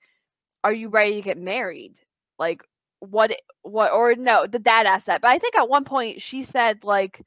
are 0.63 0.73
you 0.73 0.89
ready 0.89 1.15
to 1.15 1.21
get 1.21 1.37
married? 1.37 1.99
Like 2.39 2.63
what 2.99 3.33
what 3.63 3.91
or 3.93 4.15
no, 4.15 4.47
the 4.47 4.59
dad 4.59 4.85
asked 4.87 5.07
that. 5.07 5.21
But 5.21 5.29
I 5.29 5.39
think 5.39 5.55
at 5.55 5.69
one 5.69 5.85
point 5.85 6.21
she 6.21 6.43
said 6.43 6.83
like 6.83 7.21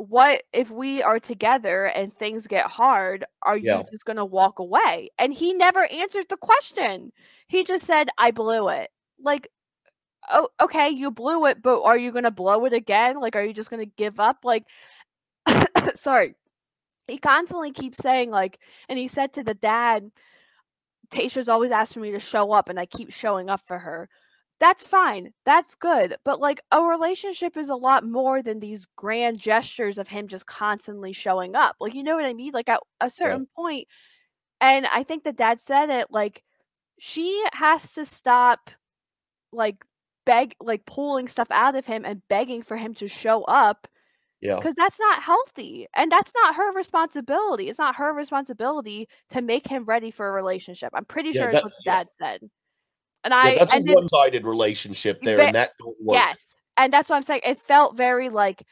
what 0.00 0.42
if 0.52 0.70
we 0.70 1.02
are 1.02 1.20
together 1.20 1.84
and 1.86 2.14
things 2.14 2.46
get 2.46 2.66
hard 2.66 3.24
are 3.42 3.56
you 3.56 3.64
Yeah. 3.66 3.82
just 3.90 4.04
going 4.06 4.16
to 4.16 4.24
walk 4.24 4.58
away? 4.58 5.10
And 5.18 5.32
he 5.32 5.52
never 5.52 5.84
answered 5.92 6.26
the 6.30 6.36
question. 6.38 7.12
He 7.48 7.64
just 7.64 7.86
said 7.86 8.08
i 8.18 8.30
blew 8.30 8.68
it. 8.68 8.90
Like 9.22 9.48
oh 10.30 10.48
okay 10.60 10.88
you 10.90 11.10
blew 11.10 11.46
it 11.46 11.62
but 11.62 11.82
are 11.82 11.98
you 11.98 12.12
going 12.12 12.24
to 12.24 12.30
blow 12.30 12.64
it 12.64 12.72
again? 12.72 13.20
Like 13.20 13.36
are 13.36 13.44
you 13.44 13.52
just 13.54 13.70
going 13.70 13.84
to 13.84 13.92
give 13.96 14.18
up? 14.20 14.38
Like 14.44 14.64
sorry. 15.94 16.34
He 17.06 17.18
constantly 17.18 17.72
keeps 17.72 17.98
saying 17.98 18.30
like 18.30 18.58
and 18.88 18.98
he 18.98 19.08
said 19.08 19.32
to 19.34 19.42
the 19.44 19.54
dad 19.54 20.10
tayshia's 21.10 21.48
always 21.48 21.72
asking 21.72 22.02
me 22.02 22.12
to 22.12 22.20
show 22.20 22.52
up 22.52 22.68
and 22.68 22.78
i 22.78 22.86
keep 22.86 23.10
showing 23.12 23.50
up 23.50 23.60
for 23.66 23.78
her 23.80 24.08
that's 24.60 24.86
fine 24.86 25.32
that's 25.46 25.74
good 25.74 26.16
but 26.24 26.38
like 26.40 26.60
a 26.70 26.82
relationship 26.82 27.56
is 27.56 27.70
a 27.70 27.74
lot 27.74 28.04
more 28.04 28.42
than 28.42 28.60
these 28.60 28.86
grand 28.96 29.38
gestures 29.38 29.98
of 29.98 30.08
him 30.08 30.28
just 30.28 30.46
constantly 30.46 31.12
showing 31.12 31.56
up 31.56 31.76
like 31.80 31.94
you 31.94 32.02
know 32.02 32.14
what 32.16 32.26
i 32.26 32.32
mean? 32.34 32.52
Like 32.52 32.68
at 32.68 32.80
a 33.00 33.08
certain 33.10 33.46
point 33.56 33.88
and 34.60 34.86
i 34.94 35.02
think 35.02 35.24
the 35.24 35.32
dad 35.32 35.60
said 35.60 35.90
it 35.90 36.08
like 36.10 36.42
she 36.98 37.42
has 37.54 37.92
to 37.94 38.04
stop 38.04 38.70
like 39.52 39.84
beg 40.26 40.54
like 40.60 40.84
pulling 40.86 41.28
stuff 41.28 41.48
out 41.50 41.74
of 41.74 41.86
him 41.86 42.04
and 42.04 42.22
begging 42.28 42.62
for 42.62 42.76
him 42.76 42.94
to 42.94 43.08
show 43.08 43.42
up 43.44 43.88
yeah. 44.40 44.56
because 44.56 44.74
that's 44.74 45.00
not 45.00 45.22
healthy 45.22 45.86
and 45.96 46.12
that's 46.12 46.32
not 46.42 46.54
her 46.56 46.72
responsibility 46.74 47.68
it's 47.68 47.78
not 47.78 47.96
her 47.96 48.12
responsibility 48.12 49.08
to 49.30 49.40
make 49.42 49.66
him 49.66 49.84
ready 49.84 50.10
for 50.10 50.28
a 50.28 50.32
relationship 50.32 50.90
i'm 50.94 51.04
pretty 51.06 51.30
Yeah, 51.30 51.42
sure 51.44 51.52
that- 51.52 51.52
that's 51.52 51.64
what 51.64 51.72
the 51.72 51.82
yeah. 51.86 51.94
dad 51.94 52.08
said 52.18 52.50
and 53.24 53.34
i 53.34 53.50
yeah, 53.52 53.58
that's 53.60 53.72
a 53.72 53.76
and 53.76 53.88
it- 53.88 53.94
one-sided 53.94 54.44
relationship 54.44 55.20
there, 55.22 55.36
Ve- 55.36 55.46
and 55.46 55.54
that 55.54 55.72
don't 55.78 55.96
work. 56.02 56.14
yes 56.16 56.54
and 56.76 56.92
that's 56.92 57.08
what 57.08 57.16
i'm 57.16 57.22
saying 57.22 57.40
it 57.44 57.58
felt 57.60 57.96
very 57.96 58.28
like 58.28 58.66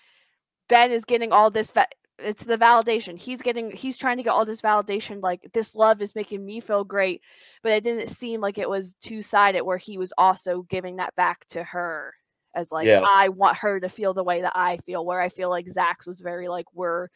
ben 0.69 0.91
is 0.91 1.05
getting 1.05 1.33
all 1.33 1.51
this 1.51 1.71
va- 1.71 1.87
it's 2.19 2.45
the 2.45 2.57
validation 2.59 3.17
he's 3.19 3.43
getting 3.43 3.71
he's 3.71 3.97
trying 3.97 4.17
to 4.17 4.23
get 4.23 4.31
all 4.31 4.45
this 4.45 4.61
validation 4.61 5.23
like 5.23 5.41
this 5.55 5.75
love 5.75 6.03
is 6.03 6.15
making 6.15 6.45
me 6.45 6.59
feel 6.61 6.83
great 6.85 7.23
but 7.63 7.73
it 7.73 7.85
didn't 7.85 8.09
seem 8.09 8.41
like 8.41 8.59
it 8.59 8.69
was 8.69 8.97
two-sided 9.03 9.63
where 9.63 9.79
he 9.79 9.97
was 9.99 10.13
also 10.19 10.63
giving 10.63 10.97
that 10.97 11.15
back 11.15 11.47
to 11.49 11.63
her 11.63 12.13
as 12.55 12.73
like 12.73 12.87
Yeah. 12.87 13.05
i 13.09 13.29
want 13.29 13.57
her 13.59 13.79
to 13.79 13.89
feel 13.89 14.15
the 14.15 14.25
way 14.25 14.41
that 14.43 14.53
i 14.57 14.79
feel 14.79 15.05
where 15.07 15.21
i 15.21 15.29
feel 15.29 15.49
like 15.49 15.69
zac's 15.69 16.07
was 16.09 16.21
very 16.21 16.49
like 16.49 16.67
we're 16.75 17.09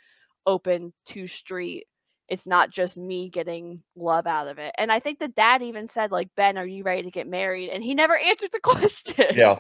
open 0.47 0.93
to 1.07 1.27
street 1.27 1.87
it's 2.29 2.47
not 2.47 2.71
just 2.71 2.97
me 2.97 3.29
getting 3.29 3.83
love 3.97 4.27
out 4.27 4.49
of 4.49 4.59
it 4.59 4.75
and 4.79 4.91
i 4.93 4.99
think 5.01 5.19
the 5.19 5.29
dad 5.29 5.63
even 5.63 5.87
said 5.89 6.11
like 6.11 6.29
ben 6.37 6.57
are 6.57 6.67
you 6.67 6.83
ready 6.83 7.03
to 7.03 7.11
get 7.11 7.27
married 7.27 7.69
and 7.71 7.83
he 7.85 7.95
never 7.95 8.17
answered 8.27 8.51
the 8.53 8.61
question 8.61 9.27
Yeah. 9.35 9.59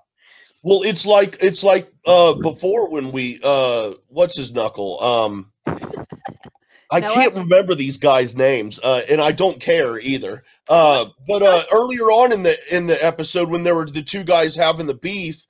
Well, 0.64 0.83
it's 0.83 1.05
like 1.05 1.38
it's 1.40 1.64
like 1.64 1.92
uh 2.07 2.35
before 2.35 2.88
when 2.88 3.11
we 3.11 3.40
uh 3.42 3.94
what's 4.09 4.37
his 4.37 4.53
knuckle? 4.53 5.03
Um 5.03 5.53
I 6.92 7.01
Noah? 7.01 7.11
can't 7.14 7.35
remember 7.35 7.75
these 7.75 7.96
guys' 7.96 8.37
names, 8.37 8.79
uh, 8.85 9.01
and 9.09 9.18
I 9.20 9.33
don't 9.33 9.59
care 9.59 9.98
either. 9.98 10.44
Uh, 10.68 11.07
but 11.27 11.42
uh, 11.42 11.62
earlier 11.72 12.11
on 12.12 12.33
in 12.33 12.42
the 12.42 12.55
in 12.70 12.87
the 12.87 13.03
episode, 13.03 13.48
when 13.48 13.64
there 13.64 13.75
were 13.75 13.87
the 13.87 14.03
two 14.03 14.22
guys 14.25 14.55
having 14.55 14.87
the 14.87 14.94
beef, 14.94 15.46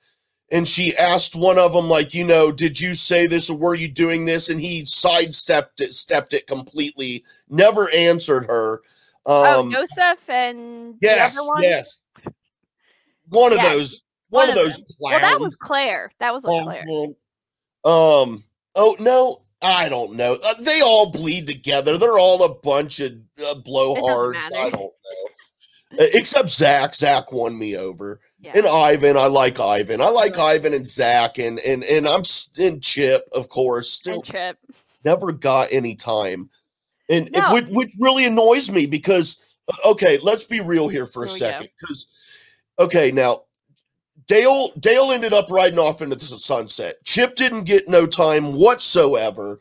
and 0.53 0.67
she 0.67 0.95
asked 0.95 1.35
one 1.35 1.57
of 1.57 1.73
them, 1.73 1.89
like, 1.89 2.13
you 2.13 2.23
know, 2.23 2.51
did 2.51 2.79
you 2.79 2.93
say 2.93 3.25
this 3.25 3.49
or 3.49 3.57
were 3.57 3.73
you 3.73 3.87
doing 3.87 4.23
this? 4.23 4.49
And 4.49 4.61
he 4.61 4.85
sidestepped 4.85 5.81
it, 5.81 5.95
stepped 5.95 6.33
it 6.33 6.45
completely, 6.45 7.25
never 7.49 7.91
answered 7.91 8.45
her. 8.45 8.81
oh 9.25 9.61
Um, 9.61 9.71
joseph 9.71 10.29
and 10.29 10.95
yes, 11.01 11.35
the 11.35 11.41
other 11.41 11.47
one 11.49 11.63
yes, 11.63 12.03
one 13.29 13.51
of 13.51 13.61
those, 13.63 14.03
one, 14.29 14.43
one 14.47 14.51
of 14.51 14.57
of 14.57 14.63
those. 14.63 14.85
well 14.99 15.19
that 15.19 15.39
was 15.39 15.55
clare 15.55 16.11
that 16.19 16.33
was 16.33 16.43
like 16.45 16.63
clare 16.63 16.85
Um. 17.83 18.43
Oh 18.75 18.95
no, 18.99 19.43
I 19.61 19.89
don't 19.89 20.13
know. 20.13 20.33
Uh, 20.33 20.53
they 20.59 20.81
all 20.81 21.11
bleed 21.11 21.47
together. 21.47 21.97
They're 21.97 22.19
all 22.19 22.43
a 22.43 22.55
bunch 22.59 22.99
of 22.99 23.13
uh, 23.39 23.55
blowhards. 23.65 24.51
I 24.55 24.69
don't 24.69 24.73
know. 24.73 24.91
Uh, 25.99 26.05
Except 26.13 26.49
Zac. 26.49 26.95
Zac 26.95 27.31
won 27.31 27.57
me 27.57 27.77
over, 27.77 28.19
yeah 28.43 28.51
and 28.55 28.67
Ivan. 28.67 29.17
I 29.17 29.27
like 29.27 29.59
Ivan. 29.59 30.01
I 30.01 30.09
like 30.09 30.37
Ivan 30.37 30.73
and 30.73 30.87
Zac, 30.87 31.37
and 31.39 31.59
and 31.59 31.83
and 31.83 32.07
I'm 32.07 32.23
and 32.59 32.81
Chip, 32.83 33.27
of 33.31 33.49
course. 33.49 33.91
Still 33.91 34.15
and 34.15 34.25
trip 34.25 34.57
never 35.05 35.31
got 35.31 35.67
any 35.71 35.95
time, 35.95 36.49
and 37.09 37.27
it- 37.27 37.33
No. 37.33 37.53
which 37.53 37.67
which 37.69 37.93
really 37.99 38.25
annoys 38.25 38.69
me 38.69 38.85
because 38.85 39.37
uh, 39.67 39.89
okay, 39.91 40.17
let's 40.19 40.43
be 40.45 40.59
real 40.59 40.87
here 40.87 41.05
for 41.05 41.25
a 41.25 41.29
Here 41.29 41.37
second 41.37 41.69
because 41.79 42.07
okay 42.79 43.11
now 43.11 43.43
Dale 44.27 44.71
Dale 44.79 45.11
ended 45.11 45.33
up 45.33 45.49
riding 45.49 45.79
off 45.79 46.01
into 46.01 46.15
the 46.15 46.25
sunset. 46.25 46.95
Chip 47.03 47.35
didn't 47.35 47.63
get 47.63 47.87
no 47.87 48.05
time 48.05 48.53
whatsoever. 48.53 49.59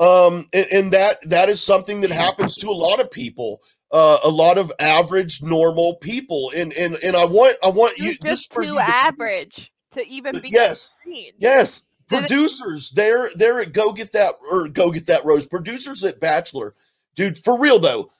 Um, 0.00 0.48
and, 0.52 0.66
and 0.72 0.92
that 0.92 1.18
that 1.28 1.48
is 1.48 1.60
something 1.60 2.00
that 2.02 2.10
happens 2.10 2.56
to 2.58 2.68
a 2.68 2.72
lot 2.72 3.00
of 3.00 3.10
people, 3.10 3.62
uh, 3.90 4.18
a 4.24 4.28
lot 4.28 4.58
of 4.58 4.72
average, 4.78 5.42
normal 5.42 5.96
people. 5.96 6.52
And 6.54 6.72
and 6.74 6.96
and 7.02 7.16
I 7.16 7.24
want 7.24 7.56
I 7.62 7.68
want 7.68 7.98
you 7.98 8.06
You're 8.06 8.14
just 8.34 8.52
too 8.52 8.64
you 8.66 8.74
to- 8.74 8.80
average 8.82 9.72
to 9.92 10.06
even 10.06 10.40
be 10.40 10.48
Yes, 10.50 10.96
seen. 11.04 11.32
yes. 11.38 11.86
Producers, 12.08 12.88
they're 12.90 13.30
they're 13.34 13.60
at 13.60 13.72
go 13.74 13.92
get 13.92 14.12
that 14.12 14.34
or 14.50 14.66
go 14.68 14.90
get 14.90 15.04
that 15.06 15.24
rose. 15.26 15.46
Producers 15.46 16.02
at 16.04 16.20
Bachelor, 16.20 16.74
dude, 17.14 17.36
for 17.36 17.58
real 17.58 17.78
though. 17.78 18.10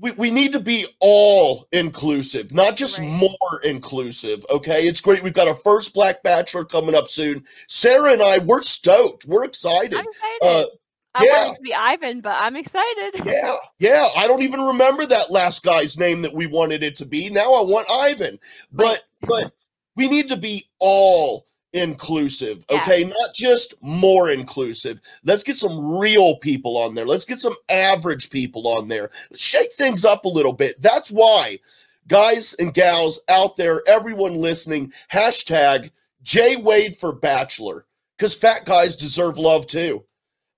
We, 0.00 0.10
we 0.12 0.30
need 0.30 0.52
to 0.52 0.60
be 0.60 0.86
all 1.00 1.66
inclusive, 1.72 2.52
not 2.52 2.76
just 2.76 2.98
Right. 2.98 3.08
more 3.08 3.60
inclusive. 3.64 4.44
Okay, 4.50 4.86
it's 4.86 5.00
great. 5.00 5.22
We've 5.24 5.32
got 5.32 5.48
our 5.48 5.54
first 5.56 5.94
Black 5.94 6.22
Bachelor 6.22 6.64
coming 6.64 6.94
up 6.94 7.08
soon. 7.08 7.44
Sarah 7.68 8.12
and 8.12 8.22
I, 8.22 8.38
we're 8.38 8.62
stoked. 8.62 9.24
We're 9.24 9.44
excited. 9.44 9.94
I'm 9.98 10.04
excited. 10.06 10.38
Uh, 10.42 10.66
I 11.18 11.24
yeah. 11.24 11.44
want 11.46 11.56
to 11.56 11.62
be 11.62 11.74
Ivan, 11.74 12.20
but 12.20 12.36
I'm 12.40 12.56
excited. 12.56 13.14
Yeah, 13.26 13.56
yeah. 13.78 14.08
I 14.16 14.26
don't 14.26 14.42
even 14.42 14.60
remember 14.60 15.04
that 15.06 15.30
last 15.30 15.62
guy's 15.62 15.98
name 15.98 16.22
that 16.22 16.32
we 16.32 16.46
wanted 16.46 16.82
it 16.82 16.96
to 16.96 17.06
be. 17.06 17.28
Now 17.30 17.52
I 17.54 17.62
want 17.62 17.90
Ivan. 17.90 18.38
But 18.72 19.02
but 19.22 19.52
we 19.96 20.08
need 20.08 20.28
to 20.28 20.36
be 20.36 20.64
all 20.78 21.44
inclusive, 21.72 22.64
Yeah. 22.70 22.80
okay? 22.82 23.04
Not 23.04 23.34
just 23.34 23.74
more 23.82 24.30
inclusive. 24.30 25.00
Let's 25.24 25.42
get 25.42 25.56
some 25.56 25.98
real 25.98 26.38
people 26.38 26.76
on 26.78 26.94
there. 26.94 27.04
Let's 27.06 27.24
get 27.24 27.38
some 27.38 27.54
average 27.68 28.30
people 28.30 28.66
on 28.68 28.88
there. 28.88 29.10
Shake 29.34 29.72
things 29.72 30.04
up 30.04 30.24
a 30.24 30.28
little 30.28 30.52
bit. 30.52 30.80
That's 30.80 31.10
why, 31.10 31.58
guys 32.06 32.54
and 32.54 32.72
gals 32.72 33.20
out 33.28 33.56
there, 33.56 33.82
everyone 33.86 34.34
listening, 34.34 34.92
hashtag 35.12 35.90
J 36.22 36.56
Wade 36.56 36.96
for 36.96 37.12
Bachelor. 37.12 37.84
Because 38.16 38.34
fat 38.34 38.64
guys 38.64 38.96
deserve 38.96 39.38
love 39.38 39.66
too. 39.66 40.04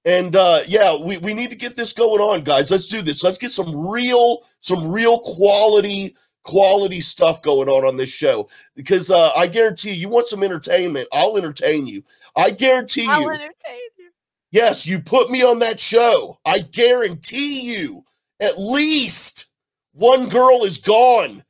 And 0.04 0.34
uh 0.34 0.60
yeah, 0.66 0.96
we, 0.96 1.18
we 1.18 1.34
need 1.34 1.50
to 1.50 1.56
get 1.56 1.76
this 1.76 1.92
going 1.92 2.20
on, 2.20 2.42
guys. 2.42 2.70
Let's 2.70 2.86
do 2.86 3.02
this. 3.02 3.22
Let's 3.22 3.38
get 3.38 3.50
some 3.50 3.88
real, 3.88 4.44
some 4.60 4.90
real 4.90 5.18
quality, 5.20 6.16
quality 6.44 7.00
stuff 7.02 7.42
going 7.42 7.68
on 7.68 7.84
on 7.84 7.96
this 7.96 8.08
show. 8.10 8.48
Because 8.74 9.10
uh 9.10 9.30
I 9.36 9.46
guarantee 9.46 9.90
you, 9.90 9.96
you 9.96 10.08
want 10.08 10.26
some 10.26 10.42
entertainment, 10.42 11.08
I'll 11.12 11.36
entertain 11.36 11.86
you. 11.86 12.02
I 12.36 12.50
guarantee 12.50 13.06
I'll 13.08 13.22
you. 13.22 13.28
entertain 13.30 13.80
you. 13.98 14.10
Yes, 14.52 14.86
you 14.86 15.00
put 15.00 15.30
me 15.30 15.42
on 15.42 15.58
that 15.58 15.78
show. 15.78 16.38
I 16.44 16.60
guarantee 16.60 17.60
you, 17.60 18.04
at 18.40 18.58
least 18.58 19.46
one 19.92 20.28
girl 20.28 20.64
is 20.64 20.78
gone 20.78 21.44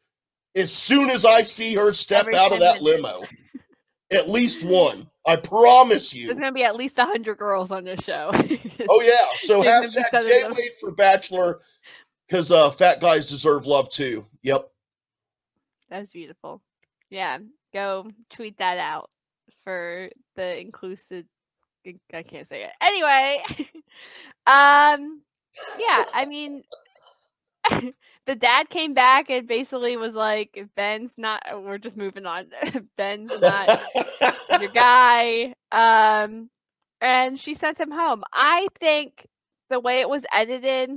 as 0.57 0.73
soon 0.73 1.09
as 1.09 1.25
I 1.25 1.43
see 1.43 1.75
her 1.77 1.93
step 1.93 2.23
Every 2.23 2.37
out 2.37 2.53
of 2.53 2.59
that 2.59 2.83
minutes. 2.83 3.03
limo. 3.03 3.23
At 4.11 4.29
least 4.29 4.65
one. 4.65 5.09
I 5.31 5.37
promise 5.37 6.13
you. 6.13 6.27
There's 6.27 6.41
gonna 6.41 6.53
be 6.53 6.65
at 6.65 6.77
least 6.77 6.99
hundred 6.99 7.39
girls 7.39 7.71
on 7.71 7.85
this 7.85 8.01
show. 8.01 8.31
Oh 8.89 9.01
yeah. 9.01 9.13
So 9.37 9.63
There's 9.63 9.95
gonna 9.95 10.07
be 10.11 10.17
hashtag 10.17 10.23
seven 10.23 10.55
J. 10.55 10.63
Wade 10.63 10.73
for 10.81 10.93
Bachelor 10.93 11.61
because 12.27 12.51
uh, 12.51 12.71
fat 12.71 13.01
guys 13.01 13.27
deserve 13.27 13.67
love 13.67 13.89
too. 13.91 14.27
Yep. 14.43 14.69
That 15.89 16.01
was 16.01 16.11
beautiful. 16.11 16.63
Yeah, 17.11 17.39
go 17.73 18.07
tweet 18.31 18.59
that 18.59 18.79
out 18.79 19.11
for 19.65 20.11
the 20.37 20.61
inclusive. 20.61 21.27
I 22.13 22.23
can't 22.23 22.47
say 22.47 22.65
it. 22.65 22.71
Anyway, 22.81 23.39
um, 24.47 25.23
yeah, 25.79 26.05
I 26.15 26.27
mean, 26.29 26.63
the 28.31 28.37
dad 28.37 28.71
came 28.71 28.95
back 28.95 29.29
and 29.29 29.49
basically 29.49 29.97
was 29.97 30.15
like, 30.15 30.65
"Ben's 30.77 31.15
not. 31.19 31.43
We're 31.53 31.79
just 31.79 31.97
moving 31.97 32.27
on. 32.27 32.47
Ben's 32.97 33.33
not 33.41 33.81
your 34.61 34.71
guy." 34.75 35.53
Um, 35.73 36.49
and 37.01 37.41
she 37.41 37.55
sent 37.55 37.81
him 37.81 37.91
home. 37.91 38.23
I 38.33 38.69
think 38.79 39.27
the 39.69 39.81
way 39.81 39.99
it 39.99 40.09
was 40.09 40.25
edited, 40.33 40.91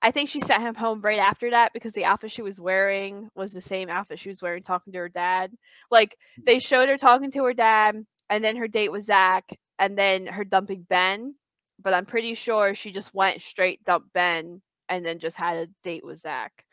I 0.00 0.12
think 0.12 0.28
she 0.28 0.40
sent 0.40 0.62
him 0.62 0.76
home 0.76 1.00
right 1.00 1.18
after 1.18 1.50
that 1.50 1.72
because 1.72 1.90
the 1.90 2.04
outfit 2.04 2.30
she 2.30 2.42
was 2.42 2.60
wearing 2.60 3.30
was 3.34 3.50
the 3.50 3.60
same 3.60 3.88
outfit 3.88 4.20
she 4.20 4.28
was 4.28 4.40
wearing 4.40 4.62
talking 4.62 4.92
to 4.92 5.00
her 5.00 5.08
dad. 5.08 5.50
Like 5.90 6.16
they 6.40 6.60
showed 6.60 6.88
her 6.88 6.96
talking 6.96 7.32
to 7.32 7.42
her 7.46 7.54
dad, 7.54 7.96
and 8.30 8.44
then 8.44 8.54
her 8.54 8.68
date 8.68 8.92
with 8.92 9.02
Zac, 9.02 9.58
and 9.80 9.98
then 9.98 10.28
her 10.28 10.44
dumping 10.44 10.86
Ben. 10.88 11.34
But 11.82 11.94
I'm 11.94 12.06
pretty 12.06 12.34
sure 12.34 12.76
she 12.76 12.92
just 12.92 13.12
went 13.12 13.42
straight 13.42 13.82
dump 13.82 14.04
Ben 14.14 14.62
and 14.88 15.04
then 15.04 15.18
just 15.18 15.36
had 15.36 15.56
a 15.56 15.70
date 15.82 16.04
with 16.04 16.20
Zac 16.20 16.64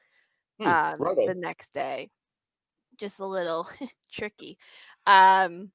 Hmm, 0.59 0.67
um, 0.67 0.97
the 0.99 1.33
next 1.35 1.73
day. 1.73 2.09
Just 2.99 3.19
a 3.19 3.25
little 3.25 3.67
tricky. 4.11 4.57
Um, 5.07 5.71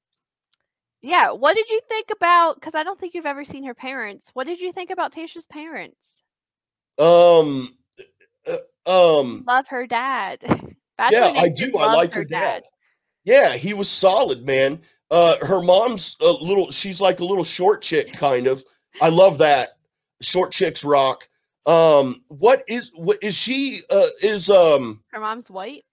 yeah. 1.01 1.31
What 1.31 1.55
did 1.55 1.69
you 1.69 1.81
think 1.89 2.09
about? 2.15 2.55
Because 2.55 2.75
I 2.75 2.83
don't 2.83 2.99
think 2.99 3.13
you've 3.13 3.25
ever 3.25 3.43
seen 3.43 3.63
her 3.65 3.73
parents. 3.73 4.31
What 4.33 4.47
did 4.47 4.59
you 4.59 4.71
think 4.71 4.89
about 4.89 5.13
Tayshia's 5.13 5.45
parents? 5.45 6.23
um. 6.99 7.77
uh, 8.47 8.57
Um. 8.89 9.43
Love 9.47 9.67
her 9.69 9.85
dad. 9.87 10.43
Yeah, 11.11 11.31
I 11.35 11.49
do. 11.49 11.77
I 11.77 11.93
like 11.93 12.11
her 12.13 12.25
dad. 12.25 12.63
Yeah, 13.23 13.53
he 13.53 13.75
was 13.75 13.87
solid, 13.87 14.43
man. 14.43 14.81
Uh, 15.11 15.35
her 15.45 15.61
mom's 15.61 16.17
a 16.21 16.31
little. 16.31 16.71
She's 16.71 16.99
like 16.99 17.19
a 17.19 17.23
little 17.23 17.43
short 17.43 17.83
chick, 17.83 18.13
kind 18.13 18.47
of. 18.47 18.63
I 18.99 19.09
love 19.09 19.37
that. 19.37 19.69
Short 20.21 20.51
chicks 20.51 20.83
rock. 20.83 21.29
Um, 21.67 22.23
what 22.29 22.63
is 22.67 22.91
what 22.95 23.19
is 23.21 23.35
she? 23.35 23.81
Uh, 23.89 24.07
is 24.21 24.49
um. 24.49 25.03
Her 25.11 25.19
mom's 25.19 25.49
white. 25.51 25.83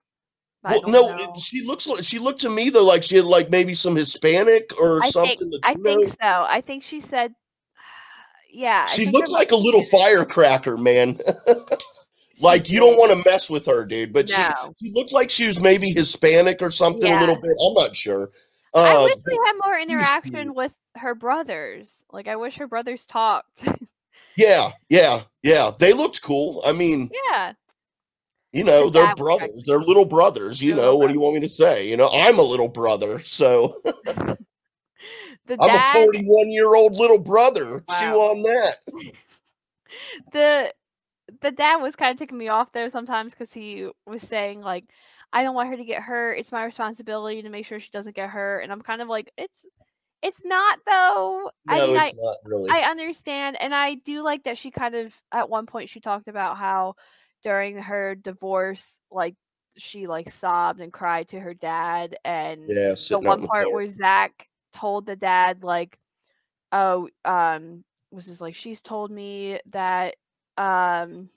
Well, 0.63 0.83
no, 0.87 1.15
know. 1.15 1.35
she 1.39 1.63
looks 1.63 1.87
like 1.87 2.03
she 2.05 2.19
looked 2.19 2.41
to 2.41 2.49
me 2.49 2.71
though 2.71 2.85
like 2.85 3.03
she 3.03 3.17
had 3.17 3.27
like 3.27 3.51
maybe 3.51 3.75
some 3.75 3.95
Hispanic 3.95 4.71
or 4.81 5.03
I 5.05 5.11
something. 5.11 5.37
think, 5.51 5.67
I 5.67 5.75
think 5.75 6.07
so. 6.09 6.17
I 6.23 6.63
think 6.63 6.83
she 6.83 7.01
said, 7.01 7.35
yeah. 8.51 8.87
She 8.87 9.11
looks 9.11 9.29
like 9.31 9.53
a 9.53 9.57
little 9.57 9.83
firecracker, 9.83 10.79
man. 10.79 11.19
like 12.41 12.71
you 12.71 12.81
don't 12.81 12.97
want 12.97 13.11
to 13.13 13.31
mess 13.31 13.51
with 13.51 13.67
her, 13.67 13.85
dude. 13.85 14.15
But 14.15 14.31
No. 14.31 14.45
she, 14.79 14.87
she 14.87 14.93
looked 14.95 15.13
like 15.13 15.29
she 15.29 15.47
was 15.47 15.61
maybe 15.61 15.91
Hispanic 15.91 16.63
or 16.63 16.71
something 16.71 17.13
a 17.13 17.21
little 17.21 17.37
bit. 17.41 17.51
I'm 17.63 17.75
not 17.75 17.95
sure. 17.95 18.31
I 18.75 18.95
Uh, 18.97 19.05
wish 19.05 19.15
we 19.27 19.39
had 19.45 19.53
more 19.63 19.79
interaction 19.79 20.55
with 20.55 20.75
her 20.97 21.15
brothers. 21.15 22.05
Like 22.11 22.27
I 22.27 22.37
wish 22.37 22.57
her 22.57 22.67
brothers 22.67 23.05
talked. 23.05 23.69
yeah, 24.37 24.71
yeah, 24.89 25.23
yeah. 25.43 25.71
They 25.79 25.93
looked 25.93 26.23
cool. 26.23 26.63
I 26.65 26.73
mean, 26.73 27.11
yeah. 27.31 27.53
you 28.53 28.65
know, 28.65 28.91
they're 28.91 29.15
brothers. 29.15 29.63
They're 29.67 29.79
little 29.79 30.05
brothers. 30.05 30.63
You 30.63 30.75
know, 30.75 30.97
what 30.97 31.09
do 31.09 31.15
you 31.15 31.21
want 31.21 31.35
me 31.35 31.41
to 31.41 31.49
say? 31.49 31.89
You 31.89 31.97
know, 31.97 32.09
I'm 32.13 32.39
a 32.39 32.43
little 32.43 32.69
brother, 32.69 33.19
so 33.21 33.81
The 35.47 35.59
I'm 35.61 35.77
a 35.77 35.93
41 35.93 36.51
year 36.51 36.75
old 36.75 36.95
little 36.95 37.19
brother. 37.19 37.85
Chew 37.99 38.15
on 38.15 38.43
that. 38.43 38.77
the 40.33 40.73
the 41.41 41.51
dad 41.51 41.77
was 41.77 41.97
kind 41.97 42.13
of 42.13 42.19
taking 42.19 42.39
me 42.39 42.49
off 42.49 42.73
there 42.73 42.89
sometimes 42.89 43.33
because 43.33 43.53
he 43.53 43.89
was 44.07 44.23
saying 44.23 44.61
like 44.61 44.85
i 45.33 45.43
don't 45.43 45.55
want 45.55 45.69
her 45.69 45.77
to 45.77 45.85
get 45.85 46.03
hurt 46.03 46.35
it's 46.35 46.53
my 46.53 46.65
responsibility 46.65 47.43
to 47.43 47.49
make 47.49 47.65
sure 47.65 47.79
she 47.79 47.91
doesn't 47.93 48.17
get 48.17 48.29
hurt 48.29 48.61
and 48.61 48.73
i'm 48.73 48.83
kind 48.83 49.01
of 49.01 49.09
like 49.09 49.33
it's 49.37 49.65
it's 50.25 50.45
not 50.45 50.81
though 50.87 51.51
i 51.69 51.79
No, 51.79 51.87
mean 51.87 51.97
it's 51.97 52.15
I, 52.15 52.19
not 52.21 52.37
really. 52.45 52.71
I 52.71 52.91
understand 52.91 53.57
and 53.61 53.73
i 53.75 53.95
do 53.95 54.23
like 54.23 54.45
that 54.45 54.59
she 54.59 54.73
kind 54.73 54.97
of 54.97 55.15
at 55.31 55.49
one 55.49 55.67
point 55.67 55.91
she 55.91 56.01
talked 56.01 56.27
about 56.27 56.57
how 56.57 56.95
during 57.43 57.79
her 57.79 58.17
divorce 58.17 58.99
like 59.11 59.37
she 59.77 60.07
like 60.07 60.31
sobbed 60.31 60.81
and 60.81 60.93
cried 60.93 61.29
to 61.29 61.41
her 61.41 61.55
dad 61.55 62.17
and 62.25 62.69
yeah, 62.69 62.91
the 62.91 62.97
sitting 62.97 63.27
out 63.27 63.39
in 63.39 63.41
one 63.43 63.47
part 63.47 63.73
where 63.73 63.87
Zac 63.89 64.49
told 64.73 65.07
the 65.07 65.17
dad 65.17 65.65
like, 65.65 65.99
"Oh, 66.73 67.09
um, 67.25 67.85
was 68.11 68.27
just 68.27 68.41
like 68.41 68.55
she's 68.55 68.81
told 68.81 69.11
me 69.11 69.59
that, 69.71 70.17
um, 70.57 71.29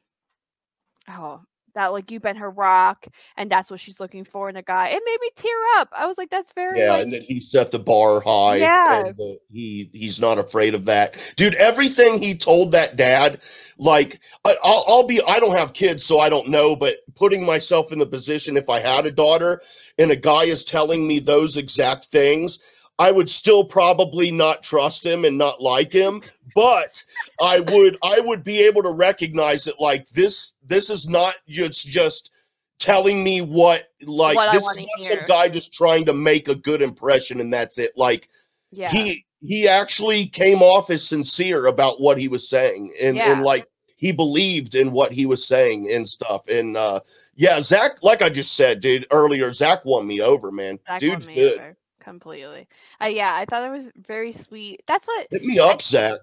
oh, 1.10 1.42
that 1.78 1.94
like 1.94 2.12
you've 2.12 2.22
been 2.22 2.36
her 2.36 2.50
rock, 2.50 3.08
and 3.38 3.50
that's 3.50 3.72
what 3.72 3.80
she's 3.80 4.00
looking 4.00 4.24
for 4.24 4.50
in 4.50 4.58
a 4.58 4.62
guy." 4.62 4.90
It 4.90 5.02
made 5.06 5.18
me 5.22 5.30
tear 5.36 5.58
up. 5.78 5.90
I 5.98 6.06
was 6.06 6.18
like, 6.18 6.30
"That's 6.30 6.52
very 6.52 6.80
Yeah, 6.80 6.94
like, 6.94 7.04
and 7.04 7.14
that 7.14 7.24
he 7.24 7.40
set 7.40 7.72
the 7.72 7.80
bar 7.80 8.20
high. 8.20 8.58
Yeah. 8.58 9.06
and 9.06 9.38
he 9.52 9.90
he's 9.94 10.20
not 10.20 10.38
afraid 10.38 10.76
of 10.76 10.86
that, 10.86 11.16
dude. 11.36 11.56
Everything 11.56 12.22
he 12.22 12.36
told 12.36 12.72
that 12.74 12.96
dad, 12.96 13.40
like 13.78 14.20
I, 14.46 14.56
I'll, 14.64 14.84
I'll 14.88 15.08
be. 15.08 15.22
I 15.28 15.40
don't 15.40 15.56
have 15.56 15.74
kids, 15.74 16.04
so 16.04 16.20
I 16.20 16.30
don't 16.30 16.50
know. 16.50 16.76
But 16.76 16.98
putting 17.16 17.46
myself 17.46 17.92
in 17.92 18.00
the 18.00 18.06
position 18.06 18.58
if 18.58 18.70
I 18.70 18.80
had 18.80 19.06
a 19.06 19.12
daughter 19.12 19.62
and 19.98 20.12
a 20.12 20.16
guy 20.16 20.44
is 20.44 20.64
telling 20.64 21.08
me 21.08 21.20
those 21.20 21.58
exact 21.58 22.06
things, 22.06 22.60
I 23.00 23.12
would 23.12 23.30
still 23.30 23.64
probably 23.64 24.32
not 24.32 24.64
trust 24.64 25.06
him 25.06 25.26
and 25.26 25.38
not 25.38 25.62
like 25.62 25.94
him. 25.94 26.22
But 26.56 27.04
I 27.40 27.60
would 27.60 27.98
I 28.02 28.20
would 28.20 28.44
be 28.44 28.64
able 28.64 28.82
to 28.84 28.90
recognize 28.90 29.68
it 29.68 29.76
like 29.80 30.10
this. 30.10 30.54
This 30.66 30.90
is 30.90 31.08
not 31.08 31.36
just 31.48 31.88
just 31.88 32.32
telling 32.80 33.24
me 33.24 33.42
what 33.42 33.90
like 34.04 34.36
What 34.36 34.54
this 34.54 34.68
is 34.68 34.78
not 34.78 34.88
hear. 34.98 35.12
some 35.12 35.28
guy 35.28 35.50
just 35.50 35.74
trying 35.74 36.06
to 36.06 36.14
make 36.14 36.48
a 36.48 36.56
good 36.56 36.82
impression 36.82 37.40
and 37.42 37.54
that's 37.54 37.78
it. 37.78 37.92
Like 37.96 38.30
yeah, 38.72 38.90
he 38.90 39.26
he 39.42 39.68
actually 39.68 40.26
came 40.26 40.64
off 40.64 40.90
as 40.90 41.08
sincere 41.08 41.68
about 41.68 42.02
what 42.02 42.18
he 42.18 42.28
was 42.28 42.50
saying 42.50 42.94
and 43.02 43.20
and 43.20 43.44
like 43.44 43.68
he 43.98 44.12
believed 44.12 44.74
in 44.74 44.92
what 44.92 45.12
he 45.12 45.28
was 45.28 45.46
saying 45.46 45.92
and 45.92 46.10
stuff. 46.10 46.48
And 46.48 46.76
uh 46.76 47.02
yeah, 47.36 47.62
Zac, 47.62 48.02
like 48.02 48.24
I 48.24 48.30
just 48.30 48.56
said, 48.56 48.82
dude, 48.82 49.06
earlier, 49.12 49.54
Zac 49.54 49.86
won 49.86 50.08
me 50.08 50.22
over, 50.22 50.52
man. 50.52 50.80
Zac 50.88 51.00
Dude's 51.00 51.28
good. 51.28 51.60
over 51.60 51.77
completely. 52.08 52.68
Uh, 53.02 53.08
yeah, 53.08 53.36
I 53.36 53.46
thought 53.46 53.64
it 53.68 53.72
was 53.72 53.92
very 53.98 54.32
sweet. 54.32 54.82
That's 54.88 55.06
what 55.08 55.28
Hit 55.30 55.44
me 55.44 55.60
up, 55.60 55.82
Zac. 55.82 56.20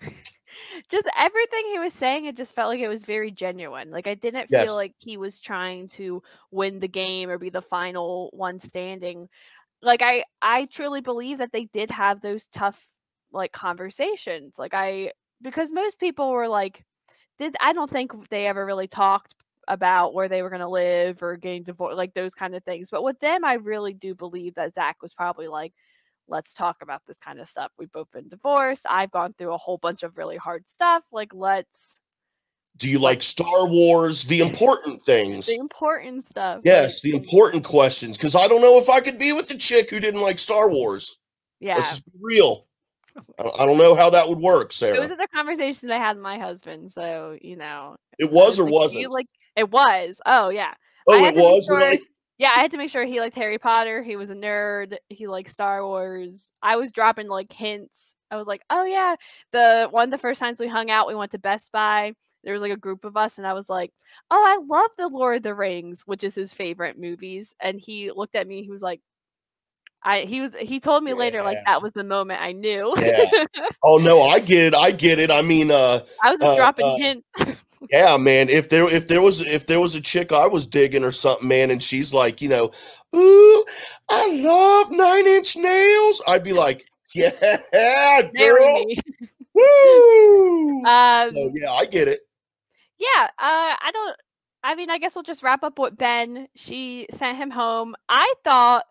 just 0.90 1.08
everything 1.16 1.62
he 1.70 1.78
was 1.78 1.92
saying 1.92 2.24
it 2.24 2.36
just 2.36 2.54
felt 2.54 2.68
like 2.70 2.80
it 2.80 2.88
was 2.88 3.04
very 3.04 3.30
genuine 3.30 3.90
like 3.90 4.08
i 4.08 4.14
didn't 4.14 4.48
Yes. 4.50 4.64
feel 4.64 4.74
like 4.74 4.94
he 4.98 5.16
was 5.16 5.38
trying 5.38 5.86
to 5.88 6.22
win 6.50 6.80
the 6.80 6.88
game 6.88 7.28
or 7.30 7.38
be 7.38 7.50
the 7.50 7.62
final 7.62 8.30
one 8.32 8.58
standing 8.58 9.28
like 9.82 10.02
i 10.02 10.24
i 10.42 10.64
truly 10.66 11.00
believe 11.00 11.38
that 11.38 11.52
they 11.52 11.66
did 11.66 11.90
have 11.90 12.20
those 12.20 12.46
tough 12.46 12.84
like 13.30 13.52
conversations 13.52 14.58
like 14.58 14.72
i 14.74 15.12
because 15.42 15.70
most 15.70 15.98
people 16.00 16.30
were 16.30 16.48
like 16.48 16.82
did 17.38 17.54
i 17.60 17.72
don't 17.72 17.90
think 17.90 18.28
they 18.30 18.46
ever 18.46 18.64
really 18.66 18.88
talked 18.88 19.34
about 19.70 20.14
where 20.14 20.28
they 20.28 20.42
were 20.42 20.50
going 20.50 20.60
to 20.60 20.68
live 20.68 21.22
or 21.22 21.36
getting 21.36 21.62
divorced 21.62 21.96
like 21.96 22.12
those 22.14 22.34
kind 22.34 22.54
of 22.54 22.62
things 22.64 22.90
but 22.90 23.02
with 23.04 23.18
them 23.20 23.44
i 23.44 23.54
really 23.54 23.94
do 23.94 24.14
believe 24.14 24.54
that 24.54 24.74
zac 24.74 25.00
was 25.00 25.14
probably 25.14 25.48
like 25.48 25.72
let's 26.30 26.54
talk 26.54 26.76
about 26.80 27.02
this 27.06 27.18
kind 27.18 27.40
of 27.40 27.48
stuff. 27.48 27.72
We've 27.76 27.92
both 27.92 28.10
been 28.12 28.28
divorced. 28.28 28.86
I've 28.88 29.10
gone 29.10 29.32
through 29.32 29.52
a 29.52 29.58
whole 29.58 29.78
bunch 29.78 30.02
of 30.02 30.16
really 30.16 30.36
hard 30.36 30.68
stuff. 30.68 31.04
Like, 31.12 31.34
let's 31.34 32.00
Do 32.76 32.88
you 32.88 32.98
like 32.98 33.22
Star 33.22 33.66
Wars? 33.66 34.24
The 34.24 34.40
important 34.48 35.02
things. 35.02 35.46
the 35.46 35.56
important 35.56 36.24
stuff. 36.24 36.60
Yes, 36.64 37.00
the 37.02 37.14
important 37.14 37.64
questions. 37.64 38.16
Because 38.16 38.34
I 38.34 38.48
don't 38.48 38.62
know 38.62 38.78
if 38.78 38.88
I 38.88 39.00
could 39.00 39.18
be 39.18 39.32
with 39.32 39.50
a 39.50 39.56
chick 39.56 39.90
who 39.90 40.00
didn't 40.00 40.22
like 40.22 40.38
Star 40.38 40.70
Wars. 40.70 41.18
yeah. 41.58 41.76
Just 41.76 42.04
be 42.06 42.12
real. 42.20 42.66
I 43.38 43.66
don't 43.66 43.76
know 43.76 43.96
how 43.96 44.08
that 44.10 44.28
would 44.28 44.38
work, 44.38 44.72
Sarah. 44.72 44.96
It 44.96 45.00
was 45.00 45.10
in 45.10 45.18
the 45.18 45.28
conversation 45.34 45.90
I 45.90 45.98
had 45.98 46.16
with 46.16 46.22
my 46.22 46.38
husband, 46.38 46.92
so 46.92 47.36
you 47.42 47.56
know. 47.56 47.96
It 48.20 48.30
was 48.30 48.58
or 48.58 48.64
like, 48.64 48.72
wasn't? 48.72 49.02
You 49.02 49.08
like 49.10 49.26
it 49.56 49.70
was. 49.70 50.20
Oh 50.26 50.48
yeah. 50.50 50.74
oh, 51.06 51.14
it 51.14 51.20
had 51.20 51.34
to 51.34 51.40
make 51.40 51.46
was 51.56 51.64
sure- 51.64 51.78
really. 51.78 52.00
Yeah, 52.38 52.54
I 52.56 52.60
had 52.60 52.70
to 52.70 52.78
make 52.78 52.88
sure 52.88 53.04
he 53.04 53.20
liked 53.20 53.36
Harry 53.36 53.58
Potter. 53.58 54.02
He 54.02 54.16
was 54.16 54.30
a 54.30 54.34
nerd. 54.34 54.96
He 55.10 55.26
liked 55.26 55.50
Star 55.50 55.86
Wars. 55.86 56.50
I 56.62 56.76
was 56.76 56.90
dropping 56.90 57.28
like 57.28 57.52
hints. 57.52 58.14
I 58.30 58.36
was 58.38 58.46
like, 58.46 58.62
"Oh 58.70 58.84
yeah, 58.84 59.16
the 59.52 59.88
one 59.90 60.04
of 60.04 60.10
the 60.10 60.16
first 60.16 60.40
times 60.40 60.58
we 60.58 60.66
hung 60.66 60.90
out, 60.90 61.06
we 61.06 61.14
went 61.14 61.32
to 61.32 61.38
Best 61.38 61.70
Buy. 61.70 62.14
There 62.42 62.54
was 62.54 62.62
like 62.62 62.72
a 62.72 62.78
group 62.78 63.04
of 63.04 63.14
us, 63.18 63.36
and 63.36 63.46
I 63.46 63.52
was 63.52 63.68
like, 63.68 63.92
"Oh, 64.30 64.42
I 64.42 64.56
love 64.74 64.88
the 64.96 65.08
Lord 65.08 65.36
of 65.36 65.42
the 65.42 65.54
Rings, 65.54 66.04
which 66.06 66.24
is 66.24 66.34
his 66.34 66.54
favorite 66.54 66.98
movies." 66.98 67.52
And 67.60 67.78
he 67.78 68.10
looked 68.10 68.34
at 68.34 68.48
me. 68.48 68.62
He 68.62 68.70
was 68.70 68.80
like, 68.80 69.02
I 70.02 70.20
he 70.20 70.40
was 70.40 70.54
he 70.58 70.80
told 70.80 71.04
me 71.04 71.12
later 71.12 71.42
like 71.42 71.58
that 71.66 71.82
was 71.82 71.92
the 71.92 72.04
moment 72.04 72.40
I 72.40 72.52
knew. 72.52 72.94
Yeah. 72.96 73.44
Oh 73.84 73.98
no, 73.98 74.22
I 74.22 74.40
get 74.40 74.68
it. 74.68 74.74
I 74.74 74.92
get 74.92 75.18
it. 75.18 75.30
I 75.30 75.42
mean, 75.42 75.70
uh, 75.70 76.00
I 76.22 76.30
was 76.30 76.40
Uh, 76.40 76.56
dropping 76.56 76.86
uh, 76.86 76.96
hints. 76.96 77.26
Yeah, 77.90 78.16
man. 78.16 78.48
If 78.48 78.68
there 78.68 78.88
if 78.88 79.08
there 79.08 79.22
was 79.22 79.40
if 79.40 79.66
there 79.66 79.80
was 79.80 79.94
a 79.94 80.00
chick 80.00 80.32
I 80.32 80.46
was 80.46 80.66
digging 80.66 81.04
or 81.04 81.12
something, 81.12 81.48
man, 81.48 81.70
and 81.70 81.82
she's 81.82 82.12
like, 82.12 82.40
you 82.40 82.48
know, 82.48 82.70
ooh, 83.14 83.64
I 84.08 84.28
love 84.40 84.90
nine 84.90 85.26
inch 85.26 85.56
nails, 85.56 86.22
I'd 86.26 86.44
be 86.44 86.52
like, 86.52 86.86
yeah, 87.14 87.30
girl, 88.36 88.86
woo. 89.54 90.84
Um, 90.84 91.34
So, 91.34 91.52
yeah, 91.54 91.72
I 91.72 91.84
get 91.86 92.08
it. 92.08 92.20
yeah, 92.98 93.24
uh, 93.38 93.76
I 93.82 93.90
don't. 93.92 94.16
I 94.62 94.74
mean, 94.74 94.90
I 94.90 94.98
guess 94.98 95.14
we'll 95.14 95.22
just 95.22 95.42
wrap 95.42 95.62
up 95.62 95.78
with 95.78 95.96
Ben. 95.96 96.46
She 96.54 97.06
sent 97.10 97.38
him 97.38 97.50
home. 97.50 97.94
I 98.10 98.32
thought 98.44 98.84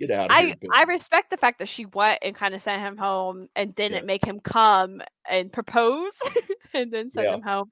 Get 0.00 0.10
out 0.10 0.28
of 0.30 0.36
I 0.36 0.42
here. 0.46 0.56
I 0.72 0.82
respect 0.84 1.30
the 1.30 1.36
fact 1.36 1.60
that 1.60 1.68
she 1.68 1.86
went 1.86 2.18
and 2.22 2.34
kind 2.34 2.52
of 2.52 2.60
sent 2.60 2.82
him 2.82 2.96
home 2.96 3.48
and 3.54 3.74
didn't 3.76 3.98
Yeah. 3.98 4.06
make 4.06 4.24
him 4.24 4.40
come 4.40 5.02
and 5.28 5.52
propose 5.52 6.12
and 6.74 6.92
then 6.92 7.10
send 7.10 7.26
Yeah. 7.26 7.34
him 7.36 7.42
home. 7.42 7.70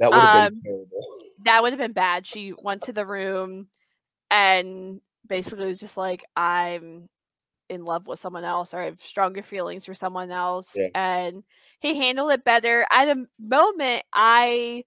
That 0.00 0.10
would 0.10 0.20
have 0.20 0.46
um, 0.46 0.54
been 0.54 0.62
terrible. 0.62 1.06
That 1.44 1.62
would 1.62 1.72
have 1.72 1.80
been 1.80 1.92
bad. 1.92 2.26
She 2.26 2.54
went 2.62 2.82
to 2.82 2.92
the 2.92 3.06
room 3.06 3.68
and 4.30 5.00
basically 5.26 5.68
was 5.68 5.80
just 5.80 5.96
like, 5.96 6.24
I'm 6.36 7.08
in 7.68 7.84
love 7.84 8.06
with 8.06 8.18
someone 8.18 8.44
else 8.44 8.72
or 8.72 8.80
I 8.80 8.86
have 8.86 9.00
stronger 9.00 9.42
feelings 9.42 9.84
for 9.84 9.94
someone 9.94 10.30
else. 10.30 10.74
Yeah. 10.74 10.88
And 10.94 11.44
he 11.80 11.96
handled 11.96 12.32
it 12.32 12.44
better. 12.44 12.86
At 12.90 13.08
a 13.08 13.26
moment, 13.38 14.02
I 14.12 14.84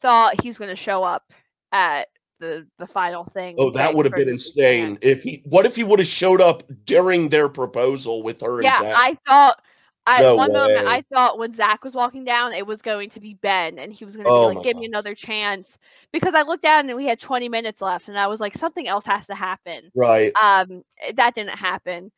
thought 0.00 0.42
he's 0.42 0.58
going 0.58 0.70
to 0.70 0.76
show 0.76 1.04
up 1.04 1.32
at 1.70 2.08
the 2.40 2.66
the 2.78 2.86
final 2.86 3.24
thing. 3.24 3.54
Oh, 3.58 3.70
that 3.70 3.94
would 3.94 4.04
have 4.04 4.14
been 4.14 4.28
insane. 4.28 4.98
If 5.00 5.22
he, 5.22 5.42
what 5.44 5.64
if 5.64 5.76
he 5.76 5.84
would 5.84 6.00
have 6.00 6.08
showed 6.08 6.40
up 6.40 6.64
during 6.84 7.28
their 7.28 7.48
proposal 7.48 8.22
with 8.22 8.40
her 8.42 8.62
Yeah? 8.62 8.94
I 8.96 9.16
thought 9.26 9.62
at 10.06 10.22
No 10.22 10.36
one 10.36 10.52
moment. 10.52 10.86
I 10.86 11.02
thought 11.02 11.38
when 11.38 11.52
Zac 11.52 11.84
was 11.84 11.94
walking 11.94 12.24
down, 12.24 12.52
it 12.52 12.66
was 12.66 12.82
going 12.82 13.10
to 13.10 13.20
be 13.20 13.34
Ben, 13.34 13.78
and 13.78 13.92
he 13.92 14.04
was 14.04 14.16
going 14.16 14.24
to 14.24 14.30
Oh 14.30 14.50
be 14.50 14.56
like, 14.56 14.64
"Give 14.64 14.76
me 14.76 14.86
another 14.86 15.14
chance," 15.14 15.78
because 16.12 16.34
I 16.34 16.42
looked 16.42 16.62
down 16.62 16.88
and 16.88 16.96
we 16.96 17.06
had 17.06 17.20
20 17.20 17.48
minutes 17.48 17.80
left, 17.80 18.08
and 18.08 18.18
I 18.18 18.26
was 18.26 18.40
like, 18.40 18.54
"Something 18.54 18.88
else 18.88 19.06
has 19.06 19.26
to 19.28 19.34
happen." 19.34 19.90
right. 19.94 20.32
Um, 20.42 20.82
that 21.14 21.34
didn't 21.34 21.58
happen, 21.58 22.10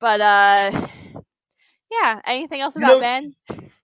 but 0.00 0.20
uh, 0.20 0.70
yeah. 1.90 2.20
Anything 2.24 2.60
else 2.60 2.76
You 2.76 2.82
about 2.82 2.94
know, 2.94 3.00
Ben? 3.00 3.34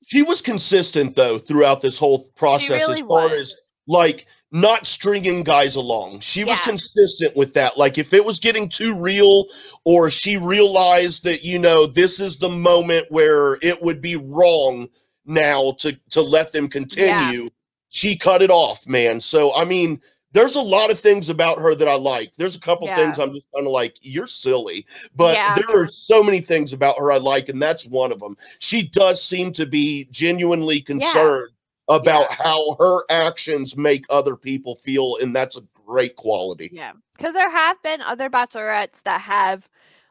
She 0.06 0.22
was 0.22 0.40
consistent 0.40 1.14
though 1.14 1.38
throughout 1.38 1.80
this 1.80 1.98
whole 1.98 2.24
process 2.36 2.82
really 2.82 3.00
as 3.00 3.06
far 3.06 3.28
was. 3.28 3.32
as 3.32 3.56
like 3.86 4.26
not 4.52 4.86
stringing 4.86 5.42
guys 5.42 5.76
along. 5.76 6.20
She 6.20 6.44
was 6.44 6.60
consistent 6.60 7.34
with 7.34 7.54
that. 7.54 7.78
Like 7.78 7.96
if 7.96 8.12
it 8.12 8.24
was 8.24 8.38
getting 8.38 8.68
too 8.68 8.94
real 8.94 9.46
or 9.84 10.10
she 10.10 10.36
realized 10.36 11.24
that 11.24 11.42
you 11.42 11.58
know 11.58 11.86
this 11.86 12.20
is 12.20 12.36
the 12.36 12.50
moment 12.50 13.06
where 13.10 13.54
it 13.62 13.82
would 13.82 14.00
be 14.02 14.16
wrong 14.16 14.88
now 15.24 15.72
to 15.78 15.98
to 16.10 16.20
let 16.20 16.52
them 16.52 16.68
continue, 16.68 17.48
she 17.88 18.14
cut 18.14 18.42
it 18.42 18.50
off, 18.50 18.86
man. 18.86 19.20
So 19.22 19.54
I 19.54 19.64
mean, 19.64 20.02
there's 20.32 20.56
a 20.56 20.60
lot 20.60 20.90
of 20.90 20.98
things 20.98 21.30
about 21.30 21.58
her 21.58 21.74
that 21.74 21.88
I 21.88 21.94
like. 21.94 22.34
There's 22.36 22.56
a 22.56 22.60
couple 22.60 22.86
Yeah. 22.86 22.96
things 22.96 23.18
I'm 23.18 23.32
just 23.32 23.46
kind 23.54 23.66
of 23.66 23.72
like, 23.72 23.96
you're 24.00 24.26
silly. 24.26 24.86
But 25.14 25.34
Yeah. 25.34 25.54
there 25.54 25.82
are 25.82 25.86
so 25.88 26.22
many 26.22 26.40
things 26.40 26.72
about 26.72 26.98
her 26.98 27.10
I 27.10 27.18
like, 27.18 27.48
and 27.48 27.60
that's 27.60 27.86
one 27.86 28.12
of 28.12 28.18
them. 28.20 28.36
She 28.58 28.82
does 28.82 29.22
seem 29.22 29.52
to 29.54 29.66
be 29.66 30.08
genuinely 30.10 30.80
concerned 30.80 31.50
about 31.88 32.32
how 32.32 32.76
her 32.78 33.00
actions 33.10 33.76
make 33.76 34.04
other 34.08 34.36
people 34.36 34.76
feel, 34.76 35.16
and 35.20 35.34
that's 35.34 35.56
a 35.56 35.62
great 35.86 36.16
quality. 36.16 36.70
Yeah, 36.72 36.92
because 37.16 37.34
there 37.34 37.50
have 37.50 37.82
been 37.82 38.00
other 38.00 38.30
bachelorettes 38.30 39.02
that 39.02 39.20
have 39.22 39.68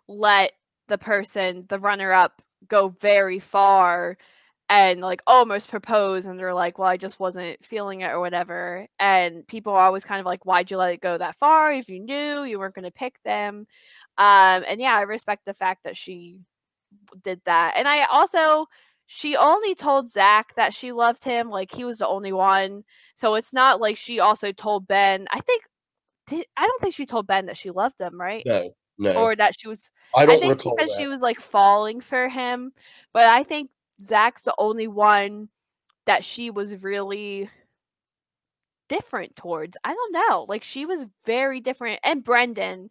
let 0.08 0.54
the 0.88 0.98
person, 0.98 1.66
the 1.70 1.80
runner 1.80 2.12
up, 2.12 2.42
go 2.68 2.90
very 3.00 3.40
far 3.40 4.18
and 4.70 5.02
like 5.02 5.22
almost 5.28 5.70
propose, 5.70 6.26
and 6.26 6.40
they're 6.40 6.54
like, 6.54 6.78
"Well, 6.78 6.88
I 6.88 6.98
just 6.98 7.20
wasn't 7.20 7.64
feeling 7.64 8.02
it 8.02 8.12
or 8.12 8.20
whatever." 8.20 8.88
And 9.00 9.46
people 9.48 9.74
are 9.74 9.86
always 9.86 10.06
kind 10.06 10.20
of 10.20 10.26
like, 10.26 10.46
"Why'd 10.46 10.72
you 10.72 10.78
let 10.78 10.94
it 10.94 11.02
go 11.02 11.18
that 11.18 11.36
far? 11.38 11.72
If 11.72 11.90
you 11.90 12.00
knew 12.00 12.44
you 12.44 12.60
weren't 12.60 12.76
going 12.76 12.86
to 12.86 12.92
pick 12.92 13.22
them." 13.24 13.68
Um, 14.18 14.64
and 14.68 14.80
yeah, 14.80 14.96
I 14.96 15.02
respect 15.02 15.46
the 15.46 15.54
fact 15.54 15.84
that 15.84 15.98
she 15.98 16.40
did 17.24 17.42
that, 17.46 17.74
and 17.78 17.88
I 17.88 18.06
also. 18.06 18.68
She 19.14 19.36
only 19.36 19.76
told 19.76 20.10
Zac 20.10 20.56
that 20.56 20.74
she 20.74 20.94
loved 20.94 21.26
him, 21.26 21.50
like 21.50 21.70
he 21.70 21.84
was 21.84 21.98
the 21.98 22.08
only 22.08 22.32
one. 22.32 22.86
So 23.16 23.36
it's 23.36 23.52
not 23.52 23.82
like 23.82 23.98
she 23.98 24.22
also 24.22 24.54
told 24.54 24.88
Ben. 24.88 25.28
I 25.32 25.42
think 25.42 25.64
did 26.28 26.46
I 26.56 26.66
don't 26.66 26.82
think 26.82 26.96
she 26.96 27.06
told 27.06 27.28
Ben 27.28 27.48
that 27.48 27.58
she 27.58 27.72
loved 27.72 28.00
him, 28.00 28.18
right? 28.18 28.42
No, 28.46 28.74
no, 28.98 29.14
Or 29.16 29.36
that 29.36 29.60
she 29.60 29.68
was 29.68 29.92
I 30.16 30.22
I 30.22 30.26
don't 30.26 30.40
think 30.40 30.54
recall 30.54 30.76
because 30.78 30.92
that. 30.92 30.98
she 30.98 31.08
was 31.08 31.20
like 31.20 31.42
falling 31.42 32.00
for 32.00 32.30
him. 32.30 32.72
But 33.12 33.24
I 33.26 33.44
think 33.44 33.70
Zac's 34.02 34.44
the 34.44 34.56
only 34.58 34.88
one 34.88 35.50
that 36.06 36.24
she 36.24 36.50
was 36.50 36.82
really 36.82 37.50
different 38.88 39.36
towards. 39.36 39.76
I 39.84 39.94
don't 39.94 40.14
know. 40.14 40.46
Like 40.48 40.64
she 40.64 40.86
was 40.86 41.06
very 41.26 41.60
different. 41.60 42.00
And 42.06 42.24
Brendan. 42.24 42.90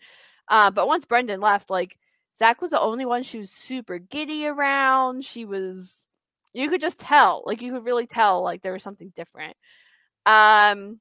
Uh, 0.48 0.70
but 0.70 0.86
once 0.86 1.06
Brendan 1.06 1.40
left, 1.40 1.70
like 1.70 1.96
Zac 2.36 2.60
was 2.60 2.72
the 2.72 2.80
only 2.80 3.06
one 3.06 3.22
she 3.22 3.38
was 3.38 3.50
super 3.50 3.98
giddy 3.98 4.46
around. 4.46 5.24
She 5.24 5.46
was 5.46 6.06
you 6.52 6.68
could 6.68 6.80
just 6.80 6.98
tell. 7.00 7.42
Like 7.46 7.62
you 7.62 7.72
could 7.72 7.84
really 7.84 8.06
tell 8.06 8.42
like 8.42 8.62
there 8.62 8.72
was 8.72 8.82
something 8.82 9.12
different. 9.14 9.56
Um 10.26 11.00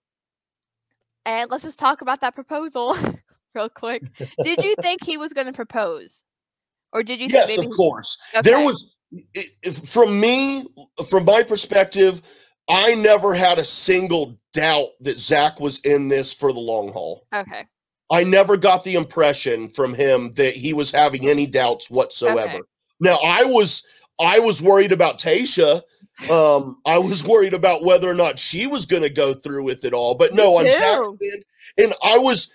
and 1.26 1.52
let's 1.52 1.64
just 1.64 1.80
talk 1.80 2.02
about 2.02 2.22
that 2.22 2.36
proposal 2.36 2.96
real 3.56 3.70
quick. 3.70 4.04
Did 4.44 4.64
you 4.64 4.76
think 4.82 5.04
he 5.04 5.18
was 5.18 5.34
going 5.34 5.48
to 5.48 5.54
propose? 5.54 6.24
Or 6.94 7.04
did 7.04 7.20
you 7.20 7.28
yes, 7.30 7.46
think 7.46 7.60
maybe 7.60 7.70
of 7.70 7.76
course. 7.76 8.18
There 8.44 8.56
Okay. 8.56 8.66
was, 8.66 8.96
it, 9.34 9.48
it- 9.62 9.88
from 9.88 10.20
me, 10.20 10.66
from 11.08 11.26
my 11.26 11.44
perspective, 11.44 12.22
I 12.68 12.96
never 12.96 13.34
had 13.34 13.60
a 13.60 13.66
single 13.66 14.40
doubt 14.54 14.90
that 15.02 15.20
Zac 15.20 15.60
was 15.60 15.80
in 15.82 16.08
this 16.08 16.34
for 16.34 16.54
the 16.54 16.60
long 16.60 16.92
haul. 16.92 17.28
Okay. 17.36 17.66
I 18.12 18.24
never 18.24 18.58
got 18.58 18.84
the 18.84 18.96
impression 18.96 19.70
from 19.70 19.94
him 19.94 20.32
that 20.32 20.56
he 20.56 20.74
was 20.74 20.90
having 20.92 21.28
any 21.28 21.46
doubts 21.46 21.90
whatsoever. 21.92 22.50
Okay. 22.58 22.62
Now 23.00 23.20
I 23.24 23.44
was 23.44 23.84
I 24.20 24.40
was 24.40 24.62
worried 24.62 24.92
about 24.92 25.20
Tayshia. 25.20 25.82
Um, 26.30 26.78
I 26.86 26.98
was 26.98 27.24
worried 27.24 27.54
about 27.54 27.84
whether 27.84 28.10
or 28.10 28.14
not 28.14 28.38
she 28.40 28.68
was 28.68 28.86
going 28.86 29.04
to 29.04 29.10
go 29.10 29.34
through 29.34 29.64
with 29.64 29.86
it 29.86 29.94
all. 29.94 30.16
But 30.16 30.34
no, 30.34 30.58
I'm 30.58 30.66
end, 31.34 31.46
and 31.78 31.94
I 32.04 32.18
was, 32.18 32.52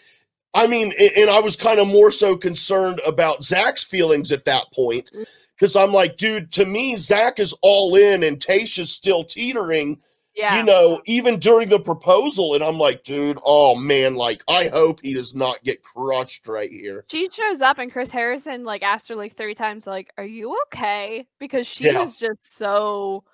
I 0.52 0.66
mean, 0.66 0.92
and 1.16 1.30
I 1.30 1.40
was 1.40 1.56
kind 1.56 1.78
of 1.80 1.88
more 1.88 2.10
so 2.10 2.36
concerned 2.36 3.00
about 3.06 3.42
Zac's 3.42 3.82
feelings 3.84 4.32
at 4.32 4.44
that 4.44 4.70
point 4.72 5.10
Mm. 5.14 5.24
because 5.56 5.76
I'm 5.76 5.92
like, 5.92 6.18
dude, 6.18 6.52
to 6.52 6.66
me, 6.66 6.96
Zac 6.96 7.38
is 7.38 7.54
all 7.62 7.96
in 7.96 8.22
and 8.22 8.38
Tayshia's 8.38 8.90
still 8.90 9.24
teetering 9.24 9.98
Yeah. 10.34 10.56
you 10.58 10.64
know, 10.64 11.00
even 11.06 11.38
during 11.38 11.68
the 11.68 11.78
proposal, 11.78 12.54
and 12.54 12.64
I'm 12.64 12.76
like, 12.78 13.02
dude, 13.04 13.38
oh 13.44 13.74
man, 13.76 14.16
like 14.16 14.42
I 14.48 14.66
hope 14.68 15.00
he 15.00 15.14
does 15.14 15.34
not 15.34 15.62
get 15.62 15.82
crushed 15.84 16.48
right 16.48 16.70
here. 16.72 17.04
she 17.08 17.28
shows 17.30 17.60
up 17.60 17.78
and 17.78 17.92
Chris 17.92 18.10
Harrison 18.10 18.64
like 18.64 18.82
asked 18.82 19.08
her 19.08 19.14
like 19.14 19.36
three 19.36 19.54
times 19.54 19.86
like, 19.86 20.12
"Are 20.18 20.24
you 20.24 20.58
okay?" 20.66 21.26
because 21.38 21.66
she 21.66 21.84
Yeah. 21.86 22.00
was 22.00 22.16
just 22.16 22.56
so 22.56 23.24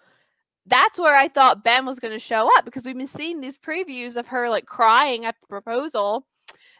that's 0.66 0.98
where 0.98 1.16
I 1.16 1.28
thought 1.28 1.64
Ben 1.64 1.86
was 1.86 1.98
going 2.01 2.12
to 2.12 2.18
show 2.18 2.48
up 2.59 2.64
because 2.64 2.84
we've 2.84 2.96
been 2.96 3.07
seeing 3.07 3.40
these 3.40 3.57
previews 3.59 4.16
of 4.16 4.26
her 4.28 4.48
like 4.51 4.66
crying 4.66 5.24
at 5.24 5.34
the 5.40 5.46
proposal, 5.46 6.26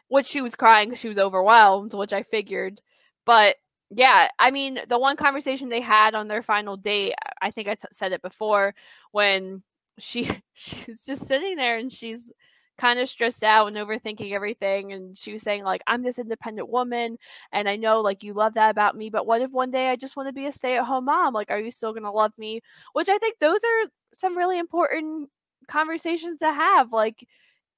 which 0.07 0.27
she 0.27 0.39
was 0.41 0.55
crying 0.55 0.89
because 0.89 0.99
she 0.99 1.07
was 1.09 1.17
overwhelmed, 1.17 1.93
which 1.93 2.13
I 2.13 2.21
figured. 2.23 2.79
But 3.25 3.55
yeah, 3.89 4.27
I 4.39 4.51
mean, 4.51 4.79
the 4.87 4.99
one 4.99 5.17
conversation 5.17 5.67
they 5.69 5.81
had 5.81 6.15
on 6.15 6.27
their 6.29 6.41
final 6.43 6.77
date, 6.77 7.15
I 7.41 7.51
think 7.51 7.67
I 7.67 7.75
t- 7.75 7.87
said 7.91 8.13
it 8.13 8.21
before 8.21 8.75
when 9.11 9.63
she 10.01 10.29
she's 10.53 11.05
just 11.05 11.27
sitting 11.27 11.55
there 11.55 11.77
and 11.77 11.91
she's 11.91 12.31
kind 12.77 12.99
of 12.99 13.07
stressed 13.07 13.43
out 13.43 13.67
and 13.67 13.77
overthinking 13.77 14.31
everything 14.31 14.91
and 14.91 15.15
she 15.15 15.33
was 15.33 15.43
saying 15.43 15.63
like 15.63 15.81
I'm 15.85 16.01
this 16.01 16.17
independent 16.17 16.69
woman 16.69 17.17
and 17.51 17.69
I 17.69 17.75
know 17.75 18.01
like 18.01 18.23
you 18.23 18.33
love 18.33 18.55
that 18.55 18.71
about 18.71 18.97
me 18.97 19.09
but 19.11 19.27
what 19.27 19.41
if 19.41 19.51
one 19.51 19.69
day 19.69 19.89
I 19.89 19.95
just 19.95 20.15
want 20.15 20.29
to 20.29 20.33
be 20.33 20.47
a 20.47 20.51
stay-at-home 20.51 21.05
mom? 21.05 21.33
Like 21.33 21.51
are 21.51 21.59
you 21.59 21.69
still 21.69 21.91
going 21.91 22.03
to 22.03 22.11
love 22.11 22.35
me? 22.39 22.61
Which 22.93 23.07
I 23.07 23.19
think 23.19 23.37
those 23.39 23.59
are 23.59 23.89
some 24.13 24.37
really 24.37 24.57
important 24.57 25.29
conversations 25.67 26.39
to 26.39 26.51
have 26.51 26.91
like 26.91 27.27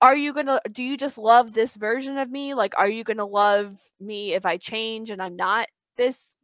are 0.02 0.16
you 0.16 0.34
going 0.34 0.46
to 0.46 0.62
do 0.72 0.84
you 0.84 0.96
just 0.96 1.18
love 1.18 1.54
this 1.54 1.76
version 1.76 2.18
of 2.18 2.30
me? 2.30 2.54
Like 2.54 2.74
are 2.78 2.90
you 2.90 3.04
going 3.04 3.18
to 3.18 3.26
love 3.26 3.80
me 4.00 4.34
if 4.34 4.46
I 4.46 4.58
change 4.58 5.10
and 5.10 5.22
I'm 5.22 5.36
not 5.36 5.68
this 5.98 6.36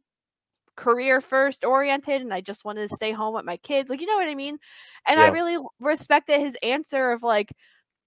career 0.80 1.20
first 1.20 1.62
oriented 1.64 2.22
and 2.22 2.32
I 2.32 2.40
just 2.40 2.64
wanted 2.64 2.88
to 2.88 2.94
mm. 2.94 2.96
stay 2.96 3.12
home 3.12 3.34
with 3.34 3.44
my 3.44 3.58
kids. 3.58 3.90
Like, 3.90 4.00
you 4.00 4.06
know 4.06 4.16
what 4.16 4.28
I 4.28 4.34
mean? 4.34 4.58
And 5.06 5.20
I 5.20 5.28
really 5.28 5.58
respected 5.78 6.40
his 6.40 6.56
answer 6.62 7.12
of 7.12 7.22
like, 7.22 7.52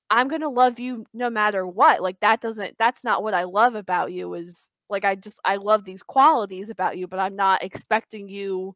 I'm 0.10 0.28
gonna 0.28 0.50
love 0.50 0.80
you 0.80 1.06
no 1.14 1.30
matter 1.30 1.66
what. 1.66 2.02
Like 2.02 2.20
that 2.22 2.42
doesn't 2.42 2.78
that's 2.78 3.04
not 3.04 3.24
what 3.24 3.34
I 3.34 3.44
love 3.44 3.76
about 3.76 4.12
you 4.12 4.34
is 4.34 4.70
like 4.90 5.06
I 5.06 5.16
just 5.16 5.40
I 5.46 5.58
love 5.58 5.86
these 5.86 6.04
qualities 6.04 6.70
about 6.70 6.98
you, 6.98 7.08
but 7.08 7.20
I'm 7.20 7.36
not 7.36 7.64
expecting 7.64 8.28
you 8.28 8.76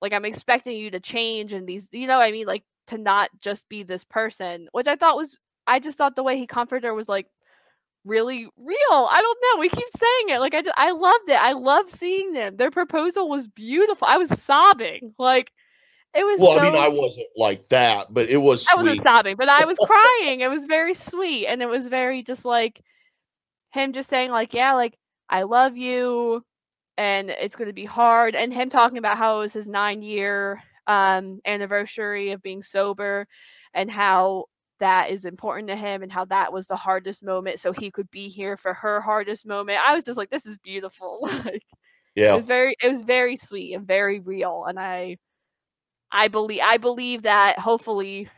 like 0.00 0.12
I'm 0.12 0.24
expecting 0.24 0.76
you 0.76 0.90
to 0.92 1.00
change 1.00 1.52
and 1.52 1.66
these 1.66 1.88
you 1.92 2.06
know 2.06 2.18
what 2.18 2.24
I 2.24 2.32
mean? 2.32 2.46
Like 2.46 2.64
to 2.88 2.98
not 2.98 3.30
just 3.40 3.68
be 3.68 3.82
this 3.82 4.04
person, 4.04 4.68
which 4.72 4.88
I 4.88 4.96
thought 4.96 5.16
was 5.16 5.38
I 5.66 5.80
just 5.80 5.98
thought 5.98 6.16
the 6.16 6.22
way 6.22 6.38
he 6.38 6.46
comforted 6.46 6.84
her 6.84 6.94
was 6.94 7.08
like 7.08 7.26
really 8.04 8.46
real. 8.56 8.76
I 8.90 9.20
don't 9.22 9.38
know. 9.42 9.60
We 9.60 9.68
keep 9.68 9.88
saying 9.96 10.28
it. 10.28 10.40
Like 10.40 10.54
I 10.54 10.62
just, 10.62 10.78
I 10.78 10.92
loved 10.92 11.28
it. 11.28 11.40
I 11.40 11.52
love 11.52 11.88
seeing 11.88 12.32
them. 12.32 12.56
Their 12.56 12.70
proposal 12.70 13.28
was 13.28 13.48
beautiful. 13.48 14.06
I 14.08 14.18
was 14.18 14.30
sobbing. 14.40 15.14
Like 15.18 15.52
it 16.14 16.24
was. 16.24 16.40
Well, 16.40 16.54
so, 16.54 16.58
I 16.60 16.70
mean, 16.70 16.76
I 16.76 16.88
wasn't 16.88 17.26
like 17.36 17.68
that, 17.68 18.12
but 18.12 18.28
it 18.28 18.36
was. 18.36 18.66
I 18.72 18.76
wasn't 18.76 19.02
sobbing, 19.02 19.36
but 19.36 19.48
I 19.48 19.64
was 19.64 19.78
crying. 19.86 20.40
It 20.40 20.50
was 20.50 20.66
very 20.66 20.94
sweet, 20.94 21.46
and 21.46 21.62
it 21.62 21.68
was 21.68 21.88
very 21.88 22.22
just 22.22 22.44
like 22.44 22.80
him 23.72 23.92
just 23.92 24.08
saying 24.08 24.30
like, 24.30 24.54
yeah, 24.54 24.74
like 24.74 24.96
I 25.28 25.42
love 25.42 25.76
you, 25.76 26.44
and 26.96 27.30
it's 27.30 27.56
going 27.56 27.68
to 27.68 27.74
be 27.74 27.84
hard, 27.84 28.36
and 28.36 28.52
him 28.52 28.70
talking 28.70 28.98
about 28.98 29.18
how 29.18 29.38
it 29.38 29.40
was 29.40 29.52
his 29.52 29.66
nine 29.66 30.02
year 30.02 30.62
um 30.86 31.40
anniversary 31.46 32.32
of 32.32 32.42
being 32.42 32.62
sober, 32.62 33.26
and 33.72 33.90
how 33.90 34.44
that 34.80 35.10
is 35.10 35.24
important 35.24 35.68
to 35.68 35.76
him 35.76 36.02
and 36.02 36.12
how 36.12 36.24
that 36.26 36.52
was 36.52 36.66
the 36.66 36.76
hardest 36.76 37.22
moment 37.22 37.60
so 37.60 37.72
he 37.72 37.90
could 37.90 38.10
be 38.10 38.28
here 38.28 38.56
for 38.56 38.74
her 38.74 39.00
hardest 39.00 39.46
moment. 39.46 39.78
I 39.86 39.94
was 39.94 40.04
just 40.04 40.18
like 40.18 40.30
this 40.30 40.46
is 40.46 40.58
beautiful. 40.58 41.20
Like 41.44 41.62
yeah. 42.14 42.32
it 42.32 42.36
was 42.36 42.46
very 42.46 42.76
it 42.82 42.88
was 42.88 43.02
very 43.02 43.36
sweet 43.36 43.74
and 43.74 43.86
very 43.86 44.20
real 44.20 44.64
and 44.68 44.78
i 44.78 45.16
i 46.12 46.28
believe 46.28 46.60
i 46.64 46.76
believe 46.76 47.22
that 47.22 47.58
hopefully 47.58 48.28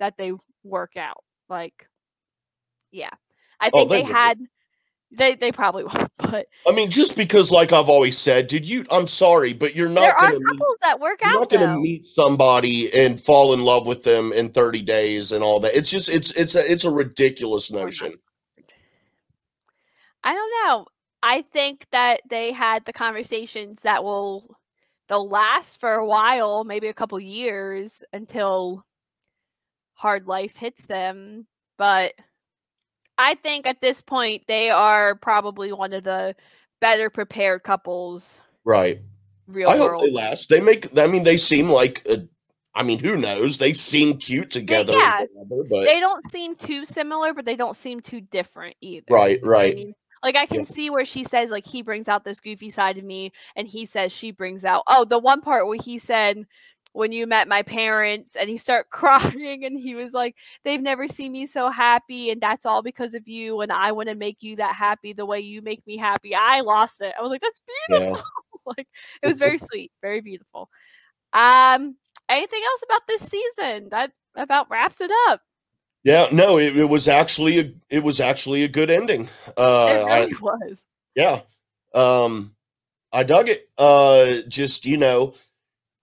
that 0.00 0.16
they 0.18 0.32
work 0.64 0.96
out 0.96 1.22
like 1.48 1.88
yeah. 2.90 3.10
I 3.60 3.70
Oh, 3.72 3.86
think 3.86 3.90
they 3.90 4.02
they 4.02 4.02
had 4.02 4.38
they 5.10 5.34
they 5.34 5.52
probably 5.52 5.84
won't 5.92 6.08
but 6.30 6.46
I 6.66 6.72
mean, 6.72 6.90
just 6.90 7.16
because, 7.16 7.50
like 7.50 7.72
I've 7.72 7.88
always 7.88 8.18
said, 8.18 8.48
did 8.48 8.66
you? 8.66 8.84
I'm 8.90 9.06
sorry, 9.06 9.52
but 9.52 9.74
you're 9.74 9.88
there 9.88 10.12
not 10.12 10.14
are 10.14 10.30
going 10.30 10.32
to 10.32 10.38
meet. 10.40 10.58
couples 10.58 10.76
that 10.82 11.00
work 11.00 11.20
You're 11.22 11.30
out 11.30 11.40
not 11.40 11.50
going 11.50 11.68
to 11.68 11.78
meet 11.78 12.06
somebody 12.06 12.92
and 12.92 13.20
fall 13.20 13.54
in 13.54 13.60
love 13.60 13.86
with 13.86 14.02
them 14.02 14.32
in 14.32 14.50
30 14.50 14.82
days 14.82 15.32
and 15.32 15.42
all 15.42 15.60
that. 15.60 15.76
It's 15.76 15.90
just 15.90 16.08
it's 16.08 16.30
it's 16.32 16.54
a 16.54 16.70
it's 16.70 16.84
a 16.84 16.90
ridiculous 16.90 17.70
notion. 17.70 18.18
I 20.24 20.34
don't 20.34 20.52
know. 20.66 20.86
I 21.22 21.42
think 21.42 21.86
that 21.92 22.20
they 22.28 22.52
had 22.52 22.84
the 22.84 22.92
conversations 22.92 23.80
that 23.82 24.04
will 24.04 24.56
they'll 25.08 25.28
last 25.28 25.80
for 25.80 25.94
a 25.94 26.06
while, 26.06 26.64
maybe 26.64 26.88
a 26.88 26.94
couple 26.94 27.18
years 27.20 28.02
until 28.12 28.84
hard 29.94 30.26
life 30.26 30.56
hits 30.56 30.84
them. 30.84 31.46
But 31.78 32.12
I 33.18 33.34
think 33.34 33.66
at 33.66 33.80
this 33.80 34.00
point 34.00 34.44
they 34.46 34.70
are 34.70 35.14
probably 35.16 35.72
one 35.72 35.92
of 35.92 36.04
the 36.04 36.34
better 36.80 37.10
prepared 37.10 37.64
couples 37.64 38.40
Right. 38.64 39.00
real 39.46 39.68
I 39.70 39.76
hope 39.76 40.00
they 40.00 40.10
last. 40.10 40.48
They 40.48 40.60
make. 40.60 40.96
I 40.98 41.06
mean, 41.06 41.24
they 41.24 41.36
seem 41.36 41.68
like. 41.70 42.06
A, 42.08 42.28
I 42.74 42.82
mean, 42.84 42.98
who 43.00 43.16
knows? 43.16 43.58
They 43.58 43.72
seem 43.72 44.18
cute 44.18 44.50
together. 44.50 44.92
and 44.92 45.00
yeah. 45.02 45.24
whatever, 45.32 45.68
but 45.68 45.84
they 45.84 45.98
don't 46.00 46.30
seem 46.30 46.54
too 46.54 46.84
similar, 46.84 47.34
but 47.34 47.44
they 47.44 47.56
don't 47.56 47.74
seem 47.76 48.00
too 48.00 48.20
different 48.20 48.76
either. 48.80 49.06
right, 49.10 49.40
what 49.42 49.48
I 49.48 49.52
right. 49.52 49.74
mean? 49.74 49.94
Like 50.22 50.36
I 50.36 50.46
can 50.46 50.58
Yeah. 50.58 50.64
see 50.64 50.90
where 50.90 51.04
she 51.04 51.24
says 51.24 51.50
like 51.50 51.64
he 51.66 51.82
brings 51.82 52.08
out 52.08 52.24
this 52.24 52.40
goofy 52.40 52.70
side 52.70 52.98
of 52.98 53.04
me, 53.04 53.32
and 53.56 53.66
he 53.66 53.84
says 53.86 54.12
she 54.12 54.30
brings 54.30 54.64
out. 54.64 54.82
Oh, 54.86 55.04
the 55.04 55.18
one 55.18 55.40
part 55.40 55.66
where 55.66 55.78
he 55.82 55.98
said 55.98 56.44
when 56.92 57.12
you 57.12 57.26
met 57.26 57.48
my 57.48 57.62
parents, 57.62 58.36
and 58.36 58.48
he 58.48 58.56
started 58.56 58.88
crying, 58.90 59.64
and 59.64 59.78
he 59.78 59.94
was 59.94 60.12
like, 60.12 60.36
"They've 60.64 60.80
never 60.80 61.08
seen 61.08 61.32
me 61.32 61.46
so 61.46 61.70
happy, 61.70 62.30
and 62.30 62.40
that's 62.40 62.66
all 62.66 62.82
because 62.82 63.14
of 63.14 63.28
you, 63.28 63.60
and 63.60 63.72
I 63.72 63.92
want 63.92 64.08
to 64.08 64.14
make 64.14 64.38
you 64.40 64.56
that 64.56 64.74
happy 64.74 65.12
the 65.12 65.26
way 65.26 65.40
you 65.40 65.62
make 65.62 65.86
me 65.86 65.96
happy." 65.96 66.34
I 66.34 66.60
lost 66.60 67.00
it. 67.00 67.14
I 67.18 67.22
was 67.22 67.30
like, 67.30 67.42
"That's 67.42 67.62
beautiful." 67.88 68.16
Yeah. 68.16 68.22
like 68.76 68.88
it 69.22 69.26
was 69.26 69.38
very 69.38 69.58
sweet, 69.58 69.92
very 70.02 70.20
beautiful. 70.20 70.68
Um, 71.32 71.96
anything 72.28 72.62
else 72.64 72.82
about 72.84 73.02
this 73.06 73.22
season? 73.22 73.88
That 73.90 74.12
about 74.34 74.70
wraps 74.70 75.00
it 75.00 75.10
up. 75.28 75.40
Yeah. 76.04 76.28
No, 76.32 76.58
it, 76.58 76.76
it 76.76 76.84
was 76.88 77.08
actually 77.08 77.60
a 77.60 77.72
it 77.90 78.02
was 78.02 78.20
actually 78.20 78.64
a 78.64 78.68
good 78.68 78.90
ending. 78.90 79.28
Uh, 79.56 79.88
it 79.90 80.10
I, 80.10 80.18
really 80.20 80.34
was. 80.40 80.84
yeah. 81.14 81.40
Um, 81.94 82.54
I 83.12 83.22
dug 83.22 83.48
it. 83.48 83.68
Uh, 83.78 84.42
just 84.48 84.84
you 84.84 84.96
know, 84.96 85.34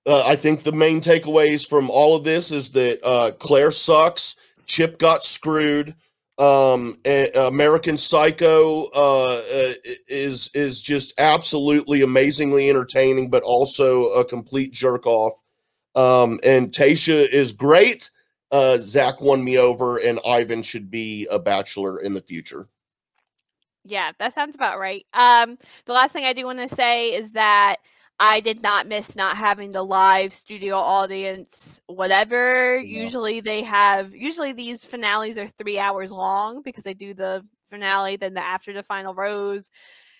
uh, 0.05 0.23
I 0.25 0.35
think 0.35 0.61
the 0.61 0.71
main 0.71 1.01
takeaways 1.01 1.67
from 1.67 1.89
all 1.89 2.15
of 2.15 2.23
this 2.23 2.51
is 2.51 2.69
that 2.71 2.99
uh, 3.03 3.31
Clare 3.39 3.71
sucks. 3.71 4.35
Chip 4.65 4.99
got 4.99 5.23
screwed. 5.23 5.95
Um, 6.37 6.99
American 7.35 7.97
Psycho 7.97 8.85
uh, 8.93 9.41
uh, 9.53 9.73
is 10.07 10.49
is 10.53 10.81
just 10.81 11.13
absolutely 11.17 12.01
amazingly 12.01 12.69
entertaining, 12.69 13.29
but 13.29 13.41
also 13.43 14.07
a 14.09 14.25
complete 14.25 14.73
jerk 14.73 15.05
off. 15.07 15.41
Um, 15.95 16.39
and 16.43 16.71
Tayshia 16.71 17.29
is 17.29 17.53
great. 17.53 18.09
Uh, 18.51 18.77
Zac 18.77 19.21
won 19.21 19.43
me 19.43 19.57
over, 19.57 19.97
and 19.97 20.19
Ivan 20.25 20.61
should 20.61 20.91
be 20.91 21.25
a 21.31 21.39
bachelor 21.39 22.01
in 22.01 22.13
the 22.13 22.21
future. 22.21 22.67
Yeah, 23.85 24.11
that 24.19 24.33
sounds 24.33 24.55
about 24.55 24.77
right. 24.77 25.05
Um, 25.13 25.57
the 25.85 25.93
last 25.93 26.11
thing 26.11 26.25
I 26.25 26.33
do 26.33 26.45
want 26.45 26.59
to 26.59 26.67
say 26.67 27.13
is 27.13 27.31
that 27.31 27.77
I 28.19 28.39
did 28.39 28.61
not 28.61 28.87
miss 28.87 29.15
not 29.15 29.35
having 29.35 29.71
the 29.71 29.83
live 29.83 30.31
studio 30.31 30.77
audience, 30.77 31.81
whatever. 31.87 32.77
Usually 32.77 33.41
they 33.41 33.61
have, 33.63 34.15
usually 34.15 34.53
these 34.53 34.85
finales 34.85 35.37
are 35.37 35.47
three 35.47 35.77
hours 35.77 36.11
long 36.11 36.61
because 36.61 36.83
they 36.85 36.93
do 36.93 37.13
the 37.13 37.43
finale, 37.69 38.15
then 38.15 38.33
the 38.33 38.41
after 38.43 38.71
the 38.71 38.83
final 38.83 39.13
rose, 39.13 39.69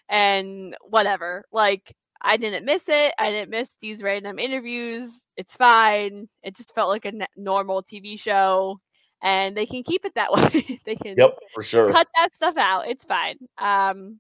and 0.10 0.76
whatever. 0.82 1.46
Like, 1.54 1.96
I 2.22 2.38
didn't 2.38 2.66
miss 2.66 2.90
it. 2.90 3.14
I 3.18 3.30
didn't 3.30 3.52
miss 3.52 3.76
these 3.80 4.04
random 4.04 4.40
interviews. 4.40 5.24
It's 5.38 5.56
fine. 5.56 6.28
It 6.44 6.56
just 6.58 6.76
felt 6.76 6.90
like 6.90 7.06
a 7.06 7.10
n- 7.10 7.28
normal 7.38 7.82
TV 7.82 8.20
show, 8.20 8.80
and 9.22 9.56
they 9.56 9.66
can 9.66 9.84
keep 9.84 10.04
it 10.04 10.16
that 10.16 10.32
way. 10.34 10.80
they 10.86 10.96
can 10.96 11.16
Yep, 11.18 11.38
for 11.54 11.64
sure. 11.64 11.92
cut 11.94 12.08
that 12.18 12.36
stuff 12.36 12.58
out. 12.58 12.88
It's 12.88 13.06
fine. 13.06 13.38
Um, 13.58 14.20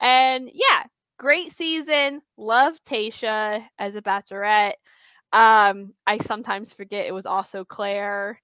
and 0.00 0.50
yeah, 0.52 0.84
great 1.24 1.52
season. 1.52 2.20
Love 2.36 2.76
Tayshia 2.84 3.64
as 3.78 3.96
a 3.96 4.02
bachelorette. 4.02 4.74
Um, 5.32 5.94
I 6.06 6.18
sometimes 6.18 6.74
forget 6.74 7.06
it 7.06 7.14
was 7.14 7.24
also 7.24 7.64
Clare. 7.64 8.38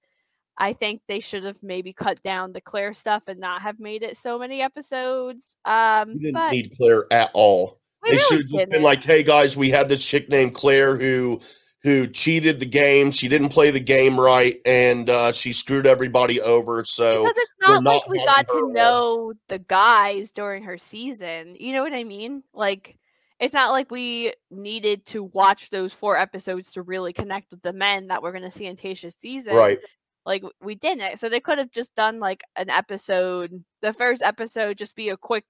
I 0.56 0.72
think 0.72 1.02
they 1.06 1.20
should 1.20 1.44
have 1.44 1.62
maybe 1.62 1.92
cut 1.92 2.22
down 2.22 2.52
the 2.54 2.60
Clare 2.62 2.94
stuff 2.94 3.24
and 3.28 3.38
not 3.38 3.60
have 3.60 3.80
made 3.80 4.02
it 4.02 4.16
so 4.16 4.38
many 4.38 4.62
episodes. 4.62 5.56
Um, 5.66 6.12
You 6.12 6.32
didn't 6.32 6.52
need 6.52 6.72
Clare 6.78 7.04
at 7.10 7.30
all. 7.34 7.78
they 8.02 8.12
really 8.12 8.22
should 8.48 8.58
have 8.58 8.70
been 8.70 8.82
like, 8.82 9.02
"Hey 9.04 9.22
guys, 9.22 9.58
we 9.58 9.68
had 9.68 9.90
this 9.90 10.02
chick 10.02 10.30
named 10.30 10.54
Clare 10.54 10.96
who 10.96 11.38
who 11.82 12.06
cheated 12.06 12.60
the 12.60 12.66
game. 12.66 13.10
She 13.10 13.28
didn't 13.28 13.48
play 13.48 13.70
the 13.70 13.80
game 13.80 14.20
right, 14.20 14.60
and 14.64 15.08
uh, 15.08 15.32
she 15.32 15.52
screwed 15.52 15.86
everybody 15.86 16.40
over." 16.40 16.84
So 16.84 17.24
because 17.24 17.34
it's 17.36 17.68
we're 17.68 17.80
not 17.80 17.94
like 17.94 18.08
we 18.08 18.24
got 18.24 18.48
to 18.48 18.54
on. 18.54 18.72
know 18.72 19.32
the 19.48 19.58
guys 19.58 20.32
during 20.32 20.64
her 20.64 20.78
season. 20.78 21.56
You 21.58 21.72
know 21.72 21.82
what 21.82 21.92
I 21.92 22.04
mean? 22.04 22.42
Like 22.52 22.96
it's 23.40 23.54
not 23.54 23.70
like 23.70 23.90
we 23.90 24.34
needed 24.50 25.06
to 25.06 25.24
watch 25.24 25.70
those 25.70 25.94
four 25.94 26.16
episodes 26.16 26.72
to 26.72 26.82
really 26.82 27.14
connect 27.14 27.50
with 27.50 27.62
the 27.62 27.72
men 27.72 28.08
that 28.08 28.22
we're 28.22 28.32
going 28.32 28.44
to 28.44 28.50
see 28.50 28.66
in 28.66 28.76
Tayshia's 28.76 29.16
season. 29.18 29.56
right, 29.56 29.78
Like 30.26 30.44
we 30.60 30.74
didn't. 30.74 31.18
So 31.18 31.30
they 31.30 31.40
could 31.40 31.56
have 31.56 31.70
just 31.70 31.94
done 31.94 32.20
like 32.20 32.42
an 32.56 32.68
episode, 32.68 33.64
the 33.80 33.94
first 33.94 34.22
episode 34.22 34.76
just 34.76 34.94
be 34.94 35.08
a 35.08 35.16
quick 35.16 35.46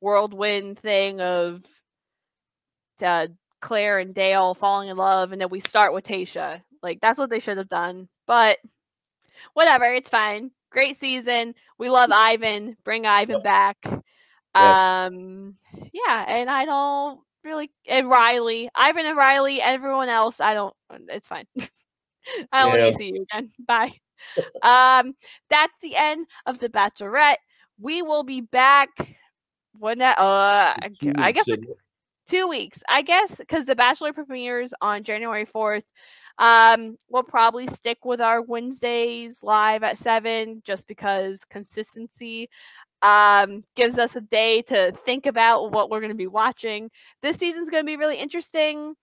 whirlwind 0.00 0.80
thing 0.80 1.20
of 1.20 1.64
uh, 3.00 3.28
Clare 3.60 3.98
and 3.98 4.14
Dale 4.14 4.54
falling 4.54 4.88
in 4.88 4.96
love 4.96 5.32
and 5.32 5.40
then 5.40 5.48
we 5.50 5.60
start 5.60 5.92
with 5.92 6.04
Tayshia. 6.04 6.62
Like 6.82 7.00
that's 7.00 7.18
what 7.18 7.30
they 7.30 7.40
should 7.40 7.58
have 7.58 7.68
done. 7.68 8.08
But 8.26 8.58
whatever, 9.54 9.84
it's 9.84 10.10
fine. 10.10 10.50
Great 10.70 10.96
season. 10.96 11.54
We 11.78 11.88
love 11.88 12.10
Ivan. 12.14 12.76
Bring 12.84 13.06
Ivan 13.06 13.42
back. 13.42 13.78
Yes. 14.54 14.94
Um 14.94 15.56
yeah, 15.92 16.24
and 16.28 16.50
I 16.50 16.64
don't 16.64 17.20
really 17.44 17.70
and 17.86 18.08
Riley. 18.08 18.68
Ivan 18.74 19.06
and 19.06 19.16
Riley, 19.16 19.60
everyone 19.60 20.08
else, 20.08 20.40
I 20.40 20.54
don't 20.54 20.74
it's 21.08 21.28
fine. 21.28 21.46
I 22.52 22.62
don't 22.62 22.76
Yeah. 22.76 22.82
want 22.84 22.92
to 22.92 22.98
see 22.98 23.12
you 23.14 23.26
again. 23.32 23.50
Bye. 23.66 23.92
um 24.62 25.14
that's 25.50 25.74
the 25.82 25.96
end 25.96 26.26
of 26.46 26.58
the 26.58 26.68
Bachelorette. 26.68 27.36
We 27.80 28.02
will 28.02 28.24
be 28.24 28.40
back 28.40 28.88
when 29.78 30.02
uh 30.02 30.74
I 31.16 31.32
guess 31.32 31.46
two 32.28 32.46
weeks 32.48 32.82
i 32.88 33.02
guess 33.02 33.36
because 33.36 33.64
the 33.64 33.76
bachelor 33.76 34.12
premieres 34.12 34.74
on 34.80 35.02
january 35.02 35.46
4th 35.46 35.84
um 36.38 36.96
we'll 37.08 37.22
probably 37.22 37.66
stick 37.66 38.04
with 38.04 38.20
our 38.20 38.42
wednesdays 38.42 39.42
live 39.42 39.82
at 39.82 39.98
7 39.98 40.62
just 40.64 40.86
because 40.86 41.44
consistency 41.48 42.48
um 43.02 43.62
gives 43.76 43.98
us 43.98 44.16
a 44.16 44.20
day 44.20 44.62
to 44.62 44.92
think 45.04 45.26
about 45.26 45.70
what 45.72 45.90
we're 45.90 46.00
going 46.00 46.10
to 46.10 46.16
be 46.16 46.26
watching. 46.26 46.90
This 47.22 47.36
season's 47.36 47.70
going 47.70 47.82
to 47.82 47.86
be 47.86 47.96
really 47.96 48.18
interesting. 48.18 48.94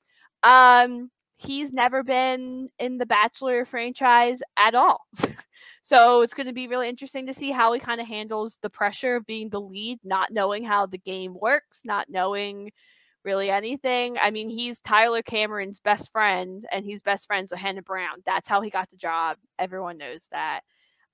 Um 0.43 1.11
he's 1.37 1.73
never 1.73 2.03
been 2.03 2.67
in 2.79 2.97
the 2.97 3.05
bachelor 3.05 3.65
franchise 3.65 4.41
at 4.57 4.75
all. 4.75 5.01
So 5.81 6.21
it's 6.21 6.33
going 6.33 6.47
to 6.47 6.53
be 6.53 6.67
really 6.67 6.89
interesting 6.89 7.27
to 7.27 7.33
see 7.33 7.51
how 7.51 7.71
he 7.71 7.79
kind 7.79 8.01
of 8.01 8.07
handles 8.07 8.57
the 8.63 8.71
pressure 8.71 9.17
of 9.17 9.25
being 9.27 9.49
the 9.49 9.61
lead 9.61 9.99
not 10.03 10.31
knowing 10.31 10.63
how 10.63 10.87
the 10.87 10.97
game 10.97 11.35
works 11.39 11.81
not 11.85 12.09
knowing 12.09 12.71
really 13.25 13.49
anything. 13.49 14.17
I 14.21 14.31
mean, 14.31 14.49
he's 14.49 14.79
Tyler 14.79 15.21
Cameron's 15.21 15.79
best 15.79 16.11
friend, 16.11 16.63
and 16.71 16.85
he's 16.85 17.01
best 17.01 17.27
friends 17.27 17.51
with 17.51 17.59
Hannah 17.59 17.81
Brown. 17.81 18.21
That's 18.25 18.47
how 18.47 18.61
he 18.61 18.69
got 18.69 18.89
the 18.89 18.97
job. 18.97 19.37
Everyone 19.59 19.97
knows 19.97 20.27
that. 20.31 20.61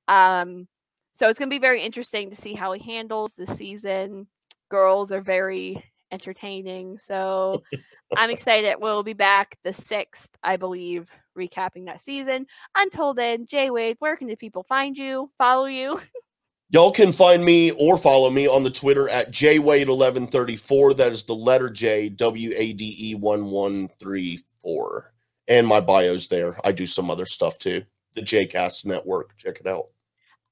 Um, 0.07 0.68
so 1.14 1.30
it's 1.30 1.39
going 1.39 1.49
to 1.49 1.55
be 1.55 1.59
very 1.59 1.82
interesting 1.82 2.30
to 2.30 2.36
see 2.36 2.53
how 2.53 2.74
he 2.74 2.84
handles 2.84 3.34
the 3.34 3.47
season. 3.47 4.28
Girls 4.70 5.12
are 5.12 5.22
very 5.22 5.84
entertaining. 6.12 6.99
So 6.99 7.64
I'm 8.16 8.30
excited. 8.30 8.76
We'll 8.80 9.03
be 9.03 9.14
back 9.14 9.57
the 9.64 9.72
6th, 9.72 10.30
I 10.43 10.57
believe, 10.57 11.09
recapping 11.38 11.86
that 11.86 12.01
season. 12.01 12.47
Until 12.76 13.14
then, 13.14 13.45
Jay 13.45 13.70
Wade, 13.70 13.97
where 13.99 14.16
can 14.16 14.28
the 14.28 14.36
people 14.36 14.64
find 14.64 14.97
you, 14.97 15.32
follow 15.38 15.66
you? 15.66 15.99
Y'all 16.74 16.93
can 16.93 17.11
find 17.11 17.43
me 17.43 17.72
or 17.72 17.97
follow 17.97 18.30
me 18.30 18.47
on 18.47 18.63
the 18.63 18.69
Twitter 18.69 19.09
at 19.09 19.34
jwade1134. 19.34 20.95
That 20.95 21.11
is 21.11 21.24
the 21.24 21.36
letter 21.36 21.69
J, 21.69 22.07
W 22.07 22.53
A 22.55 22.72
D 22.72 22.95
E 22.97 23.13
1134. 23.13 25.13
And 25.49 25.67
my 25.67 25.82
bio's 25.82 26.28
there. 26.28 26.55
I 26.63 26.72
do 26.72 26.88
some 26.88 27.11
other 27.11 27.26
stuff 27.26 27.57
too. 27.57 27.84
The 28.13 28.22
JCast 28.22 28.86
Network. 28.86 29.36
Check 29.36 29.59
it 29.59 29.67
out. 29.67 29.88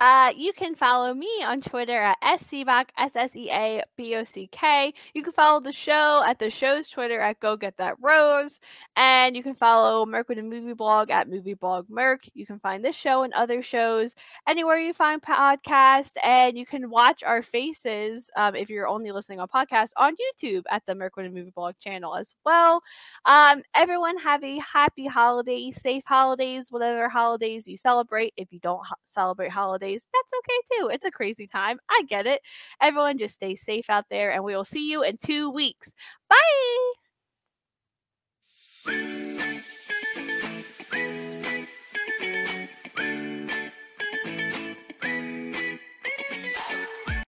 Uh, 0.02 0.32
you 0.38 0.54
can 0.54 0.76
follow 0.76 1.14
me 1.14 1.28
on 1.43 1.60
Twitter 1.60 2.00
at 2.00 2.18
SCBOC, 2.24 2.86
S 2.97 3.18
S 3.18 3.36
E 3.36 3.50
A 3.52 3.84
B 3.97 4.16
O 4.16 4.24
C 4.24 4.47
K. 4.50 4.93
You 5.14 5.22
can 5.24 5.34
follow 5.34 5.60
the 5.60 5.74
show 5.74 6.24
at 6.26 6.39
the 6.39 6.50
show's 6.50 6.88
Twitter 6.88 7.20
at 7.20 7.41
Go 7.41 7.58
Get 7.58 7.76
That 7.78 7.95
Rose. 8.02 8.62
And 8.95 9.36
you 9.36 9.43
can 9.43 9.56
follow 9.56 10.06
Merc 10.06 10.30
with 10.30 10.38
a 10.38 10.43
Movie 10.43 10.72
Blog 10.72 11.12
at 11.12 11.28
Movie 11.30 11.54
Blog 11.54 11.89
Merc. 11.89 12.22
You 12.34 12.45
can 12.45 12.60
find 12.60 12.84
this 12.84 12.95
show 12.95 13.24
and 13.24 13.34
other 13.34 13.62
shows 13.62 14.16
anywhere 14.47 14.78
you 14.78 14.93
find 14.93 15.22
podcasts. 15.22 16.14
And 16.24 16.58
you 16.58 16.66
can 16.66 16.89
watch 16.89 17.22
our 17.22 17.41
faces 17.41 18.30
um, 18.38 18.56
if 18.56 18.70
you're 18.70 18.88
only 18.88 19.12
listening 19.12 19.41
on 19.41 19.50
podcast 19.50 19.89
on 19.97 20.14
YouTube 20.16 20.64
at 20.72 20.84
the 20.86 20.95
Merc 20.95 21.18
with 21.18 21.26
a 21.26 21.30
Movie 21.30 21.52
Blog 21.54 21.76
channel 21.78 22.16
as 22.16 22.34
well. 22.45 22.82
Um, 23.26 23.64
everyone 23.76 24.18
have 24.20 24.45
a 24.45 24.60
happy 24.60 25.08
holiday, 25.08 25.72
safe 25.72 26.04
holidays, 26.06 26.68
whatever 26.72 27.10
holidays 27.10 27.68
you 27.68 27.76
celebrate. 27.76 28.34
If 28.38 28.54
you 28.54 28.60
don't 28.60 28.86
ho- 28.86 28.95
celebrate 29.04 29.52
holidays, 29.52 29.88
holidays, 29.89 30.07
that's 30.13 30.33
okay 30.39 30.61
too. 30.77 30.89
It's 30.89 31.05
a 31.05 31.11
crazy 31.11 31.47
time. 31.47 31.79
I 31.89 32.03
get 32.07 32.25
it. 32.25 32.41
Everyone 32.81 33.17
just 33.17 33.35
stay 33.35 33.55
safe 33.55 33.89
out 33.89 34.05
there, 34.09 34.31
and 34.31 34.43
we 34.43 34.55
will 34.55 34.63
see 34.63 34.89
you 34.89 35.03
in 35.03 35.17
two 35.17 35.49
weeks. 35.49 35.93
Bye. 36.29 36.35